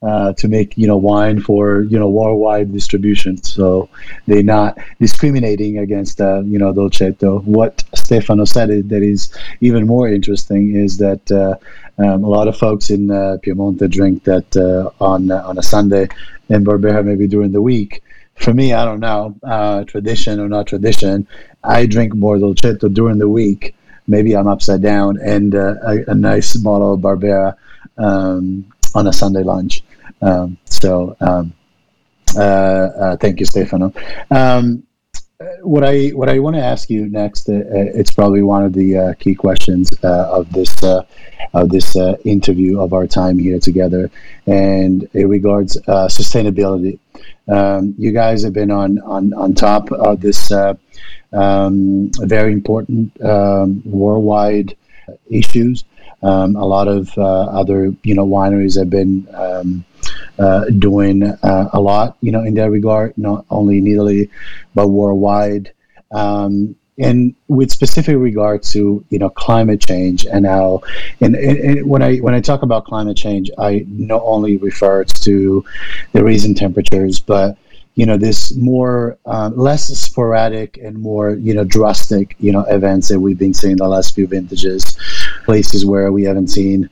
uh, 0.03 0.33
to 0.33 0.49
make 0.49 0.77
you 0.77 0.87
know 0.87 0.97
wine 0.97 1.41
for 1.41 1.83
you 1.83 1.99
know 1.99 2.09
worldwide 2.09 2.73
distribution. 2.73 3.37
So 3.43 3.89
they're 4.27 4.43
not 4.43 4.79
discriminating 5.01 5.79
against 5.79 6.21
uh, 6.21 6.41
you 6.43 6.59
know 6.59 6.73
Dolcetto. 6.73 7.45
What 7.45 7.85
Stefano 7.95 8.45
said 8.45 8.71
is, 8.71 8.85
that 8.89 9.03
is 9.03 9.33
even 9.61 9.87
more 9.87 10.09
interesting 10.09 10.75
is 10.75 10.99
that 10.99 11.25
uh, 11.31 11.55
um, 12.03 12.25
a 12.25 12.29
lot 12.29 12.49
of 12.49 12.57
folks 12.57 12.91
in 12.91 13.11
uh, 13.11 13.39
Piemonte 13.43 13.89
drink 13.91 14.25
that 14.25 14.57
uh, 14.57 14.91
on 15.05 15.31
on 15.31 15.59
a 15.59 15.63
Sunday, 15.63 16.09
in 16.49 16.65
Barbera 16.65 17.05
maybe 17.05 17.27
during 17.27 17.53
the 17.53 17.63
week. 17.63 18.03
For 18.37 18.53
me, 18.53 18.73
I 18.73 18.85
don't 18.85 19.01
know 19.01 19.37
uh, 19.43 19.85
tradition 19.85 20.41
or 20.41 20.49
not 20.49 20.67
tradition. 20.67 21.27
I 21.63 21.87
drink 21.87 22.15
more 22.15 22.37
Dolcetto 22.39 22.93
during 22.93 23.19
the 23.19 23.29
week. 23.29 23.75
Maybe 24.09 24.35
I'm 24.37 24.49
upside 24.49 24.83
down, 24.83 25.19
and 25.23 25.55
a, 25.55 26.05
a, 26.09 26.15
nice 26.15 26.57
bottle 26.57 26.95
of 26.95 27.01
Barbera 27.01 27.57
um, 27.99 28.67
on 28.97 29.07
a 29.07 29.13
Sunday 29.13 29.45
lunch. 29.45 29.85
Um, 30.21 30.59
so 30.65 31.17
um, 31.21 31.53
uh, 32.37 32.41
uh, 32.41 33.17
thank 33.17 33.39
you, 33.39 33.47
Stefano. 33.47 33.93
What 35.63 35.85
I 35.85 36.09
what 36.09 36.29
I 36.29 36.39
want 36.39 36.57
to 36.57 36.63
ask 36.63 36.91
you 36.91 37.07
next, 37.07 37.49
uh, 37.49 37.63
it's 37.73 38.11
probably 38.11 38.43
one 38.43 38.65
of 38.65 38.73
the 38.73 38.97
uh, 38.97 39.15
key 39.15 39.35
questions 39.35 39.91
uh, 40.05 40.29
of 40.31 40.53
this 40.53 40.83
uh, 40.83 41.05
of 41.55 41.71
this 41.71 41.97
interview 42.25 42.81
of 42.81 42.93
our 42.93 43.07
time 43.07 43.39
here 43.39 43.59
together, 43.59 44.11
and 44.47 45.09
it 45.13 45.27
regards 45.27 45.77
sustainability. 45.87 46.99
Um, 47.49 47.95
you 47.99 48.13
guys 48.13 48.43
have 48.45 48.53
been 48.53 48.71
on 48.71 49.01
on 49.01 49.33
on 49.35 49.55
top 49.55 49.91
of 49.91 50.21
this 50.21 50.53
um, 51.33 52.11
very 52.21 52.53
important 52.53 53.21
um, 53.23 53.83
worldwide 53.85 54.77
issues. 55.31 55.85
Um, 56.23 56.57
a 56.57 56.65
lot 56.65 56.89
of 56.89 57.17
other 57.19 57.95
you 58.05 58.15
know 58.15 58.27
wineries 58.27 58.79
have 58.79 58.91
been 58.91 59.27
um, 59.35 59.85
uh, 60.39 60.65
doing 60.79 61.23
uh, 61.23 61.69
a 61.73 61.81
lot, 61.81 62.17
you 62.21 62.33
know, 62.33 62.43
in 62.43 62.55
that 62.55 62.71
regard, 62.71 63.17
not 63.17 63.45
only 63.51 63.79
in 63.79 63.87
Italy, 63.87 64.31
but 64.75 64.89
worldwide. 64.89 65.73
Um, 66.11 66.77
and 66.99 67.35
with 67.49 67.71
specific 67.71 68.17
regard 68.17 68.63
to 68.63 69.05
you 69.09 69.19
know 69.19 69.31
climate 69.31 69.81
change 69.81 70.27
and 70.27 70.47
how 70.47 70.83
and, 71.21 71.35
and, 71.35 71.59
and, 71.59 71.89
when 71.89 72.03
I 72.03 72.19
when 72.19 72.35
I 72.35 72.41
talk 72.41 72.63
about 72.63 72.85
climate 72.85 73.17
change, 73.17 73.51
I 73.59 73.87
not 73.89 74.23
only 74.25 74.57
refer 74.59 75.05
to 75.05 75.65
the 76.13 76.23
raising 76.23 76.55
temperatures, 76.55 77.19
but 77.19 77.57
you 77.95 78.05
know 78.05 78.17
this 78.17 78.55
more 78.57 79.19
uh, 79.25 79.51
less 79.55 79.87
sporadic 79.87 80.79
and 80.79 80.99
more 80.99 81.33
you 81.33 81.55
know 81.55 81.65
drastic 81.65 82.37
you 82.39 82.53
know 82.53 82.65
events 82.65 83.09
that 83.09 83.21
we've 83.21 83.39
been 83.39 83.55
seeing 83.55 83.77
the 83.77 83.89
last 83.89 84.15
few 84.15 84.27
vintages, 84.27 84.97
places 85.45 85.87
where 85.87 86.13
we 86.13 86.25
haven't 86.25 86.49
seen 86.49 86.91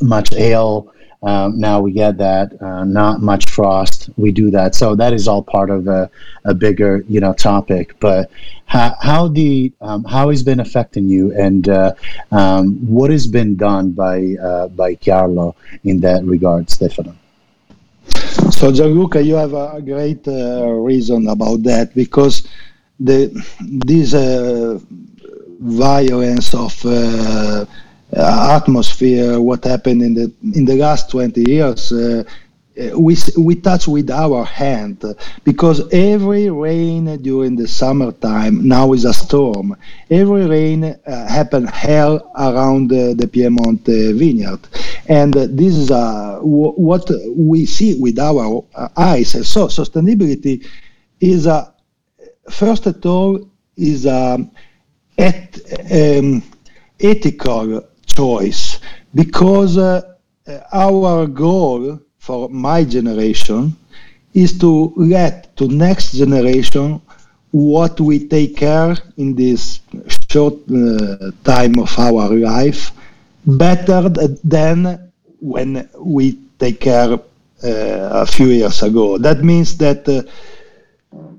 much 0.00 0.30
hail 0.30 0.92
um, 1.22 1.58
now 1.58 1.80
we 1.80 1.92
get 1.92 2.16
that 2.18 2.60
uh, 2.62 2.84
not 2.84 3.20
much 3.20 3.50
frost. 3.50 4.10
We 4.16 4.30
do 4.30 4.50
that, 4.52 4.74
so 4.74 4.94
that 4.94 5.12
is 5.12 5.26
all 5.26 5.42
part 5.42 5.70
of 5.70 5.88
a, 5.88 6.10
a 6.44 6.54
bigger 6.54 7.04
you 7.08 7.20
know 7.20 7.32
topic. 7.32 7.98
But 7.98 8.30
how 8.66 8.94
how 9.00 9.28
the 9.28 9.72
um, 9.80 10.04
how 10.04 10.30
has 10.30 10.42
been 10.42 10.60
affecting 10.60 11.08
you, 11.08 11.32
and 11.34 11.68
uh, 11.68 11.94
um, 12.30 12.76
what 12.86 13.10
has 13.10 13.26
been 13.26 13.56
done 13.56 13.92
by 13.92 14.36
uh, 14.40 14.68
by 14.68 14.94
Chiarlo 14.94 15.56
in 15.82 16.00
that 16.00 16.24
regard, 16.24 16.70
Stefano? 16.70 17.16
So 18.50 18.70
Gianluca, 18.70 19.22
you 19.22 19.34
have 19.34 19.54
a 19.54 19.82
great 19.82 20.26
uh, 20.28 20.70
reason 20.70 21.28
about 21.28 21.64
that 21.64 21.94
because 21.94 22.46
the 23.00 23.30
this 23.60 24.14
uh, 24.14 24.78
violence 25.60 26.54
of 26.54 26.74
uh, 26.86 27.66
atmosphere, 28.16 29.40
what 29.40 29.64
happened 29.64 30.02
in 30.02 30.14
the 30.14 30.32
in 30.54 30.64
the 30.64 30.76
last 30.76 31.10
20 31.10 31.42
years, 31.48 31.92
uh, 31.92 32.24
we 32.96 33.16
we 33.36 33.56
touch 33.56 33.88
with 33.88 34.10
our 34.10 34.44
hand 34.44 35.04
because 35.44 35.82
every 35.92 36.48
rain 36.48 37.20
during 37.22 37.56
the 37.56 37.66
summertime 37.66 38.66
now 38.66 38.92
is 38.92 39.04
a 39.04 39.12
storm. 39.12 39.76
Every 40.10 40.46
rain 40.46 40.84
uh, 40.84 41.28
happen 41.28 41.66
hell 41.66 42.30
around 42.36 42.92
uh, 42.92 43.14
the 43.14 43.28
Piedmont 43.30 43.80
uh, 43.88 44.12
vineyard, 44.14 44.60
and 45.08 45.34
this 45.34 45.76
is 45.76 45.90
uh, 45.90 46.36
w- 46.36 46.72
what 46.72 47.10
we 47.34 47.66
see 47.66 47.98
with 48.00 48.18
our 48.18 48.64
eyes. 48.96 49.32
So 49.48 49.66
sustainability 49.66 50.66
is 51.20 51.46
a 51.46 51.74
first 52.48 52.86
of 52.86 53.04
all 53.04 53.50
is 53.76 54.06
a 54.06 54.38
et, 55.18 55.58
um, 55.90 56.42
ethical 57.00 57.82
choice 58.18 58.80
because 59.14 59.78
uh, 59.78 60.02
our 60.72 61.26
goal 61.26 62.00
for 62.18 62.48
my 62.48 62.80
generation 62.84 63.62
is 64.34 64.50
to 64.58 64.92
let 64.96 65.32
to 65.56 65.64
next 65.68 66.12
generation 66.22 67.00
what 67.50 67.94
we 68.00 68.16
take 68.36 68.56
care 68.56 68.94
in 69.16 69.34
this 69.34 69.80
short 70.30 70.56
uh, 70.70 71.30
time 71.44 71.78
of 71.78 71.90
our 71.98 72.28
life 72.54 72.92
better 73.46 74.02
than 74.56 74.78
when 75.40 75.88
we 76.14 76.24
take 76.58 76.80
care 76.80 77.12
uh, 77.14 77.18
a 78.24 78.26
few 78.26 78.48
years 78.48 78.82
ago. 78.82 79.16
That 79.18 79.42
means 79.42 79.78
that 79.78 80.06
uh, 80.08 80.22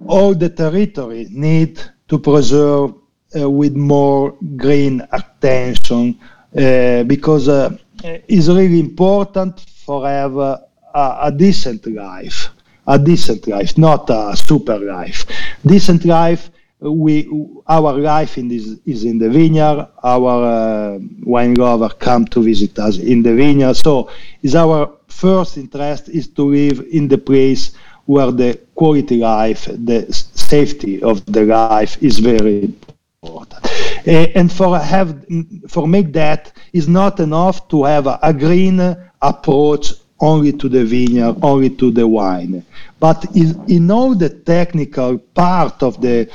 all 0.07 0.33
the 0.33 0.49
territory 0.49 1.27
need 1.29 1.79
to 2.07 2.17
preserve 2.17 2.93
uh, 3.39 3.49
with 3.49 3.75
more 3.75 4.35
green 4.55 4.95
attention 5.11 6.17
uh, 6.19 6.38
because 6.53 7.47
uh, 7.47 7.75
it's 8.03 8.47
really 8.47 8.79
important 8.79 9.59
for 9.59 10.07
have 10.07 10.37
a, 10.37 10.65
a, 10.93 11.31
decent 11.35 11.85
life, 11.87 12.49
a 12.87 12.97
decent 12.97 13.47
life, 13.47 13.77
not 13.77 14.09
a 14.09 14.35
super 14.35 14.77
life. 14.79 15.25
Decent 15.65 16.05
life. 16.05 16.49
We 16.81 17.29
our 17.67 17.91
life 17.91 18.37
in 18.37 18.47
this 18.47 18.79
is 18.85 19.03
in 19.03 19.17
the 19.17 19.29
vineyard. 19.29 19.85
Our 20.01 20.95
uh, 20.95 20.99
wine 21.23 21.55
lover 21.55 21.89
come 21.89 22.25
to 22.27 22.41
visit 22.41 22.79
us 22.79 22.97
in 22.97 23.21
the 23.21 23.35
vineyard. 23.35 23.75
So, 23.75 24.09
is 24.41 24.55
our 24.55 24.89
first 25.07 25.57
interest 25.57 26.07
is 26.07 26.29
to 26.29 26.43
live 26.43 26.85
in 26.89 27.09
the 27.09 27.17
place 27.17 27.73
where 28.05 28.31
the 28.31 28.57
quality 28.75 29.17
life, 29.17 29.65
the 29.65 30.07
safety 30.11 31.03
of 31.03 31.25
the 31.25 31.43
life 31.43 32.01
is 32.01 32.19
very 32.19 32.73
important. 33.21 33.65
Uh, 34.07 34.11
and 34.35 34.51
for 34.51 34.79
have 34.79 35.25
for 35.67 35.87
make 35.87 36.13
that 36.13 36.51
is 36.73 36.87
not 36.87 37.19
enough 37.19 37.67
to 37.67 37.83
have 37.83 38.07
a, 38.07 38.19
a 38.23 38.33
green 38.33 38.79
approach 39.21 39.93
only 40.21 40.53
to 40.53 40.69
the 40.69 40.83
vineyard, 40.85 41.35
only 41.41 41.69
to 41.69 41.91
the 41.91 42.07
wine, 42.07 42.65
but 42.99 43.25
in, 43.35 43.61
in 43.67 43.91
all 43.91 44.15
the 44.15 44.29
technical 44.29 45.17
part 45.17 45.83
of 45.83 46.01
the 46.01 46.29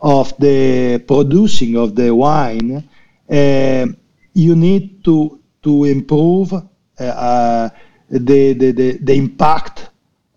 of 0.00 0.34
the 0.38 0.98
producing 1.06 1.76
of 1.76 1.94
the 1.94 2.14
wine, 2.14 2.88
uh, 3.30 3.86
you 4.34 4.56
need 4.56 5.04
to 5.04 5.38
to 5.62 5.84
improve 5.84 6.52
uh, 6.54 6.62
uh, 6.98 7.68
the, 8.08 8.54
the, 8.54 8.72
the, 8.72 8.98
the 8.98 9.14
impact 9.14 9.90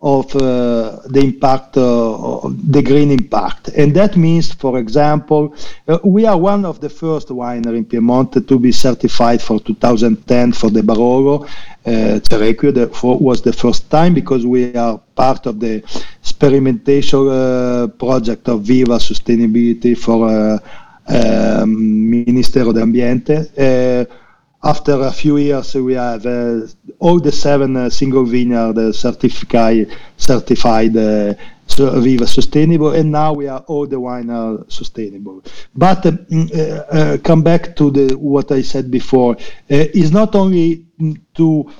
of 0.03 0.35
uh, 0.35 0.99
the 1.07 1.21
impact, 1.23 1.77
uh, 1.77 2.41
the 2.43 2.81
green 2.83 3.09
impact. 3.09 3.69
And 3.69 3.95
that 3.95 4.17
means, 4.17 4.51
for 4.53 4.77
example, 4.77 5.55
uh, 5.87 5.97
we 6.03 6.25
are 6.25 6.37
one 6.37 6.65
of 6.65 6.81
the 6.81 6.89
first 6.89 7.29
winery 7.29 7.77
in 7.77 7.85
Piedmont 7.85 8.33
to 8.45 8.59
be 8.59 8.73
certified 8.73 9.41
for 9.41 9.61
2010 9.61 10.51
for 10.51 10.69
the 10.69 10.81
Barolo. 10.81 11.45
Uh, 11.85 12.19
Cerequio 12.19 12.73
that 12.73 12.91
was 13.01 13.41
the 13.41 13.53
first 13.53 13.89
time 13.89 14.13
because 14.13 14.45
we 14.45 14.75
are 14.75 14.97
part 15.15 15.45
of 15.45 15.61
the 15.61 15.81
experimentation 16.19 17.27
uh, 17.29 17.87
project 17.97 18.49
of 18.49 18.61
Viva 18.61 18.97
Sustainability 18.97 19.97
for 19.97 20.27
uh, 20.27 20.59
um, 21.07 22.09
Ministero 22.09 22.73
dell'Ambiente. 22.73 24.17
Uh, 24.64 24.70
after 24.70 25.01
a 25.01 25.11
few 25.11 25.38
years, 25.38 25.74
we 25.76 25.93
have 25.93 26.26
uh, 26.26 26.61
all 26.99 27.20
the 27.20 27.32
seven 27.32 27.76
uh, 27.76 27.89
single 27.89 28.26
vineyard 28.26 28.78
uh, 28.78 28.91
certified 28.91 30.97
uh, 30.97 31.34
Viva 31.76 32.28
sustainable, 32.28 32.93
and 32.93 33.11
now 33.11 33.34
we 33.34 33.47
are 33.47 33.61
all 33.68 33.88
the 33.88 33.99
wine 33.99 34.30
are 34.30 34.59
sustainable. 34.68 35.43
But 35.76 36.05
uh, 36.05 36.11
mm, 36.11 36.53
uh, 36.53 36.84
uh, 36.91 37.18
come 37.20 37.41
back 37.41 37.76
to 37.78 37.89
the 37.89 38.18
what 38.18 38.51
I 38.51 38.61
said 38.61 38.91
before. 38.91 39.38
it's 39.70 40.11
not 40.11 40.36
only 40.36 40.86
to 41.36 41.72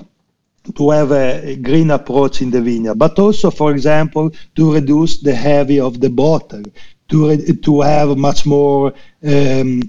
to 0.76 0.90
have 0.90 1.12
a 1.12 1.56
green 1.56 1.90
approach 1.90 2.40
in 2.40 2.50
the 2.50 2.62
vineyard, 2.62 2.98
but 2.98 3.18
also, 3.18 3.50
for 3.50 3.70
example, 3.70 4.32
to 4.56 4.72
reduce 4.72 5.18
the 5.18 5.34
heavy 5.34 5.78
of 5.78 6.00
the 6.00 6.08
bottle, 6.08 6.62
to 7.08 7.36
to 7.36 7.80
have 7.82 8.16
much 8.16 8.46
more 8.46 8.94
um, 9.22 9.82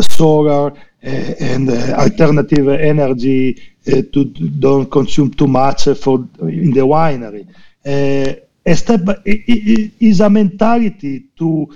solar 0.00 0.72
uh, 0.72 0.74
and 1.02 1.70
uh, 1.70 1.94
alternative 1.94 2.68
energy 2.68 3.60
uh, 3.86 4.02
to 4.12 4.24
don't 4.24 4.90
consume 4.90 5.30
too 5.30 5.46
much 5.46 5.84
for 5.96 6.18
in 6.40 6.72
the 6.72 6.80
winery. 6.80 7.46
a 7.84 8.74
step 8.74 9.00
is 9.24 10.20
a 10.20 10.28
mentality 10.28 11.26
to 11.36 11.68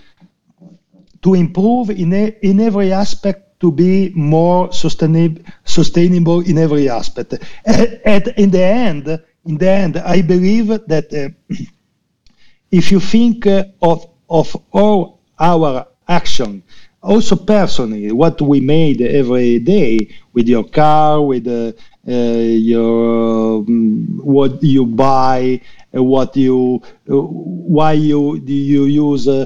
to 1.23 1.35
improve 1.35 1.91
in 1.91 2.13
a, 2.13 2.37
in 2.43 2.61
every 2.61 2.93
aspect 2.93 3.61
to 3.61 3.71
be 3.71 4.11
more 4.15 4.73
sustainable 4.73 5.41
sustainable 5.65 6.41
in 6.41 6.59
every 6.59 6.89
aspect. 6.89 7.35
At, 7.65 8.37
in 8.37 8.51
the 8.51 8.65
end, 8.65 9.07
in 9.45 9.57
the 9.57 9.69
end, 9.69 9.97
I 9.99 10.21
believe 10.23 10.67
that 10.67 11.15
uh, 11.15 11.29
if 12.71 12.91
you 12.91 12.99
think 12.99 13.47
uh, 13.47 13.65
of 13.81 14.09
of 14.29 14.57
all 14.73 15.21
our 15.39 15.87
action 16.09 16.65
also 17.03 17.35
personally 17.37 18.13
what 18.13 18.41
we 18.41 18.61
made 18.61 19.01
every 19.01 19.59
day 19.59 19.99
with 20.33 20.49
your 20.49 20.65
car 20.65 21.21
with 21.21 21.47
uh, 21.49 21.73
uh, 22.09 22.13
your 22.13 23.59
um, 23.59 24.21
what 24.23 24.63
you 24.63 24.87
buy 24.87 25.61
uh, 25.97 26.03
what 26.03 26.37
you 26.37 26.81
uh, 27.11 27.17
why 27.17 27.93
you 27.93 28.37
you 28.47 28.85
use 28.85 29.27
uh, 29.29 29.45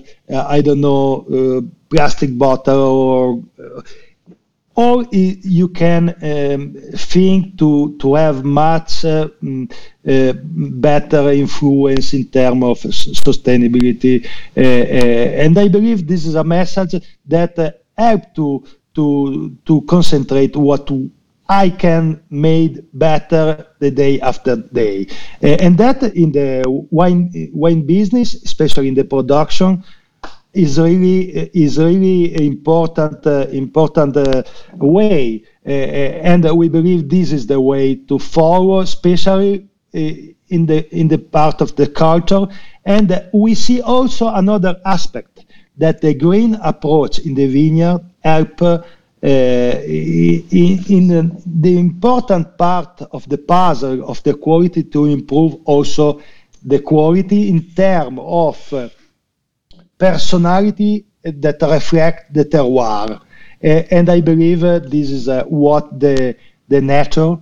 i 0.49 0.61
don't 0.61 0.81
know 0.81 1.25
uh, 1.33 1.61
plastic 1.89 2.37
bottle 2.37 2.75
or 2.77 3.43
or 4.77 5.07
you 5.11 5.69
can 5.69 6.11
um, 6.23 6.75
think 6.95 7.59
to 7.59 7.97
to 7.99 8.15
have 8.15 8.45
much 8.45 9.05
uh, 9.05 9.29
mm, 9.43 9.73
uh, 10.07 10.33
better 10.45 11.31
influence 11.31 12.13
in 12.13 12.29
terms 12.29 12.63
of 12.63 12.79
sustainability, 12.91 14.25
uh, 14.57 14.61
uh, 14.61 15.45
and 15.45 15.59
I 15.59 15.69
believe 15.69 16.07
this 16.07 16.27
is 16.27 16.35
a 16.35 16.45
message 16.45 17.03
that 17.27 17.59
uh, 17.59 17.71
help 17.97 18.35
to 18.35 18.65
to 18.95 19.57
to 19.65 19.81
concentrate 19.83 20.55
what 20.55 20.91
I 21.49 21.71
can 21.71 22.23
made 22.29 22.85
better 22.93 23.67
the 23.79 23.91
day 23.91 24.21
after 24.21 24.57
day, 24.57 25.07
uh, 25.43 25.47
and 25.47 25.79
that 25.79 26.03
in 26.03 26.33
the 26.33 26.65
wine 26.91 27.51
wine 27.55 27.87
business, 27.87 28.35
especially 28.35 28.89
in 28.89 28.95
the 28.95 29.05
production, 29.05 29.85
is 30.57 30.79
really 30.79 31.51
is 31.55 31.79
really 31.79 32.47
important 32.47 33.27
uh, 33.27 33.47
important 33.51 34.17
uh, 34.17 34.43
way, 34.75 35.43
uh, 35.67 35.71
and 35.71 36.45
we 36.57 36.69
believe 36.69 37.09
this 37.09 37.33
is 37.33 37.47
the 37.47 37.61
way 37.61 37.95
to 37.95 38.19
follow, 38.19 38.81
especially 38.81 39.69
in 39.93 40.67
the 40.67 40.89
in 40.91 41.09
the 41.09 41.19
part 41.19 41.61
of 41.61 41.77
the 41.77 41.87
culture. 41.87 42.47
And 42.85 43.29
we 43.33 43.55
see 43.55 43.81
also 43.83 44.29
another 44.29 44.81
aspect 44.85 45.45
that 45.77 46.01
the 46.01 46.15
green 46.15 46.55
approach 46.63 47.19
in 47.19 47.35
the 47.35 47.47
vineyard 47.47 48.01
help 48.21 48.63
uh, 48.63 48.79
in, 49.23 50.85
in, 50.89 51.43
the 51.61 51.79
important 51.79 52.57
part 52.57 53.03
of 53.13 53.29
the 53.29 53.39
puzzle 53.39 54.09
of 54.09 54.23
the 54.23 54.35
quality 54.35 54.85
to 54.85 55.07
improve 55.07 55.57
also 55.65 56.21
the 56.65 56.79
quality 56.79 57.49
in 57.49 57.63
terms 57.75 58.19
of 58.23 58.73
uh, 58.73 58.89
personality 59.99 61.05
that 61.23 61.59
reflect 61.63 62.33
the 62.33 62.45
terroir. 62.45 63.21
And 63.63 64.09
I 64.09 64.21
believe 64.21 64.61
this 64.61 65.11
is 65.11 65.29
uh, 65.29 65.45
what 65.45 65.99
the, 65.99 66.37
the 66.69 66.81
nature 66.81 67.39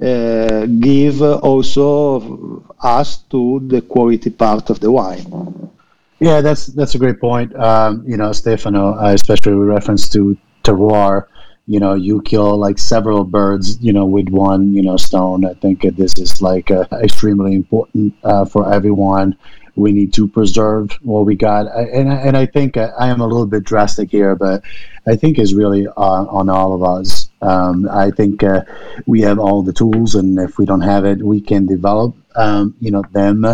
uh, 0.00 0.66
give 0.66 1.22
also 1.22 2.62
us 2.80 3.18
to 3.30 3.60
the 3.66 3.80
quality 3.82 4.30
part 4.30 4.70
of 4.70 4.80
the 4.80 4.90
wine. 4.90 5.70
Yeah, 6.18 6.40
that's 6.40 6.66
that's 6.66 6.94
a 6.94 6.98
great 6.98 7.20
point. 7.20 7.54
Um, 7.56 8.04
you 8.06 8.16
know, 8.16 8.32
Stefano, 8.32 8.96
especially 8.98 9.54
with 9.54 9.68
reference 9.68 10.08
to 10.10 10.36
terroir. 10.64 11.26
You 11.66 11.80
know, 11.80 11.94
you 11.94 12.22
kill 12.22 12.56
like 12.56 12.78
several 12.78 13.24
birds, 13.24 13.78
you 13.82 13.92
know, 13.92 14.06
with 14.06 14.28
one, 14.28 14.72
you 14.72 14.82
know, 14.82 14.96
stone. 14.96 15.44
I 15.44 15.54
think 15.54 15.82
this 15.96 16.16
is 16.18 16.40
like 16.40 16.70
uh, 16.70 16.84
extremely 17.02 17.54
important 17.54 18.14
uh, 18.22 18.44
for 18.44 18.72
everyone 18.72 19.36
we 19.76 19.92
need 19.92 20.12
to 20.14 20.26
preserve 20.26 20.92
what 21.02 21.26
we 21.26 21.36
got. 21.36 21.66
And 21.66 22.10
and 22.10 22.36
I 22.36 22.46
think 22.46 22.76
I 22.76 23.08
am 23.08 23.20
a 23.20 23.26
little 23.26 23.46
bit 23.46 23.64
drastic 23.64 24.10
here, 24.10 24.34
but 24.34 24.62
I 25.06 25.14
think 25.16 25.38
is 25.38 25.54
really 25.54 25.86
on, 25.86 26.26
on 26.28 26.48
all 26.48 26.72
of 26.72 26.82
us. 26.82 27.30
Um, 27.42 27.88
I 27.90 28.10
think 28.10 28.42
uh, 28.42 28.62
we 29.06 29.20
have 29.20 29.38
all 29.38 29.62
the 29.62 29.72
tools, 29.72 30.14
and 30.14 30.38
if 30.38 30.58
we 30.58 30.64
don't 30.64 30.80
have 30.80 31.04
it, 31.04 31.22
we 31.22 31.40
can 31.40 31.66
develop, 31.66 32.16
um, 32.34 32.74
you 32.80 32.90
know, 32.90 33.04
them 33.12 33.46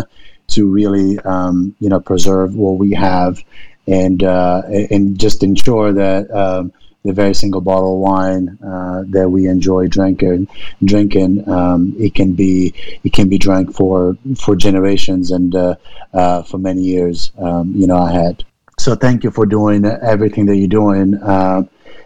to 0.47 0.67
really, 0.67 1.19
um, 1.19 1.75
you 1.79 1.89
know, 1.89 1.99
preserve 1.99 2.55
what 2.55 2.77
we 2.77 2.93
have, 2.93 3.43
and 3.87 4.23
uh, 4.23 4.63
and 4.89 5.19
just 5.19 5.43
ensure 5.43 5.93
that 5.93 6.31
um, 6.31 6.71
the 7.03 7.13
very 7.13 7.33
single 7.33 7.61
bottle 7.61 7.95
of 7.95 7.99
wine 7.99 8.57
uh, 8.65 9.03
that 9.07 9.29
we 9.29 9.47
enjoy 9.47 9.87
drinking, 9.87 10.47
drinking, 10.83 11.47
um, 11.49 11.93
it 11.99 12.15
can 12.15 12.33
be 12.33 12.73
it 13.03 13.11
can 13.11 13.27
be 13.27 13.37
drank 13.37 13.73
for 13.73 14.17
for 14.39 14.55
generations 14.55 15.31
and 15.31 15.55
uh, 15.55 15.75
uh, 16.13 16.43
for 16.43 16.57
many 16.57 16.81
years. 16.81 17.31
Um, 17.37 17.73
you 17.75 17.87
know, 17.87 17.97
I 17.97 18.11
had. 18.11 18.43
So 18.79 18.95
thank 18.95 19.23
you 19.23 19.31
for 19.31 19.45
doing 19.45 19.85
everything 19.85 20.45
that 20.47 20.55
you're 20.55 20.67
doing 20.67 21.15
uh, 21.15 21.63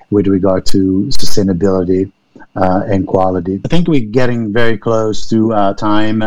with 0.09 0.27
regard 0.27 0.65
to 0.67 1.05
sustainability 1.09 2.11
uh, 2.55 2.83
and 2.87 3.07
quality. 3.07 3.61
I 3.63 3.67
think 3.67 3.87
we're 3.87 4.01
getting 4.01 4.51
very 4.51 4.77
close 4.77 5.29
to 5.29 5.53
uh, 5.53 5.73
time 5.75 6.23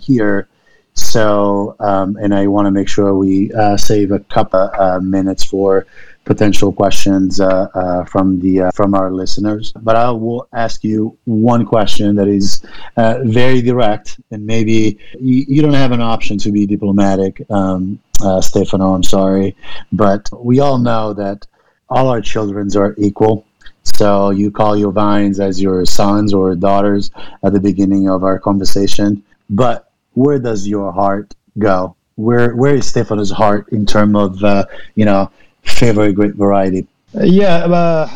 here. 0.00 0.48
So, 0.96 1.74
um, 1.80 2.16
and 2.20 2.32
I 2.34 2.46
want 2.46 2.66
to 2.66 2.70
make 2.70 2.88
sure 2.88 3.14
we 3.14 3.50
save 3.76 4.12
a 4.12 4.20
couple 4.20 4.70
minutes 5.00 5.44
for 5.44 5.86
potential 6.24 6.72
questions 6.72 7.40
uh, 7.40 7.68
uh, 7.74 8.04
from 8.04 8.40
the 8.40 8.62
uh, 8.62 8.70
from 8.72 8.94
our 8.94 9.10
listeners. 9.10 9.72
But 9.72 9.96
I 9.96 10.10
will 10.10 10.48
ask 10.52 10.82
you 10.82 11.16
one 11.24 11.64
question 11.66 12.16
that 12.16 12.28
is 12.28 12.64
uh, 12.96 13.18
very 13.24 13.60
direct, 13.62 14.20
and 14.30 14.46
maybe 14.46 14.98
you, 15.18 15.44
you, 15.48 15.62
don't 15.62 15.74
have 15.74 15.92
an 15.92 16.00
option 16.00 16.38
to 16.38 16.50
be 16.50 16.66
diplomatic, 16.66 17.42
um, 17.50 17.98
uh, 18.22 18.40
Stefano. 18.40 18.94
I'm 18.94 19.02
sorry, 19.02 19.56
but 19.92 20.28
we 20.32 20.60
all 20.60 20.78
know 20.78 21.12
that 21.14 21.46
all 21.88 22.08
our 22.08 22.20
children 22.20 22.70
are 22.76 22.94
equal. 22.98 23.46
So 23.82 24.30
you 24.30 24.50
call 24.50 24.76
your 24.76 24.92
vines 24.92 25.40
as 25.40 25.60
your 25.60 25.84
sons 25.84 26.32
or 26.32 26.54
daughters 26.54 27.10
at 27.42 27.52
the 27.52 27.60
beginning 27.60 28.08
of 28.08 28.24
our 28.24 28.38
conversation, 28.38 29.22
but 29.50 29.90
where 30.14 30.38
does 30.38 30.66
your 30.66 30.90
heart 30.90 31.34
go? 31.58 31.94
Where 32.16 32.54
where 32.54 32.76
is 32.76 32.86
Stefano's 32.86 33.30
heart 33.30 33.68
in 33.72 33.84
terms 33.84 34.16
of 34.16 34.44
uh, 34.44 34.64
you 34.94 35.04
know 35.04 35.30
favorite 35.64 36.14
great 36.14 36.34
variety? 36.34 36.86
yeah, 37.14 37.64
uh, 37.64 38.08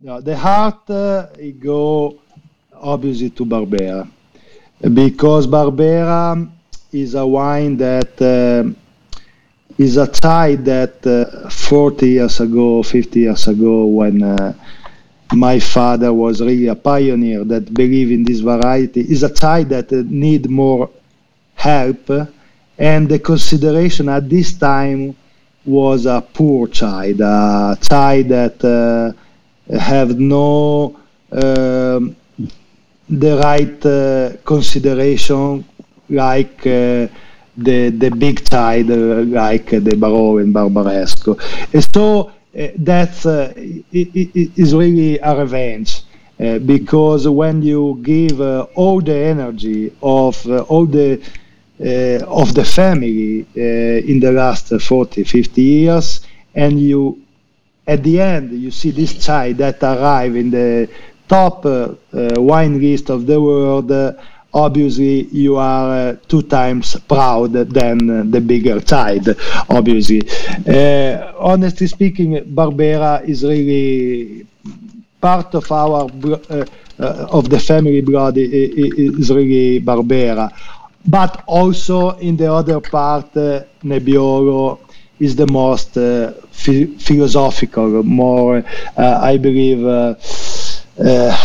no, 0.00 0.20
the 0.20 0.36
heart 0.36 0.88
uh, 0.90 1.26
go 1.58 2.18
obviously 2.74 3.30
to 3.30 3.44
Barbera 3.44 4.08
because 4.92 5.46
Barbera 5.46 6.50
is 6.92 7.14
a 7.14 7.26
wine 7.26 7.76
that 7.76 8.20
uh, 8.20 8.70
is 9.78 9.96
a 9.96 10.06
type 10.06 10.60
that 10.60 11.06
uh, 11.06 11.50
40 11.50 12.08
years 12.08 12.40
ago, 12.40 12.82
50 12.82 13.20
years 13.20 13.48
ago, 13.48 13.86
when 13.86 14.22
uh, 14.22 14.54
my 15.34 15.58
father 15.58 16.12
was 16.12 16.40
really 16.40 16.68
a 16.68 16.74
pioneer 16.74 17.44
that 17.44 17.72
believed 17.74 18.12
in 18.12 18.24
this 18.24 18.40
variety, 18.40 19.00
is 19.00 19.22
a 19.22 19.32
type 19.32 19.68
that 19.68 19.92
uh, 19.92 20.02
need 20.06 20.48
more 20.48 20.90
help, 21.54 22.10
and 22.78 23.08
the 23.08 23.18
consideration 23.18 24.08
at 24.08 24.28
this 24.28 24.52
time 24.52 25.16
was 25.66 26.06
a 26.06 26.20
poor 26.20 26.68
child, 26.68 27.20
a 27.20 27.76
child 27.80 28.28
that 28.28 28.64
uh, 28.64 29.12
have 29.78 30.18
no 30.18 30.98
um, 31.32 32.16
the 33.08 33.36
right 33.38 33.86
uh, 33.86 34.36
consideration 34.44 35.64
like 36.08 36.60
uh, 36.66 37.06
the 37.56 37.90
the 37.90 38.10
big 38.10 38.48
child 38.48 38.90
uh, 38.90 39.22
like 39.42 39.70
the 39.70 39.94
Barolo 40.02 40.42
and 40.42 40.54
Barbaresco. 40.54 41.38
And 41.72 41.86
so 41.94 42.32
uh, 42.58 42.68
that's 42.78 43.26
uh, 43.26 43.52
it, 43.56 44.08
it 44.14 44.50
is 44.56 44.74
really 44.74 45.18
a 45.18 45.36
revenge. 45.36 46.02
because 46.66 47.26
when 47.26 47.62
you 47.62 47.98
give 48.02 48.40
all 48.76 49.00
the 49.00 49.16
energy 49.34 49.90
of 50.02 50.34
all 50.68 50.84
the 50.84 51.18
of 51.78 52.54
the 52.54 52.64
family 52.64 53.46
uh, 53.56 53.60
in 53.60 54.20
the 54.20 54.32
last 54.32 54.80
40, 54.80 55.24
50 55.24 55.62
years, 55.62 56.20
and 56.54 56.80
you, 56.80 57.22
at 57.86 58.02
the 58.02 58.20
end, 58.20 58.52
you 58.52 58.70
see 58.70 58.90
this 58.90 59.24
child 59.24 59.58
that 59.58 59.82
arrive 59.82 60.36
in 60.36 60.50
the 60.50 60.88
top 61.28 61.66
uh, 61.66 61.94
wine 62.36 62.80
list 62.80 63.10
of 63.10 63.26
the 63.26 63.40
world. 63.40 63.92
Obviously 64.54 65.24
you 65.24 65.56
are 65.56 65.90
uh, 65.90 66.16
two 66.28 66.40
times 66.42 66.96
proud 67.00 67.52
than 67.52 68.10
uh, 68.10 68.22
the 68.24 68.40
bigger 68.40 68.80
child 68.80 69.28
obviously. 69.68 70.22
Uh, 70.66 71.32
honestly 71.38 71.86
speaking 71.86 72.32
barbera 72.54 73.22
is 73.28 73.44
really 73.44 74.46
part 75.20 75.54
of 75.54 75.70
our 75.70 76.08
of 76.98 77.50
the 77.50 77.58
family 77.58 78.00
blood 78.00 78.38
is 78.38 79.30
really 79.30 79.80
barbera 79.80 80.50
but 81.06 81.42
also 81.46 82.10
in 82.18 82.36
the 82.36 82.52
other 82.52 82.80
part, 82.80 83.36
uh, 83.36 83.62
Nebbiolo 83.82 84.78
is 85.18 85.36
the 85.36 85.46
most 85.46 85.96
uh, 85.96 86.32
philosophical, 86.50 88.02
more, 88.02 88.64
uh, 88.96 89.20
I 89.22 89.36
believe, 89.38 89.84
uh, 89.84 90.14
uh, 91.02 91.36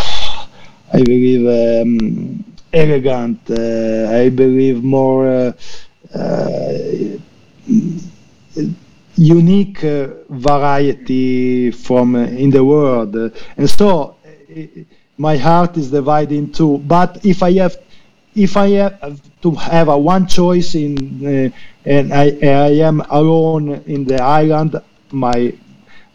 I 0.94 1.02
believe, 1.04 1.48
um, 1.48 2.44
elegant. 2.74 3.40
Uh, 3.50 4.10
I 4.12 4.30
believe 4.30 4.84
more 4.84 5.54
unique 9.16 9.80
variety 10.30 11.72
from 11.72 12.16
in 12.16 12.50
the 12.50 12.64
world, 12.64 13.16
and 13.16 13.70
so 13.70 14.16
my 15.18 15.38
heart 15.38 15.78
is 15.78 15.92
divided 15.92 16.36
in 16.36 16.52
two. 16.52 16.80
But 16.80 17.24
if 17.26 17.44
I 17.44 17.54
have 17.54 17.78
if 18.36 18.58
I 18.58 18.70
have 18.70 19.42
to 19.42 19.52
have 19.52 19.88
a 19.88 19.98
one 19.98 20.28
choice 20.28 20.76
in 20.76 20.96
uh, 21.26 21.50
and 21.86 22.14
I, 22.14 22.38
I 22.42 22.70
am 22.86 23.02
alone 23.10 23.84
in 23.88 24.06
the 24.06 24.22
island, 24.22 24.80
my 25.12 25.54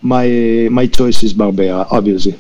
my 0.03 0.69
my 0.71 0.87
choice 0.87 1.23
is 1.23 1.35
Barbera, 1.35 1.87
obviously. 1.91 2.39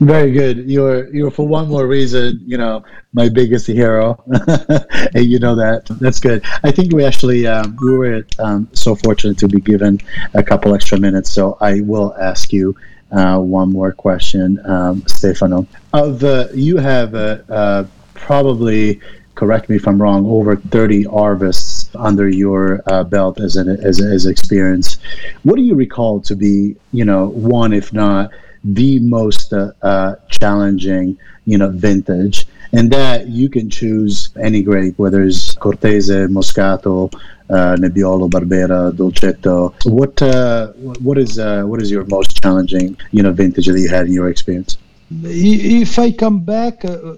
Very 0.00 0.32
good. 0.32 0.70
You're 0.70 1.12
you're 1.12 1.30
for 1.30 1.46
one 1.46 1.68
more 1.68 1.86
reason, 1.86 2.40
you 2.46 2.56
know, 2.56 2.84
my 3.12 3.28
biggest 3.28 3.66
hero, 3.66 4.22
and 5.14 5.26
you 5.26 5.38
know 5.40 5.56
that. 5.56 5.86
That's 6.00 6.20
good. 6.20 6.44
I 6.62 6.70
think 6.70 6.92
we 6.92 7.04
actually 7.04 7.46
um, 7.46 7.76
we 7.82 7.98
were 7.98 8.26
um, 8.38 8.68
so 8.72 8.94
fortunate 8.94 9.38
to 9.38 9.48
be 9.48 9.60
given 9.60 10.00
a 10.34 10.42
couple 10.42 10.74
extra 10.74 10.98
minutes, 10.98 11.30
so 11.30 11.58
I 11.60 11.80
will 11.80 12.14
ask 12.20 12.52
you 12.52 12.76
uh, 13.10 13.38
one 13.38 13.72
more 13.72 13.92
question, 13.92 14.64
um, 14.64 15.02
Stefano. 15.06 15.66
Of 15.92 16.22
uh, 16.22 16.46
you 16.54 16.76
have 16.76 17.14
uh, 17.16 17.38
uh 17.48 17.84
probably 18.20 19.00
correct 19.34 19.70
me 19.70 19.76
if 19.76 19.88
I'm 19.88 20.00
wrong, 20.00 20.26
over 20.26 20.56
30 20.56 21.04
harvests 21.04 21.90
under 21.94 22.28
your 22.28 22.82
uh, 22.86 23.04
belt 23.04 23.40
as 23.40 23.56
an 23.56 23.68
as, 23.68 24.00
as 24.00 24.26
experience. 24.26 24.98
What 25.44 25.56
do 25.56 25.62
you 25.62 25.74
recall 25.74 26.20
to 26.20 26.36
be, 26.36 26.76
you 26.92 27.04
know, 27.04 27.28
one 27.28 27.72
if 27.72 27.92
not 27.92 28.30
the 28.62 29.00
most 29.00 29.52
uh, 29.52 29.72
uh, 29.82 30.16
challenging, 30.28 31.18
you 31.46 31.58
know, 31.58 31.70
vintage? 31.70 32.46
And 32.72 32.90
that 32.92 33.28
you 33.28 33.48
can 33.48 33.68
choose 33.68 34.30
any 34.40 34.62
grape, 34.62 34.96
whether 34.98 35.24
it's 35.24 35.56
Cortese, 35.56 36.28
Moscato, 36.36 37.12
uh, 37.48 37.76
Nebbiolo, 37.82 38.30
Barbera, 38.30 38.92
Dolcetto. 38.92 39.74
What 39.86 40.22
uh, 40.22 40.68
what 41.08 41.18
is 41.18 41.38
uh, 41.38 41.62
what 41.64 41.82
is 41.82 41.90
your 41.90 42.04
most 42.04 42.40
challenging, 42.42 42.96
you 43.10 43.22
know, 43.24 43.32
vintage 43.32 43.66
that 43.66 43.80
you 43.80 43.88
had 43.88 44.06
in 44.06 44.12
your 44.12 44.28
experience? 44.28 44.76
If 45.10 45.98
I 45.98 46.12
come 46.12 46.40
back, 46.40 46.84
uh, 46.84 47.14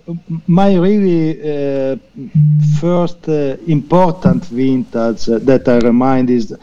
my 0.46 0.74
really 0.76 1.38
uh, 1.40 1.96
first 2.80 3.28
uh, 3.28 3.56
important 3.66 4.44
vintage 4.46 5.26
that 5.26 5.68
I 5.68 5.78
remind 5.78 6.30
is 6.30 6.54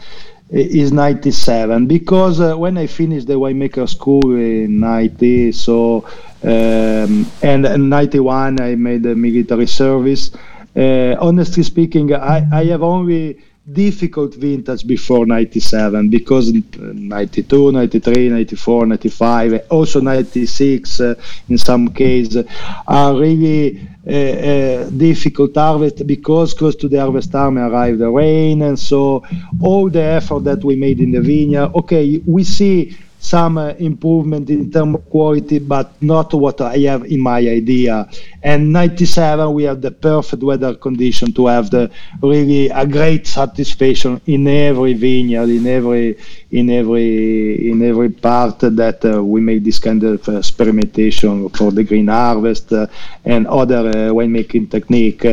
is 0.50 0.90
97 0.90 1.86
because 1.86 2.40
uh, 2.40 2.56
when 2.56 2.76
I 2.76 2.88
finished 2.88 3.28
the 3.28 3.34
winemaker 3.34 3.88
school 3.88 4.34
in 4.34 4.80
90 4.80 5.52
so 5.52 6.04
um, 6.42 7.24
and 7.40 7.64
in 7.66 7.88
91 7.88 8.60
I 8.60 8.74
made 8.74 9.04
the 9.04 9.14
military 9.14 9.68
service. 9.68 10.32
Uh, 10.74 11.14
honestly 11.20 11.62
speaking 11.62 12.12
I, 12.12 12.44
I 12.52 12.64
have 12.64 12.82
only 12.82 13.38
difficult 13.72 14.34
vintage 14.34 14.86
before 14.86 15.26
97 15.26 16.08
because 16.08 16.52
92 16.52 17.72
93 17.72 18.28
94 18.28 18.86
95 18.86 19.66
also 19.70 20.00
96 20.00 21.00
uh, 21.00 21.14
in 21.48 21.58
some 21.58 21.88
cases 21.88 22.44
are 22.88 23.14
really 23.14 23.88
uh, 24.06 24.10
uh, 24.10 24.90
difficult 24.90 25.54
harvest 25.54 26.06
because 26.06 26.54
close 26.54 26.74
to 26.74 26.88
the 26.88 26.98
harvest 26.98 27.30
time 27.30 27.58
arrived 27.58 27.98
the 27.98 28.10
rain 28.10 28.62
and 28.62 28.78
so 28.78 29.24
all 29.60 29.88
the 29.88 30.02
effort 30.02 30.40
that 30.44 30.64
we 30.64 30.74
made 30.74 31.00
in 31.00 31.10
the 31.12 31.20
vineyard 31.20 31.70
okay 31.74 32.20
we 32.26 32.42
see 32.42 32.96
some 33.20 33.58
uh, 33.58 33.68
improvement 33.78 34.48
in 34.48 34.70
terms 34.72 34.96
of 34.96 35.08
quality, 35.10 35.58
but 35.58 35.92
not 36.02 36.32
what 36.32 36.60
I 36.60 36.78
have 36.78 37.04
in 37.04 37.20
my 37.20 37.38
idea. 37.38 38.08
And 38.42 38.72
97, 38.72 39.52
we 39.52 39.64
have 39.64 39.82
the 39.82 39.90
perfect 39.90 40.42
weather 40.42 40.74
condition 40.74 41.32
to 41.34 41.46
have 41.46 41.70
the 41.70 41.90
really 42.22 42.68
a 42.70 42.86
great 42.86 43.26
satisfaction 43.26 44.20
in 44.26 44.48
every 44.48 44.94
vineyard, 44.94 45.50
in 45.50 45.66
every 45.66 46.16
in 46.50 46.70
every 46.70 47.70
in 47.70 47.82
every 47.82 48.08
part 48.08 48.58
that 48.60 49.04
uh, 49.04 49.22
we 49.22 49.40
make 49.40 49.64
this 49.64 49.78
kind 49.78 50.02
of 50.02 50.26
uh, 50.26 50.38
experimentation 50.38 51.48
for 51.50 51.70
the 51.70 51.84
green 51.84 52.08
harvest 52.08 52.72
uh, 52.72 52.86
and 53.26 53.46
other 53.46 53.88
uh, 53.88 53.92
winemaking 54.12 54.70
technique. 54.70 55.24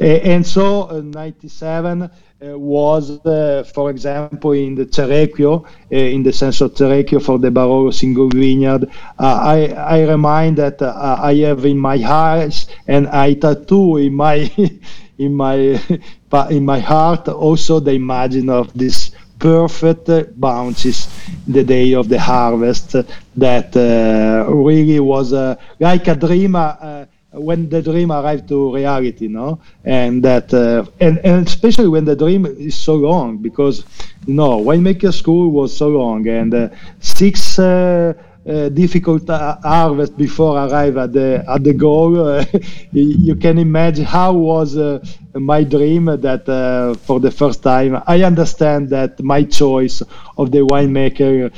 and 0.00 0.44
so, 0.44 1.00
97 1.00 2.02
uh, 2.02 2.08
was, 2.40 3.10
uh, 3.24 3.64
for 3.74 3.90
example, 3.90 4.52
in 4.52 4.74
the 4.74 4.86
Cerequio, 4.86 5.64
uh, 5.64 5.68
in 5.90 6.22
the 6.22 6.32
sense 6.32 6.60
of 6.60 6.74
Cerequio 6.74 7.22
for 7.22 7.38
the 7.38 7.50
Barolo 7.50 7.92
single 7.92 8.28
vineyard. 8.28 8.90
I, 9.18 9.68
I 9.68 10.02
remind 10.02 10.58
that 10.58 10.82
I 10.82 11.34
have 11.36 11.64
in 11.64 11.78
my 11.78 11.96
eyes 12.04 12.66
and 12.86 13.08
I 13.08 13.34
tattoo 13.34 13.96
in 13.96 14.14
my 14.14 14.50
in 15.18 15.34
my 15.34 15.80
in 16.50 16.64
my 16.64 16.78
heart 16.78 17.28
also 17.28 17.80
the 17.80 17.92
imagine 17.92 18.50
of 18.50 18.72
this 18.74 19.12
perfect 19.38 20.38
bounces 20.40 21.08
the 21.46 21.62
day 21.62 21.94
of 21.94 22.08
the 22.08 22.18
harvest 22.18 22.96
that 23.36 23.76
uh, 23.76 24.50
really 24.50 25.00
was 25.00 25.32
uh, 25.32 25.54
like 25.78 26.08
a 26.08 26.14
dream 26.14 26.54
uh, 26.54 27.04
when 27.36 27.68
the 27.68 27.82
dream 27.82 28.10
arrived 28.10 28.48
to 28.48 28.74
reality, 28.74 29.28
no, 29.28 29.60
and 29.84 30.22
that, 30.22 30.52
uh, 30.52 30.84
and, 31.00 31.18
and 31.18 31.46
especially 31.46 31.88
when 31.88 32.04
the 32.04 32.16
dream 32.16 32.46
is 32.46 32.74
so 32.74 32.94
long, 32.94 33.38
because 33.38 33.84
you 34.26 34.34
know, 34.34 34.60
winemaker 34.60 35.12
school 35.12 35.50
was 35.50 35.76
so 35.76 35.88
long, 35.88 36.26
and 36.26 36.54
uh, 36.54 36.68
six 37.00 37.58
uh, 37.58 38.14
uh, 38.48 38.68
difficult 38.68 39.26
harvest 39.28 40.16
before 40.16 40.56
arrive 40.56 40.96
at 40.96 41.12
the 41.12 41.44
at 41.48 41.64
the 41.64 41.72
goal. 41.74 42.44
You 42.92 43.34
can 43.36 43.58
imagine 43.58 44.04
how 44.04 44.32
was 44.34 44.76
uh, 44.76 45.04
my 45.34 45.64
dream 45.64 46.06
that 46.06 46.48
uh, 46.48 46.94
for 47.06 47.20
the 47.20 47.30
first 47.30 47.62
time 47.62 48.02
I 48.06 48.22
understand 48.22 48.88
that 48.90 49.20
my 49.22 49.42
choice 49.44 50.02
of 50.38 50.50
the 50.52 50.60
winemaker 50.72 51.50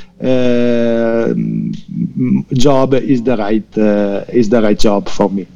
job 2.55 2.95
is 2.95 3.23
the 3.23 3.37
right 3.37 3.77
is 4.29 4.49
the 4.49 4.63
right 4.63 4.79
job 4.79 5.09
for 5.09 5.29
me. 5.31 5.47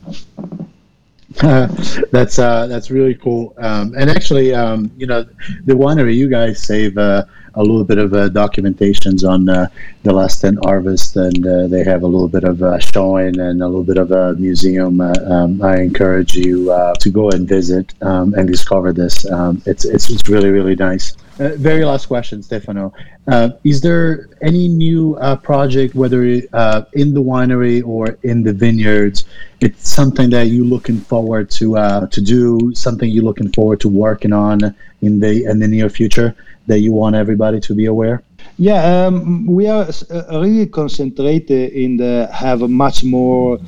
that's 2.12 2.37
that's 2.37 2.91
really 2.91 3.14
cool. 3.14 3.55
Um, 3.59 3.95
and 3.97 4.11
actually, 4.11 4.55
um, 4.55 4.91
you 4.97 5.07
know, 5.07 5.24
the 5.64 5.72
winery 5.74 6.14
you 6.14 6.28
guys 6.28 6.62
save 6.62 6.97
a 7.55 7.62
little 7.62 7.84
bit 7.84 7.98
of 7.98 8.12
uh, 8.14 8.28
documentations 8.30 9.28
on 9.28 9.48
uh, 9.48 9.68
the 10.03 10.12
last 10.12 10.40
10 10.40 10.59
harvest 10.64 11.16
and 11.16 11.46
uh, 11.46 11.66
they 11.66 11.84
have 11.84 12.03
a 12.03 12.07
little 12.07 12.28
bit 12.28 12.44
of 12.44 12.62
uh, 12.62 12.78
showing 12.78 13.38
and 13.38 13.62
a 13.62 13.66
little 13.66 13.84
bit 13.84 13.98
of 13.98 14.11
a 14.11 14.34
museum. 14.34 15.00
Uh, 15.00 15.12
um, 15.26 15.62
i 15.62 15.78
encourage 15.78 16.34
you 16.34 16.70
uh, 16.70 16.94
to 16.94 17.11
go 17.11 17.30
and 17.30 17.48
visit 17.48 17.92
um, 18.03 18.34
and 18.34 18.48
discover 18.48 18.92
this. 18.92 19.30
Um, 19.30 19.62
it's, 19.66 19.84
it's, 19.84 20.11
it's 20.11 20.28
really 20.28 20.50
really 20.50 20.76
nice. 20.76 21.16
Very 21.38 21.84
last 21.84 22.07
question 22.07 22.40
stefano. 22.42 22.92
Is 23.64 23.80
there 23.80 24.28
any 24.42 24.68
new 24.68 25.16
project 25.42 25.94
whether 25.94 26.22
in 26.22 27.14
the 27.14 27.22
winery 27.22 27.84
or 27.84 28.18
in 28.22 28.44
the 28.44 28.53
vineyards? 28.53 29.24
It's 29.61 29.90
something 29.90 30.30
that 30.30 30.48
you're 30.48 30.64
looking 30.64 31.00
forward 31.00 31.50
to 31.53 31.74
to 32.11 32.20
do 32.20 32.72
something 32.74 33.11
you're 33.11 33.24
looking 33.24 33.50
forward 33.50 33.80
to 33.80 33.88
working 33.88 34.32
on 34.32 34.74
in 35.00 35.18
the 35.18 35.44
in 35.44 35.59
the 35.59 35.66
near 35.66 35.88
future 35.88 36.36
that 36.67 36.81
you 36.81 36.93
want 36.93 37.17
everybody 37.17 37.61
to 37.61 37.75
be 37.75 37.87
aware? 37.87 38.23
Yeah, 38.59 39.07
um, 39.07 39.47
we 39.47 39.67
are 39.67 39.89
uh, 40.11 40.41
really 40.41 40.67
concentrated 40.67 41.73
in 41.73 41.97
the 41.97 42.29
have 42.33 42.63
a 42.63 42.69
much 42.69 43.03
more 43.05 43.59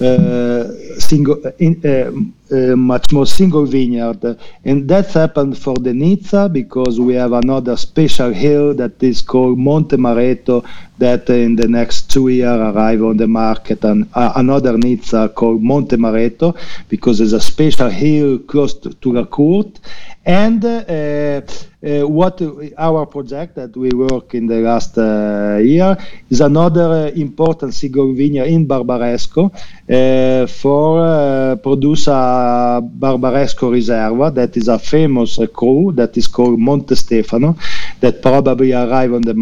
uh, 0.00 0.68
single, 0.98 1.40
in, 1.58 2.34
uh, 2.52 2.72
uh, 2.72 2.76
much 2.76 3.12
more 3.12 3.26
single 3.26 3.66
vineyard, 3.66 4.38
and 4.64 4.88
that's 4.88 5.14
happened 5.14 5.56
for 5.58 5.74
the 5.74 5.92
Nizza 5.92 6.48
because 6.48 7.00
we 7.00 7.14
have 7.14 7.32
another 7.32 7.76
special 7.76 8.32
hill 8.32 8.74
that 8.74 9.02
is 9.02 9.22
called 9.22 9.58
Monte 9.58 9.96
Mareto 9.96 10.64
that 10.98 11.28
in 11.30 11.56
the 11.56 11.66
next 11.66 12.10
two 12.10 12.28
years 12.28 12.60
arrive 12.60 13.02
on 13.02 13.16
the 13.16 13.26
market, 13.26 13.84
and 13.84 14.08
uh, 14.14 14.32
another 14.36 14.78
Nizza 14.78 15.28
called 15.34 15.62
Monte 15.62 15.96
Mareto 15.96 16.54
because 16.88 17.20
it's 17.20 17.32
a 17.32 17.40
special 17.40 17.88
hill 17.88 18.38
close 18.38 18.74
to, 18.74 18.92
to 18.94 19.12
La 19.12 19.24
Court, 19.24 19.80
and 20.24 20.64
uh, 20.64 21.40
uh, 21.84 22.06
what 22.06 22.40
our 22.78 23.06
project 23.06 23.56
that 23.56 23.76
we 23.76 23.90
work 23.90 24.34
in 24.34 24.46
the 24.46 24.60
last 24.60 24.96
uh, 24.96 25.58
year 25.60 25.96
is 26.30 26.40
another 26.40 27.08
important 27.16 27.74
single 27.74 28.14
vineyard 28.14 28.46
in 28.46 28.68
Barbaresco 28.68 29.50
for 30.48 31.56
produce 31.56 32.06
a 32.06 32.41
Barbaresco 32.80 33.70
Riserva 33.70 34.34
that 34.34 34.56
is 34.56 34.68
a 34.68 34.78
famous 34.78 35.38
cru 35.54 35.92
that 35.92 36.16
is 36.16 36.26
called 36.26 36.58
Monte 36.58 36.94
Stefano 36.94 37.56
that 38.00 38.22
probably 38.22 38.72
arrive 38.72 39.12
on 39.14 39.22
the 39.22 39.34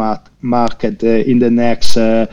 market 0.43 1.03
uh, 1.05 1.07
in 1.07 1.39
the 1.39 1.51
next 1.51 1.97
uh, 1.97 2.27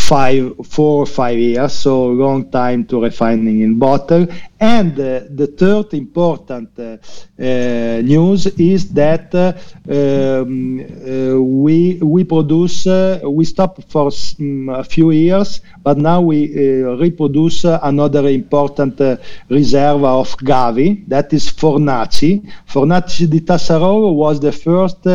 five, 0.00 0.54
four 0.66 1.02
or 1.02 1.06
five 1.06 1.38
years, 1.38 1.72
so 1.72 2.06
long 2.06 2.50
time 2.50 2.84
to 2.86 3.00
refining 3.00 3.60
in 3.60 3.78
bottle. 3.78 4.26
And 4.58 4.92
uh, 4.92 5.20
the 5.30 5.46
third 5.56 5.94
important 5.94 6.78
uh, 6.78 6.98
uh, 7.38 8.02
news 8.02 8.46
is 8.46 8.92
that 8.92 9.34
uh, 9.34 9.52
um, 9.88 10.80
uh, 10.80 11.40
we 11.40 11.98
we 12.02 12.24
produce 12.24 12.86
uh, 12.86 13.20
we 13.24 13.44
stop 13.44 13.82
for 13.88 14.10
um, 14.40 14.68
a 14.68 14.84
few 14.84 15.12
years, 15.12 15.60
but 15.82 15.96
now 15.96 16.20
we 16.20 16.38
reproduce 16.84 17.64
another 17.64 18.28
important 18.28 19.00
reserve 19.48 20.04
of 20.04 20.36
Gavi 20.38 21.06
that 21.08 21.32
is 21.32 21.50
Fornaci. 21.50 22.42
Fornaci 22.66 23.28
di 23.28 23.40
Tassarolo 23.40 24.12
was 24.12 24.40
the 24.40 24.52
first 24.52 25.06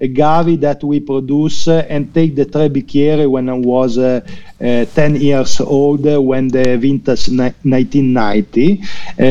a 0.00 0.08
Gavi 0.08 0.60
that 0.60 0.82
we 0.84 1.00
produce 1.00 1.68
and 1.68 2.12
take 2.14 2.36
the 2.36 2.44
Tre 2.44 2.68
Bicchieri 2.68 3.28
when 3.28 3.48
I 3.48 3.54
was 3.54 3.98
uh, 3.98 4.20
uh, 4.60 4.84
10 4.84 5.16
years 5.16 5.60
old 5.60 6.04
when 6.04 6.48
the 6.48 6.76
vintage 6.78 7.28
1990 7.28 8.80
uh, 8.82 9.24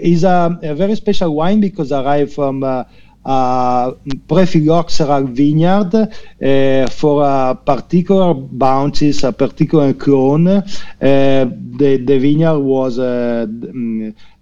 is 0.00 0.24
a, 0.24 0.58
a, 0.62 0.74
very 0.74 0.94
special 0.94 1.34
wine 1.34 1.60
because 1.60 1.90
I 1.92 2.02
arrived 2.02 2.32
from 2.32 2.62
uh, 3.24 3.92
prephyloxera 4.28 5.22
vineyard 5.22 5.94
uh, 5.94 6.86
for 6.90 7.24
a 7.24 7.54
particular 7.54 8.34
bounces, 8.34 9.24
a 9.24 9.32
particular 9.32 9.94
clone. 9.94 10.46
Uh, 10.46 10.62
the, 11.00 12.02
the 12.04 12.18
vineyard 12.18 12.58
was 12.58 12.98
uh, 12.98 13.46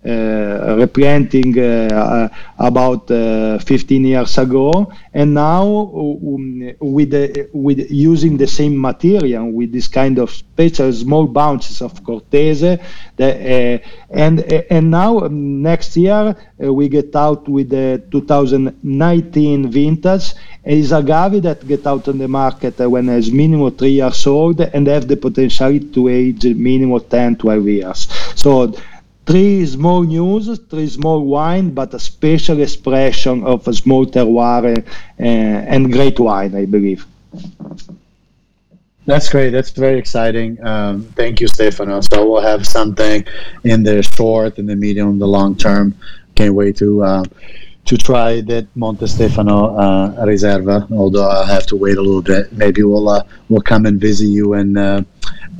uh, 0.04 0.74
replanting 0.78 1.56
uh, 1.60 2.28
about 2.58 3.06
15 3.06 4.04
years 4.04 4.36
ago, 4.36 4.92
and 5.14 5.32
now 5.32 5.64
um, 5.64 6.72
with 6.80 7.14
with 7.52 7.88
using 7.88 8.36
the 8.36 8.46
same 8.48 8.80
material 8.80 9.48
with 9.52 9.70
this 9.70 9.86
kind 9.86 10.18
of 10.18 10.28
special 10.28 10.92
small 10.92 11.28
bounces 11.28 11.80
of 11.80 12.02
Cortese, 12.02 12.80
the, 13.16 13.80
and 14.10 14.40
and 14.70 14.90
now 14.90 15.20
um, 15.20 15.62
next 15.62 15.96
year 15.96 16.34
we 16.58 16.88
get 16.88 17.14
out 17.14 17.48
with 17.48 17.68
the 17.68 18.02
2019 18.10 19.70
vintage. 19.70 20.34
Is 20.64 20.92
a 20.92 21.02
Gavi 21.02 21.42
that 21.42 21.66
get 21.66 21.88
out 21.88 22.06
on 22.06 22.18
the 22.18 22.28
market 22.28 22.78
when 22.78 23.08
it's 23.08 23.30
minimum 23.30 23.76
three 23.76 23.94
years 23.94 24.24
old 24.28 24.60
and 24.60 24.86
have 24.86 25.08
the 25.08 25.16
potential 25.16 25.76
to 25.92 26.08
age 26.08 26.44
minimum 26.44 27.00
10 27.00 27.36
12 27.36 27.66
years. 27.66 28.06
So 28.36 28.72
three 29.26 29.64
small 29.66 30.02
news, 30.02 30.58
three 30.70 30.88
small 30.88 31.24
wine, 31.24 31.70
but 31.70 31.94
a 31.94 31.98
special 31.98 32.60
expression 32.60 33.44
of 33.44 33.66
a 33.68 33.72
small 33.72 34.06
terroir 34.06 34.78
uh, 34.78 35.22
and 35.22 35.92
great 35.92 36.18
wine, 36.18 36.54
I 36.54 36.64
believe. 36.64 37.06
That's 39.04 39.28
great. 39.28 39.50
That's 39.50 39.70
very 39.70 39.98
exciting. 39.98 40.64
Um, 40.64 41.02
thank 41.16 41.40
you, 41.40 41.48
Stefano. 41.48 42.00
So 42.02 42.30
we'll 42.30 42.40
have 42.42 42.66
something 42.66 43.24
in 43.64 43.82
the 43.82 44.02
short, 44.02 44.58
in 44.58 44.66
the 44.66 44.76
medium, 44.76 45.10
in 45.10 45.18
the 45.18 45.26
long 45.26 45.56
term. 45.56 45.94
Can't 46.36 46.54
wait 46.54 46.76
to 46.76 47.02
uh, 47.02 47.24
to 47.84 47.96
try 47.96 48.40
that 48.42 48.68
Monte 48.76 49.08
Stefano 49.08 49.76
uh, 49.76 50.24
Riserva. 50.24 50.90
Although 50.92 51.28
I'll 51.28 51.46
have 51.46 51.66
to 51.66 51.76
wait 51.76 51.98
a 51.98 52.00
little 52.00 52.22
bit. 52.22 52.52
Maybe 52.52 52.84
we'll 52.84 53.08
uh, 53.08 53.24
we'll 53.48 53.60
come 53.60 53.86
and 53.86 54.00
visit 54.00 54.26
you 54.26 54.54
and 54.54 54.78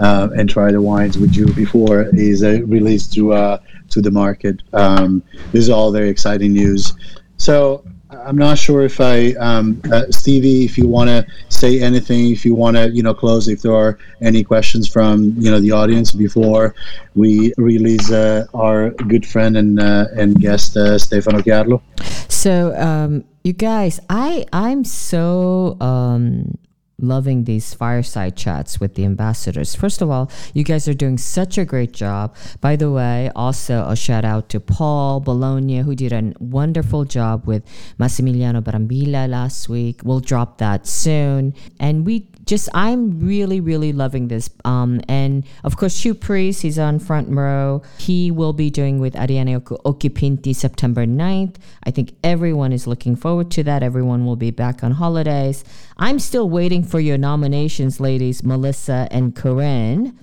uh, 0.00 0.28
and 0.36 0.48
try 0.48 0.70
the 0.72 0.80
wines 0.80 1.18
with 1.18 1.36
you 1.36 1.46
before 1.54 2.08
is 2.12 2.42
released 2.42 3.12
to 3.14 3.32
uh, 3.32 3.58
to 3.90 4.00
the 4.00 4.10
market. 4.10 4.62
Um, 4.72 5.22
this 5.52 5.62
is 5.62 5.70
all 5.70 5.92
very 5.92 6.08
exciting 6.08 6.52
news. 6.52 6.94
So 7.36 7.84
I'm 8.10 8.36
not 8.36 8.58
sure 8.58 8.82
if 8.82 9.00
I, 9.00 9.32
um, 9.34 9.80
uh, 9.90 10.04
Stevie, 10.10 10.64
if 10.64 10.76
you 10.76 10.86
want 10.86 11.08
to 11.08 11.26
say 11.48 11.80
anything, 11.80 12.30
if 12.30 12.44
you 12.44 12.54
want 12.54 12.76
to, 12.76 12.90
you 12.90 13.02
know, 13.02 13.14
close, 13.14 13.48
if 13.48 13.62
there 13.62 13.74
are 13.74 13.98
any 14.20 14.44
questions 14.44 14.88
from, 14.88 15.34
you 15.38 15.50
know, 15.50 15.60
the 15.60 15.72
audience 15.72 16.12
before 16.12 16.74
we 17.14 17.52
release 17.56 18.10
uh, 18.10 18.46
our 18.54 18.90
good 18.90 19.26
friend 19.26 19.56
and 19.56 19.80
uh, 19.80 20.06
and 20.16 20.40
guest 20.40 20.76
uh, 20.76 20.98
Stefano 20.98 21.40
Chiarlo. 21.40 21.80
So, 22.28 22.74
um, 22.76 23.24
you 23.44 23.52
guys, 23.52 24.00
I 24.10 24.46
I'm 24.52 24.84
so 24.84 25.76
um, 25.80 26.58
loving 27.02 27.44
these 27.44 27.74
fireside 27.74 28.36
chats 28.36 28.80
with 28.80 28.94
the 28.94 29.04
ambassadors. 29.04 29.74
First 29.74 30.00
of 30.00 30.10
all, 30.10 30.30
you 30.54 30.64
guys 30.64 30.88
are 30.88 30.94
doing 30.94 31.18
such 31.18 31.58
a 31.58 31.64
great 31.64 31.92
job. 31.92 32.34
By 32.60 32.76
the 32.76 32.90
way, 32.90 33.30
also 33.34 33.84
a 33.86 33.96
shout 33.96 34.24
out 34.24 34.48
to 34.50 34.60
Paul 34.60 35.20
Bologna, 35.20 35.78
who 35.78 35.94
did 35.94 36.12
a 36.12 36.32
wonderful 36.38 37.04
job 37.04 37.46
with 37.46 37.64
Massimiliano 37.98 38.62
Brambilla 38.62 39.28
last 39.28 39.68
week. 39.68 40.00
We'll 40.04 40.20
drop 40.20 40.58
that 40.58 40.86
soon. 40.86 41.54
And 41.80 42.06
we 42.06 42.28
just 42.52 42.68
I'm 42.74 43.18
really 43.18 43.60
really 43.60 43.94
loving 43.94 44.28
this. 44.28 44.50
Um, 44.66 45.00
and 45.08 45.42
of 45.64 45.78
course, 45.78 46.04
Hugh 46.04 46.12
Priest, 46.14 46.60
he's 46.60 46.78
on 46.78 46.98
front 46.98 47.30
row. 47.30 47.80
He 47.96 48.30
will 48.30 48.52
be 48.52 48.68
doing 48.68 49.00
with 49.00 49.14
Arianna 49.14 49.62
Occhipinti 49.62 50.54
September 50.54 51.06
9th. 51.06 51.56
I 51.84 51.90
think 51.90 52.12
everyone 52.22 52.74
is 52.74 52.86
looking 52.86 53.16
forward 53.16 53.50
to 53.52 53.62
that. 53.62 53.82
Everyone 53.82 54.26
will 54.26 54.36
be 54.36 54.50
back 54.50 54.84
on 54.84 54.92
holidays. 54.92 55.64
I'm 55.96 56.18
still 56.18 56.50
waiting 56.50 56.84
for 56.84 57.00
your 57.00 57.16
nominations, 57.16 58.00
ladies, 58.00 58.42
Melissa 58.42 59.08
and 59.10 59.34
Corinne. 59.34 60.18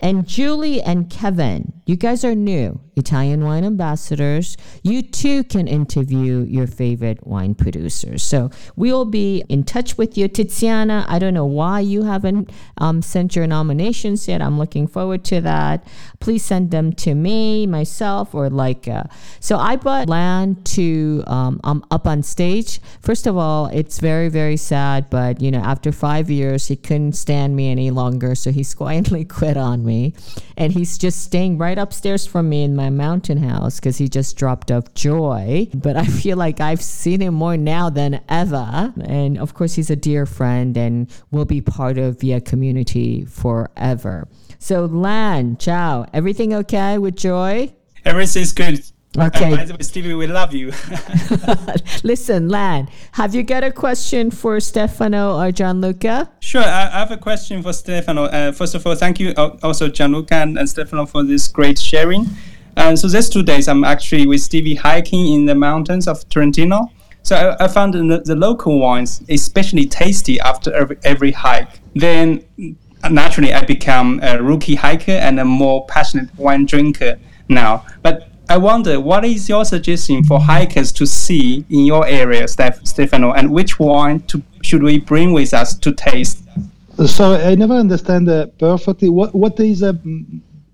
And 0.00 0.26
Julie 0.26 0.80
and 0.80 1.10
Kevin, 1.10 1.72
you 1.84 1.96
guys 1.96 2.24
are 2.24 2.34
new 2.34 2.80
Italian 2.96 3.44
wine 3.44 3.64
ambassadors. 3.64 4.56
You 4.82 5.02
too 5.02 5.42
can 5.44 5.66
interview 5.66 6.44
your 6.48 6.66
favorite 6.66 7.26
wine 7.26 7.54
producers. 7.54 8.22
So 8.22 8.50
we'll 8.76 9.04
be 9.04 9.42
in 9.48 9.64
touch 9.64 9.98
with 9.98 10.16
you. 10.16 10.28
Tiziana, 10.28 11.04
I 11.08 11.18
don't 11.18 11.34
know 11.34 11.46
why 11.46 11.80
you 11.80 12.04
haven't 12.04 12.50
um, 12.78 13.02
sent 13.02 13.34
your 13.34 13.46
nominations 13.46 14.28
yet. 14.28 14.40
I'm 14.40 14.58
looking 14.58 14.86
forward 14.86 15.24
to 15.26 15.40
that. 15.40 15.86
Please 16.20 16.44
send 16.44 16.70
them 16.70 16.92
to 16.94 17.14
me, 17.14 17.66
myself, 17.66 18.34
or 18.34 18.48
like. 18.48 18.88
So 19.40 19.56
I 19.56 19.76
brought 19.76 20.08
Lan 20.08 20.56
to 20.76 21.24
um, 21.26 21.60
um, 21.64 21.84
up 21.90 22.06
on 22.06 22.22
stage. 22.22 22.80
First 23.00 23.26
of 23.26 23.36
all, 23.36 23.66
it's 23.66 23.98
very, 23.98 24.28
very 24.28 24.56
sad, 24.56 25.10
but 25.10 25.40
you 25.40 25.50
know, 25.50 25.60
after 25.60 25.92
five 25.92 26.30
years, 26.30 26.68
he 26.68 26.76
couldn't 26.76 27.14
stand 27.14 27.56
me 27.56 27.70
any 27.70 27.90
longer. 27.90 28.34
So 28.34 28.52
he 28.52 28.64
quietly 28.80 29.24
quit 29.24 29.56
on 29.56 29.84
me. 29.84 29.89
And 30.56 30.72
he's 30.72 30.98
just 30.98 31.22
staying 31.22 31.58
right 31.58 31.78
upstairs 31.78 32.26
from 32.26 32.48
me 32.48 32.62
in 32.62 32.76
my 32.76 32.90
mountain 32.90 33.38
house 33.38 33.80
because 33.80 33.98
he 33.98 34.08
just 34.08 34.36
dropped 34.36 34.70
off 34.70 34.92
joy. 34.94 35.68
But 35.74 35.96
I 35.96 36.04
feel 36.22 36.36
like 36.36 36.60
I've 36.60 36.82
seen 36.82 37.20
him 37.20 37.34
more 37.34 37.56
now 37.56 37.90
than 37.90 38.20
ever. 38.28 38.92
And 39.04 39.38
of 39.38 39.54
course, 39.54 39.74
he's 39.74 39.90
a 39.90 39.96
dear 39.96 40.26
friend 40.26 40.76
and 40.76 41.10
will 41.30 41.44
be 41.44 41.60
part 41.60 41.98
of 41.98 42.20
Via 42.20 42.40
community 42.40 43.24
forever. 43.24 44.28
So, 44.58 44.84
Lan, 44.84 45.56
ciao. 45.56 46.06
Everything 46.12 46.52
okay 46.54 46.98
with 46.98 47.16
Joy? 47.16 47.72
Everything's 48.04 48.52
good. 48.52 48.82
Okay. 49.18 49.52
Uh, 49.52 49.56
by 49.56 49.64
the 49.64 49.72
way, 49.72 49.82
Stevie, 49.82 50.14
we 50.14 50.28
love 50.28 50.54
you. 50.54 50.72
Listen, 52.04 52.48
Lan, 52.48 52.88
have 53.12 53.34
you 53.34 53.42
got 53.42 53.64
a 53.64 53.72
question 53.72 54.30
for 54.30 54.60
Stefano 54.60 55.36
or 55.36 55.50
Gianluca? 55.50 56.30
Sure, 56.38 56.62
I, 56.62 56.86
I 56.86 56.98
have 57.00 57.10
a 57.10 57.16
question 57.16 57.60
for 57.60 57.72
Stefano. 57.72 58.24
Uh, 58.24 58.52
first 58.52 58.76
of 58.76 58.86
all, 58.86 58.94
thank 58.94 59.18
you 59.18 59.30
uh, 59.36 59.56
also 59.64 59.88
Gianluca 59.88 60.36
and, 60.36 60.56
and 60.56 60.68
Stefano 60.68 61.06
for 61.06 61.24
this 61.24 61.48
great 61.48 61.76
sharing. 61.76 62.26
And 62.76 62.96
so 62.96 63.08
these 63.08 63.28
two 63.28 63.42
days, 63.42 63.66
I'm 63.66 63.82
actually 63.82 64.28
with 64.28 64.42
Stevie 64.42 64.76
hiking 64.76 65.34
in 65.34 65.44
the 65.44 65.56
mountains 65.56 66.06
of 66.06 66.28
Trentino. 66.28 66.92
So 67.22 67.36
I, 67.36 67.64
I 67.64 67.68
found 67.68 67.94
the, 67.94 68.22
the, 68.24 68.36
local 68.36 68.78
wines 68.78 69.22
especially 69.28 69.86
tasty 69.86 70.40
after 70.40 70.72
every, 70.72 70.96
every 71.04 71.32
hike. 71.32 71.80
Then 71.94 72.44
naturally, 73.10 73.52
I 73.52 73.64
become 73.64 74.20
a 74.22 74.40
rookie 74.40 74.76
hiker 74.76 75.12
and 75.12 75.40
a 75.40 75.44
more 75.44 75.84
passionate 75.86 76.34
wine 76.38 76.64
drinker 76.64 77.18
now. 77.48 77.84
But 78.02 78.29
I 78.50 78.56
wonder, 78.56 78.98
what 78.98 79.24
is 79.24 79.48
your 79.48 79.64
suggestion 79.64 80.24
for 80.24 80.40
hikers 80.40 80.90
to 80.92 81.06
see 81.06 81.64
in 81.70 81.86
your 81.86 82.04
area, 82.04 82.48
Steph, 82.48 82.84
Stefano, 82.84 83.30
and 83.30 83.52
which 83.52 83.78
wine 83.78 84.18
to, 84.22 84.42
should 84.62 84.82
we 84.82 84.98
bring 84.98 85.32
with 85.32 85.54
us 85.54 85.78
to 85.78 85.92
taste? 85.92 86.42
So 87.06 87.34
I 87.34 87.54
never 87.54 87.74
understand 87.74 88.28
uh, 88.28 88.46
perfectly. 88.58 89.08
What 89.08 89.36
what 89.36 89.60
is 89.60 89.84
uh, 89.84 89.92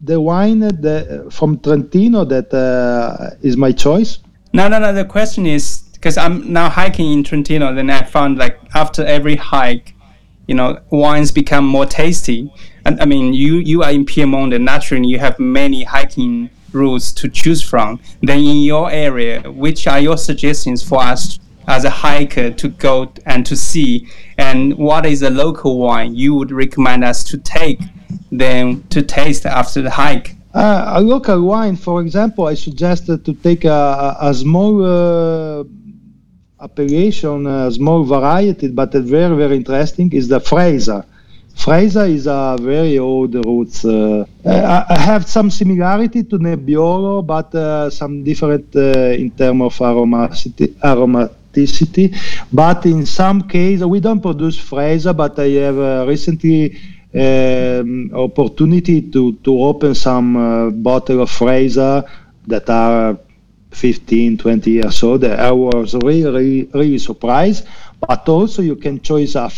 the 0.01 0.19
wine 0.19 0.61
that, 0.61 1.29
from 1.31 1.59
Trentino 1.61 2.25
that 2.25 2.53
uh, 2.55 3.37
is 3.43 3.59
my 3.59 3.73
choice? 3.73 4.21
No, 4.55 4.69
no, 4.69 4.79
no. 4.79 4.95
The 4.95 5.05
question 5.05 5.45
is 5.45 5.83
because 5.93 6.17
I'm 6.17 6.51
now 6.51 6.71
hiking 6.71 7.13
in 7.13 7.25
Trentino, 7.25 7.75
then 7.75 7.91
I 7.91 8.05
found 8.05 8.39
like 8.39 8.59
after 8.75 9.05
every 9.05 9.37
hike, 9.37 9.95
you 10.49 10.55
know, 10.55 10.81
wines 10.89 11.31
become 11.31 11.67
more 11.67 11.85
tasty. 11.85 12.51
And 12.87 12.99
I 13.03 13.05
mean, 13.05 13.35
you 13.35 13.57
you 13.57 13.83
are 13.83 13.91
in 13.91 14.07
Piedmont, 14.07 14.55
and 14.55 14.65
naturally 14.65 15.09
you 15.09 15.19
have 15.19 15.39
many 15.39 15.85
hiking 15.85 16.49
routes 16.77 17.13
to 17.15 17.29
choose 17.29 17.63
from. 17.63 18.01
Then 18.23 18.39
in 18.39 18.63
your 18.63 18.91
area, 18.91 19.41
which 19.51 19.87
are 19.87 20.01
your 20.01 20.19
suggestions 20.19 20.83
for 20.83 21.01
us 21.03 21.39
as 21.67 21.85
a 21.85 21.91
hiker 21.91 22.51
to 22.51 22.69
go 22.69 23.13
and 23.27 23.45
to 23.47 23.57
see? 23.57 24.09
And 24.39 24.77
what 24.77 25.07
is 25.07 25.23
a 25.23 25.31
local 25.31 25.79
wine 25.79 26.15
you 26.15 26.35
would 26.35 26.53
recommend 26.53 27.05
us 27.05 27.25
to 27.25 27.39
take 27.39 27.81
then 28.31 28.83
to 28.89 29.03
taste 29.03 29.47
after 29.47 29.83
the 29.83 29.91
hike? 29.91 30.37
Uh, 30.55 30.95
a 30.97 31.01
local 31.01 31.43
wine, 31.43 31.77
for 31.77 32.01
example, 32.01 32.47
I 32.47 32.55
suggested 32.55 33.25
to 33.27 33.35
take 33.35 33.65
a, 33.65 34.17
a, 34.21 34.33
small 34.33 34.83
uh, 34.83 35.65
appellation, 36.61 37.47
a 37.47 37.71
small 37.71 38.05
variety, 38.05 38.69
but 38.69 38.93
very, 38.93 39.37
very 39.37 39.57
interesting, 39.57 40.11
is 40.13 40.29
the 40.29 40.41
Freisa. 40.41 41.05
Freisa 41.57 42.09
is 42.09 42.27
a 42.27 42.57
very 42.61 42.99
old 42.99 43.35
roots. 43.35 43.85
Uh, 43.85 44.25
I 44.45 44.99
have 44.99 45.27
some 45.27 45.51
similarity 45.51 46.23
to 46.25 46.39
Nebbiolo, 46.39 47.27
but 47.27 47.55
uh, 47.55 47.91
some 47.91 48.23
different 48.23 48.77
uh, 48.77 49.17
in 49.17 49.31
terms 49.31 49.63
of 49.63 49.75
aromaticity, 49.79 50.75
aromaticity. 50.75 52.15
But 52.53 52.85
in 52.87 53.07
some 53.07 53.49
cases, 53.49 53.85
we 53.87 54.01
don't 54.01 54.21
produce 54.21 54.59
Freisa, 54.59 55.17
but 55.17 55.39
I 55.39 55.49
have 55.65 55.79
uh, 55.79 56.05
recently 56.07 56.79
um, 57.15 58.11
opportunity 58.15 59.03
to, 59.11 59.33
to 59.33 59.63
open 59.63 59.95
some 59.95 60.37
uh, 60.37 60.71
bottle 60.71 61.23
of 61.23 61.31
Freisa 61.31 62.09
that 62.47 62.69
are 62.69 63.19
15, 63.71 64.39
20 64.39 64.71
years 64.71 65.03
old. 65.03 65.25
I 65.25 65.51
was 65.51 65.95
really, 65.95 66.31
really, 66.31 66.71
really 66.73 66.99
surprised. 66.99 67.67
But 67.99 68.29
also 68.29 68.63
you 68.63 68.77
can 68.77 69.01
choose 69.01 69.35
a 69.37 69.43
uh, 69.43 69.49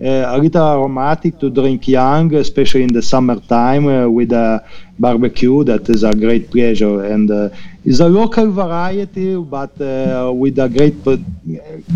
a 0.00 0.38
little 0.38 0.66
aromatic 0.66 1.38
to 1.38 1.50
drink 1.50 1.88
young, 1.88 2.34
especially 2.34 2.82
in 2.82 2.92
the 2.92 3.02
summertime 3.02 3.86
uh, 3.86 4.08
with 4.08 4.32
a 4.32 4.64
barbecue. 4.98 5.64
That 5.64 5.88
is 5.88 6.02
a 6.02 6.12
great 6.12 6.50
pleasure, 6.50 7.04
and 7.04 7.30
uh, 7.30 7.48
it's 7.84 8.00
a 8.00 8.08
local 8.08 8.50
variety, 8.50 9.36
but 9.36 9.76
with 9.78 10.58
a 10.58 10.68
great 10.68 11.02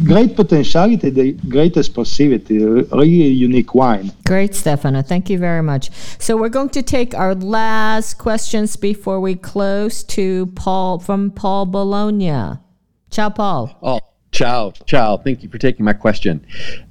great 0.04 0.36
potentiality, 0.36 1.10
the 1.10 1.32
great 1.48 1.74
expressivity, 1.74 2.58
really 2.92 3.28
unique 3.28 3.74
wine. 3.74 4.12
Great, 4.26 4.54
Stefano. 4.54 5.02
Thank 5.02 5.28
you 5.30 5.38
very 5.38 5.62
much. 5.62 5.90
So 6.18 6.36
we're 6.36 6.48
going 6.48 6.70
to 6.70 6.82
take 6.82 7.14
our 7.14 7.34
last 7.34 8.18
questions 8.18 8.76
before 8.76 9.20
we 9.20 9.34
close 9.34 10.02
to 10.04 10.46
Paul 10.54 10.98
from 10.98 11.30
Paul 11.30 11.66
Bologna. 11.66 12.58
Ciao, 13.10 13.30
Paul. 13.30 13.76
Oh. 13.82 14.00
Ciao, 14.30 14.72
ciao. 14.84 15.16
Thank 15.16 15.42
you 15.42 15.48
for 15.48 15.56
taking 15.56 15.86
my 15.86 15.94
question. 15.94 16.46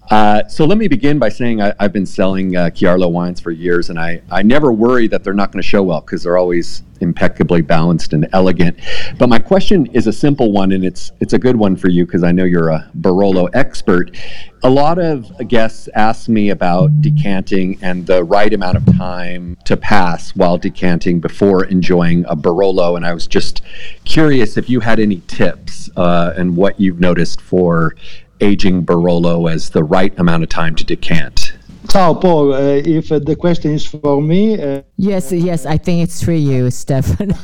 Uh, 0.09 0.47
so 0.47 0.65
let 0.65 0.77
me 0.77 0.87
begin 0.87 1.19
by 1.19 1.29
saying 1.29 1.61
I, 1.61 1.73
have 1.79 1.91
been 1.91 2.05
selling 2.05 2.55
uh, 2.55 2.69
Chiarlo 2.69 3.11
wines 3.11 3.41
for 3.41 3.51
years, 3.51 3.89
and 3.89 3.99
I, 3.99 4.21
I 4.31 4.41
never 4.41 4.71
worry 4.71 5.07
that 5.07 5.23
they're 5.23 5.33
not 5.33 5.51
going 5.51 5.61
to 5.61 5.67
show 5.67 5.83
well 5.83 6.01
because 6.01 6.23
they're 6.23 6.37
always 6.37 6.83
impeccably 7.01 7.61
balanced 7.61 8.13
and 8.13 8.27
elegant. 8.33 8.79
But 9.17 9.29
my 9.29 9.39
question 9.39 9.85
is 9.87 10.07
a 10.07 10.13
simple 10.13 10.51
one, 10.51 10.71
and 10.71 10.85
it's 10.85 11.11
it's 11.19 11.33
a 11.33 11.39
good 11.39 11.57
one 11.57 11.75
for 11.75 11.89
you 11.89 12.05
because 12.05 12.23
I 12.23 12.31
know 12.31 12.45
you're 12.45 12.69
a 12.69 12.89
Barolo 12.97 13.49
expert. 13.53 14.15
A 14.63 14.69
lot 14.69 14.97
of 14.97 15.29
guests 15.47 15.87
ask 15.93 16.29
me 16.29 16.49
about 16.49 17.01
decanting 17.01 17.77
and 17.81 18.07
the 18.07 18.23
right 18.23 18.51
amount 18.53 18.77
of 18.77 18.97
time 18.97 19.57
to 19.65 19.77
pass 19.77 20.35
while 20.35 20.57
decanting 20.57 21.19
before 21.19 21.65
enjoying 21.65 22.25
a 22.25 22.35
Barolo, 22.35 22.95
and 22.95 23.05
I 23.05 23.13
was 23.13 23.27
just 23.27 23.61
curious 24.05 24.57
if 24.57 24.69
you 24.69 24.79
had 24.79 24.99
any 24.99 25.21
tips 25.27 25.89
uh, 25.97 26.33
and 26.37 26.55
what 26.55 26.79
you've 26.79 26.99
noticed 26.99 27.41
for 27.41 27.95
aging 28.41 28.85
Barolo 28.85 29.51
as 29.51 29.69
the 29.71 29.83
right 29.83 30.17
amount 30.19 30.43
of 30.43 30.49
time 30.49 30.75
to 30.75 30.83
decant? 30.83 31.53
Ciao, 31.89 32.13
Paul. 32.13 32.53
Uh, 32.53 32.81
if 32.83 33.11
uh, 33.11 33.19
the 33.19 33.35
question 33.35 33.71
is 33.71 33.85
for 33.85 34.21
me. 34.21 34.61
Uh, 34.61 34.81
yes, 34.97 35.31
yes, 35.31 35.65
I 35.65 35.77
think 35.77 36.03
it's 36.03 36.21
for 36.21 36.33
you, 36.33 36.69
Stefano. 36.81 37.35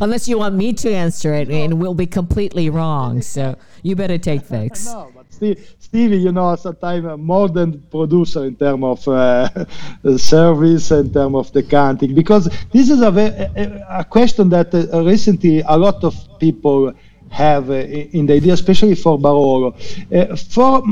Unless 0.00 0.28
you 0.28 0.38
want 0.38 0.54
me 0.54 0.72
to 0.74 0.92
answer 0.92 1.34
it, 1.34 1.50
and 1.50 1.80
we'll 1.80 1.94
be 1.94 2.06
completely 2.06 2.70
wrong. 2.70 3.22
So 3.22 3.56
you 3.82 3.96
better 3.96 4.18
take 4.18 4.46
this. 4.48 4.86
no, 4.86 5.10
but 5.14 5.32
Steve, 5.32 5.74
Stevie, 5.78 6.18
you 6.18 6.32
know, 6.32 6.54
sometimes 6.54 7.04
a 7.06 7.16
modern 7.16 7.80
producer 7.90 8.44
in 8.44 8.54
terms 8.54 8.84
of 8.84 9.08
uh, 9.08 9.48
service, 10.16 10.90
in 10.92 11.12
terms 11.12 11.34
of 11.34 11.52
the 11.52 11.62
decanting, 11.62 12.14
because 12.14 12.48
this 12.72 12.88
is 12.90 13.02
a, 13.02 13.08
a, 13.56 14.00
a 14.00 14.04
question 14.04 14.48
that 14.50 14.72
uh, 14.72 15.02
recently 15.02 15.60
a 15.66 15.76
lot 15.76 16.04
of 16.04 16.14
people 16.38 16.92
have 17.30 17.70
uh, 17.70 17.74
in 17.74 18.26
the 18.26 18.34
idea, 18.34 18.52
especially 18.52 18.94
for 18.94 19.18
Barolo. 19.18 19.74
Uh, 20.12 20.36
for 20.36 20.82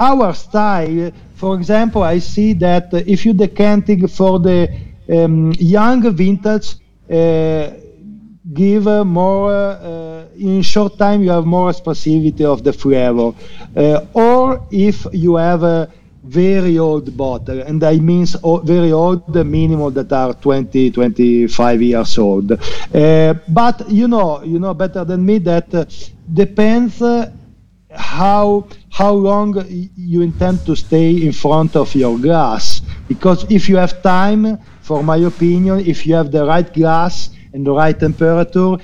our 0.00 0.34
style, 0.34 1.12
for 1.34 1.54
example, 1.54 2.02
I 2.02 2.18
see 2.18 2.54
that 2.54 2.92
if 2.92 3.24
you 3.24 3.32
decanting 3.32 4.08
for 4.08 4.38
the 4.40 4.68
um, 5.10 5.52
young 5.58 6.10
vintage, 6.12 6.76
uh, 7.10 7.70
give 8.52 8.84
more 9.06 9.52
uh, 9.52 10.24
in 10.36 10.62
short 10.62 10.98
time 10.98 11.22
you 11.22 11.30
have 11.30 11.46
more 11.46 11.70
expressivity 11.70 12.44
of 12.44 12.64
the 12.64 12.72
flavor 12.72 13.32
uh, 13.76 14.04
or 14.12 14.66
if 14.70 15.06
you 15.12 15.36
have 15.36 15.62
uh, 15.62 15.86
very 16.22 16.78
old 16.78 17.16
bottle, 17.16 17.60
and 17.62 17.82
I 17.82 17.96
mean 17.96 18.26
very 18.64 18.92
old, 18.92 19.32
the 19.32 19.44
minimum 19.44 19.92
that 19.94 20.12
are 20.12 20.34
20, 20.34 20.90
25 20.90 21.82
years 21.82 22.18
old. 22.18 22.52
Uh, 22.52 23.34
but 23.48 23.90
you 23.90 24.06
know, 24.06 24.42
you 24.42 24.58
know 24.58 24.74
better 24.74 25.04
than 25.04 25.24
me 25.24 25.38
that 25.38 25.74
uh, 25.74 25.84
depends 26.32 27.02
uh, 27.02 27.30
how 27.90 28.66
how 28.90 29.12
long 29.12 29.64
you 29.68 30.22
intend 30.22 30.64
to 30.66 30.76
stay 30.76 31.10
in 31.10 31.32
front 31.32 31.74
of 31.76 31.94
your 31.94 32.18
glass. 32.18 32.82
Because 33.08 33.44
if 33.50 33.68
you 33.68 33.76
have 33.76 34.02
time, 34.02 34.58
for 34.80 35.02
my 35.02 35.16
opinion, 35.16 35.80
if 35.80 36.06
you 36.06 36.14
have 36.14 36.30
the 36.30 36.44
right 36.44 36.72
glass 36.72 37.30
and 37.52 37.66
the 37.66 37.72
right 37.72 37.98
temperature, 37.98 38.76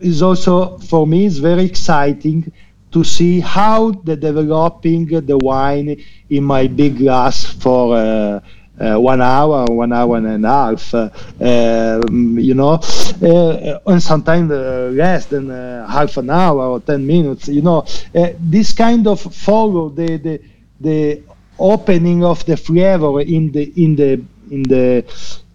is 0.00 0.22
also 0.22 0.78
for 0.78 1.06
me 1.06 1.26
it's 1.26 1.36
very 1.36 1.64
exciting 1.64 2.50
to 2.92 3.04
see 3.04 3.40
how 3.40 3.90
the 3.90 4.16
developing 4.16 5.06
the 5.06 5.38
wine 5.38 6.02
in 6.28 6.44
my 6.44 6.66
big 6.66 6.98
glass 6.98 7.44
for 7.44 7.96
uh, 7.96 8.40
uh, 8.80 8.96
one 8.96 9.20
hour, 9.20 9.66
one 9.66 9.92
hour 9.92 10.16
and 10.16 10.46
a 10.46 10.48
half, 10.48 10.94
uh, 10.94 11.10
um, 11.40 12.38
you 12.38 12.54
know, 12.54 12.80
uh, 13.22 13.78
and 13.86 14.02
sometimes 14.02 14.50
uh, 14.50 14.90
less 14.94 15.26
than 15.26 15.50
half 15.86 16.16
an 16.16 16.30
hour 16.30 16.62
or 16.64 16.80
10 16.80 17.06
minutes, 17.06 17.48
you 17.48 17.60
know. 17.60 17.84
this 18.40 18.72
kind 18.72 19.06
of 19.06 19.20
follow 19.20 19.90
the, 19.90 20.16
the, 20.16 20.40
the 20.80 21.22
opening 21.58 22.24
of 22.24 22.42
the 22.46 22.56
flavor 22.56 23.20
in 23.20 23.52
the, 23.52 23.70
in 23.84 23.96
the, 23.96 24.12
in 24.50 24.62
the, 24.62 25.04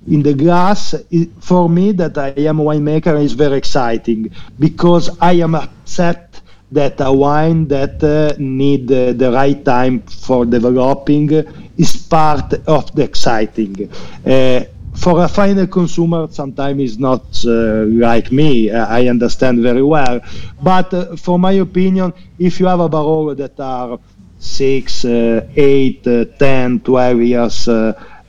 in 0.07 0.21
the 0.21 0.33
glass 0.35 0.93
for 1.39 1.67
me 1.67 1.93
that 1.93 2.15
I 2.19 2.29
am 2.41 2.59
a 2.59 2.63
winemaker 2.63 3.19
is 3.23 3.33
very 3.33 3.57
exciting 3.57 4.31
because 4.59 5.17
I 5.19 5.33
am 5.33 5.55
upset 5.55 6.34
that 6.71 6.99
a 6.99 7.11
wine 7.11 7.67
that 7.67 8.03
uh, 8.03 8.35
need 8.37 8.91
uh, 8.91 9.13
the 9.13 9.31
right 9.31 9.63
time 9.63 10.01
for 10.01 10.45
developing 10.45 11.29
is 11.77 11.95
part 12.07 12.53
of 12.67 12.93
the 12.95 13.03
exciting. 13.03 13.89
Uh, 14.25 14.63
for 14.95 15.23
a 15.23 15.27
final 15.27 15.67
consumer, 15.67 16.27
sometimes 16.31 16.81
it's 16.81 16.97
not 16.97 17.23
uh, 17.45 17.83
like 17.85 18.31
me. 18.31 18.71
I 18.71 19.07
understand 19.07 19.59
very 19.61 19.83
well, 19.83 20.21
but 20.61 20.93
uh, 20.93 21.15
for 21.17 21.37
my 21.37 21.51
opinion, 21.53 22.13
if 22.39 22.59
you 22.59 22.65
have 22.67 22.79
a 22.79 22.89
Barolo 22.89 23.35
that 23.35 23.59
are 23.59 23.99
six, 24.39 25.03
uh, 25.05 25.47
eight, 25.55 26.03
10, 26.03 26.79
12 26.79 27.21
years, 27.21 27.67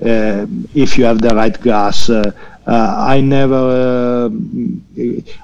if 0.01 0.99
you 0.99 1.05
have 1.05 1.21
the 1.21 1.35
right 1.35 1.59
glass, 1.61 2.09
uh, 2.11 2.33
I 2.67 3.21
never, 3.21 3.55
uh, 3.55 4.31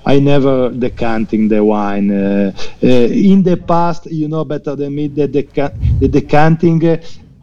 I 0.05 0.19
never 0.19 0.71
decanting 0.71 1.49
the 1.49 1.65
wine. 1.65 2.11
Uh, 2.11 2.53
in 2.83 3.43
the 3.43 3.57
past, 3.57 4.07
you 4.07 4.29
know 4.29 4.45
better 4.45 4.75
than 4.75 4.95
me 4.95 5.09
the, 5.09 5.27
the 5.27 6.09
decanting 6.09 6.81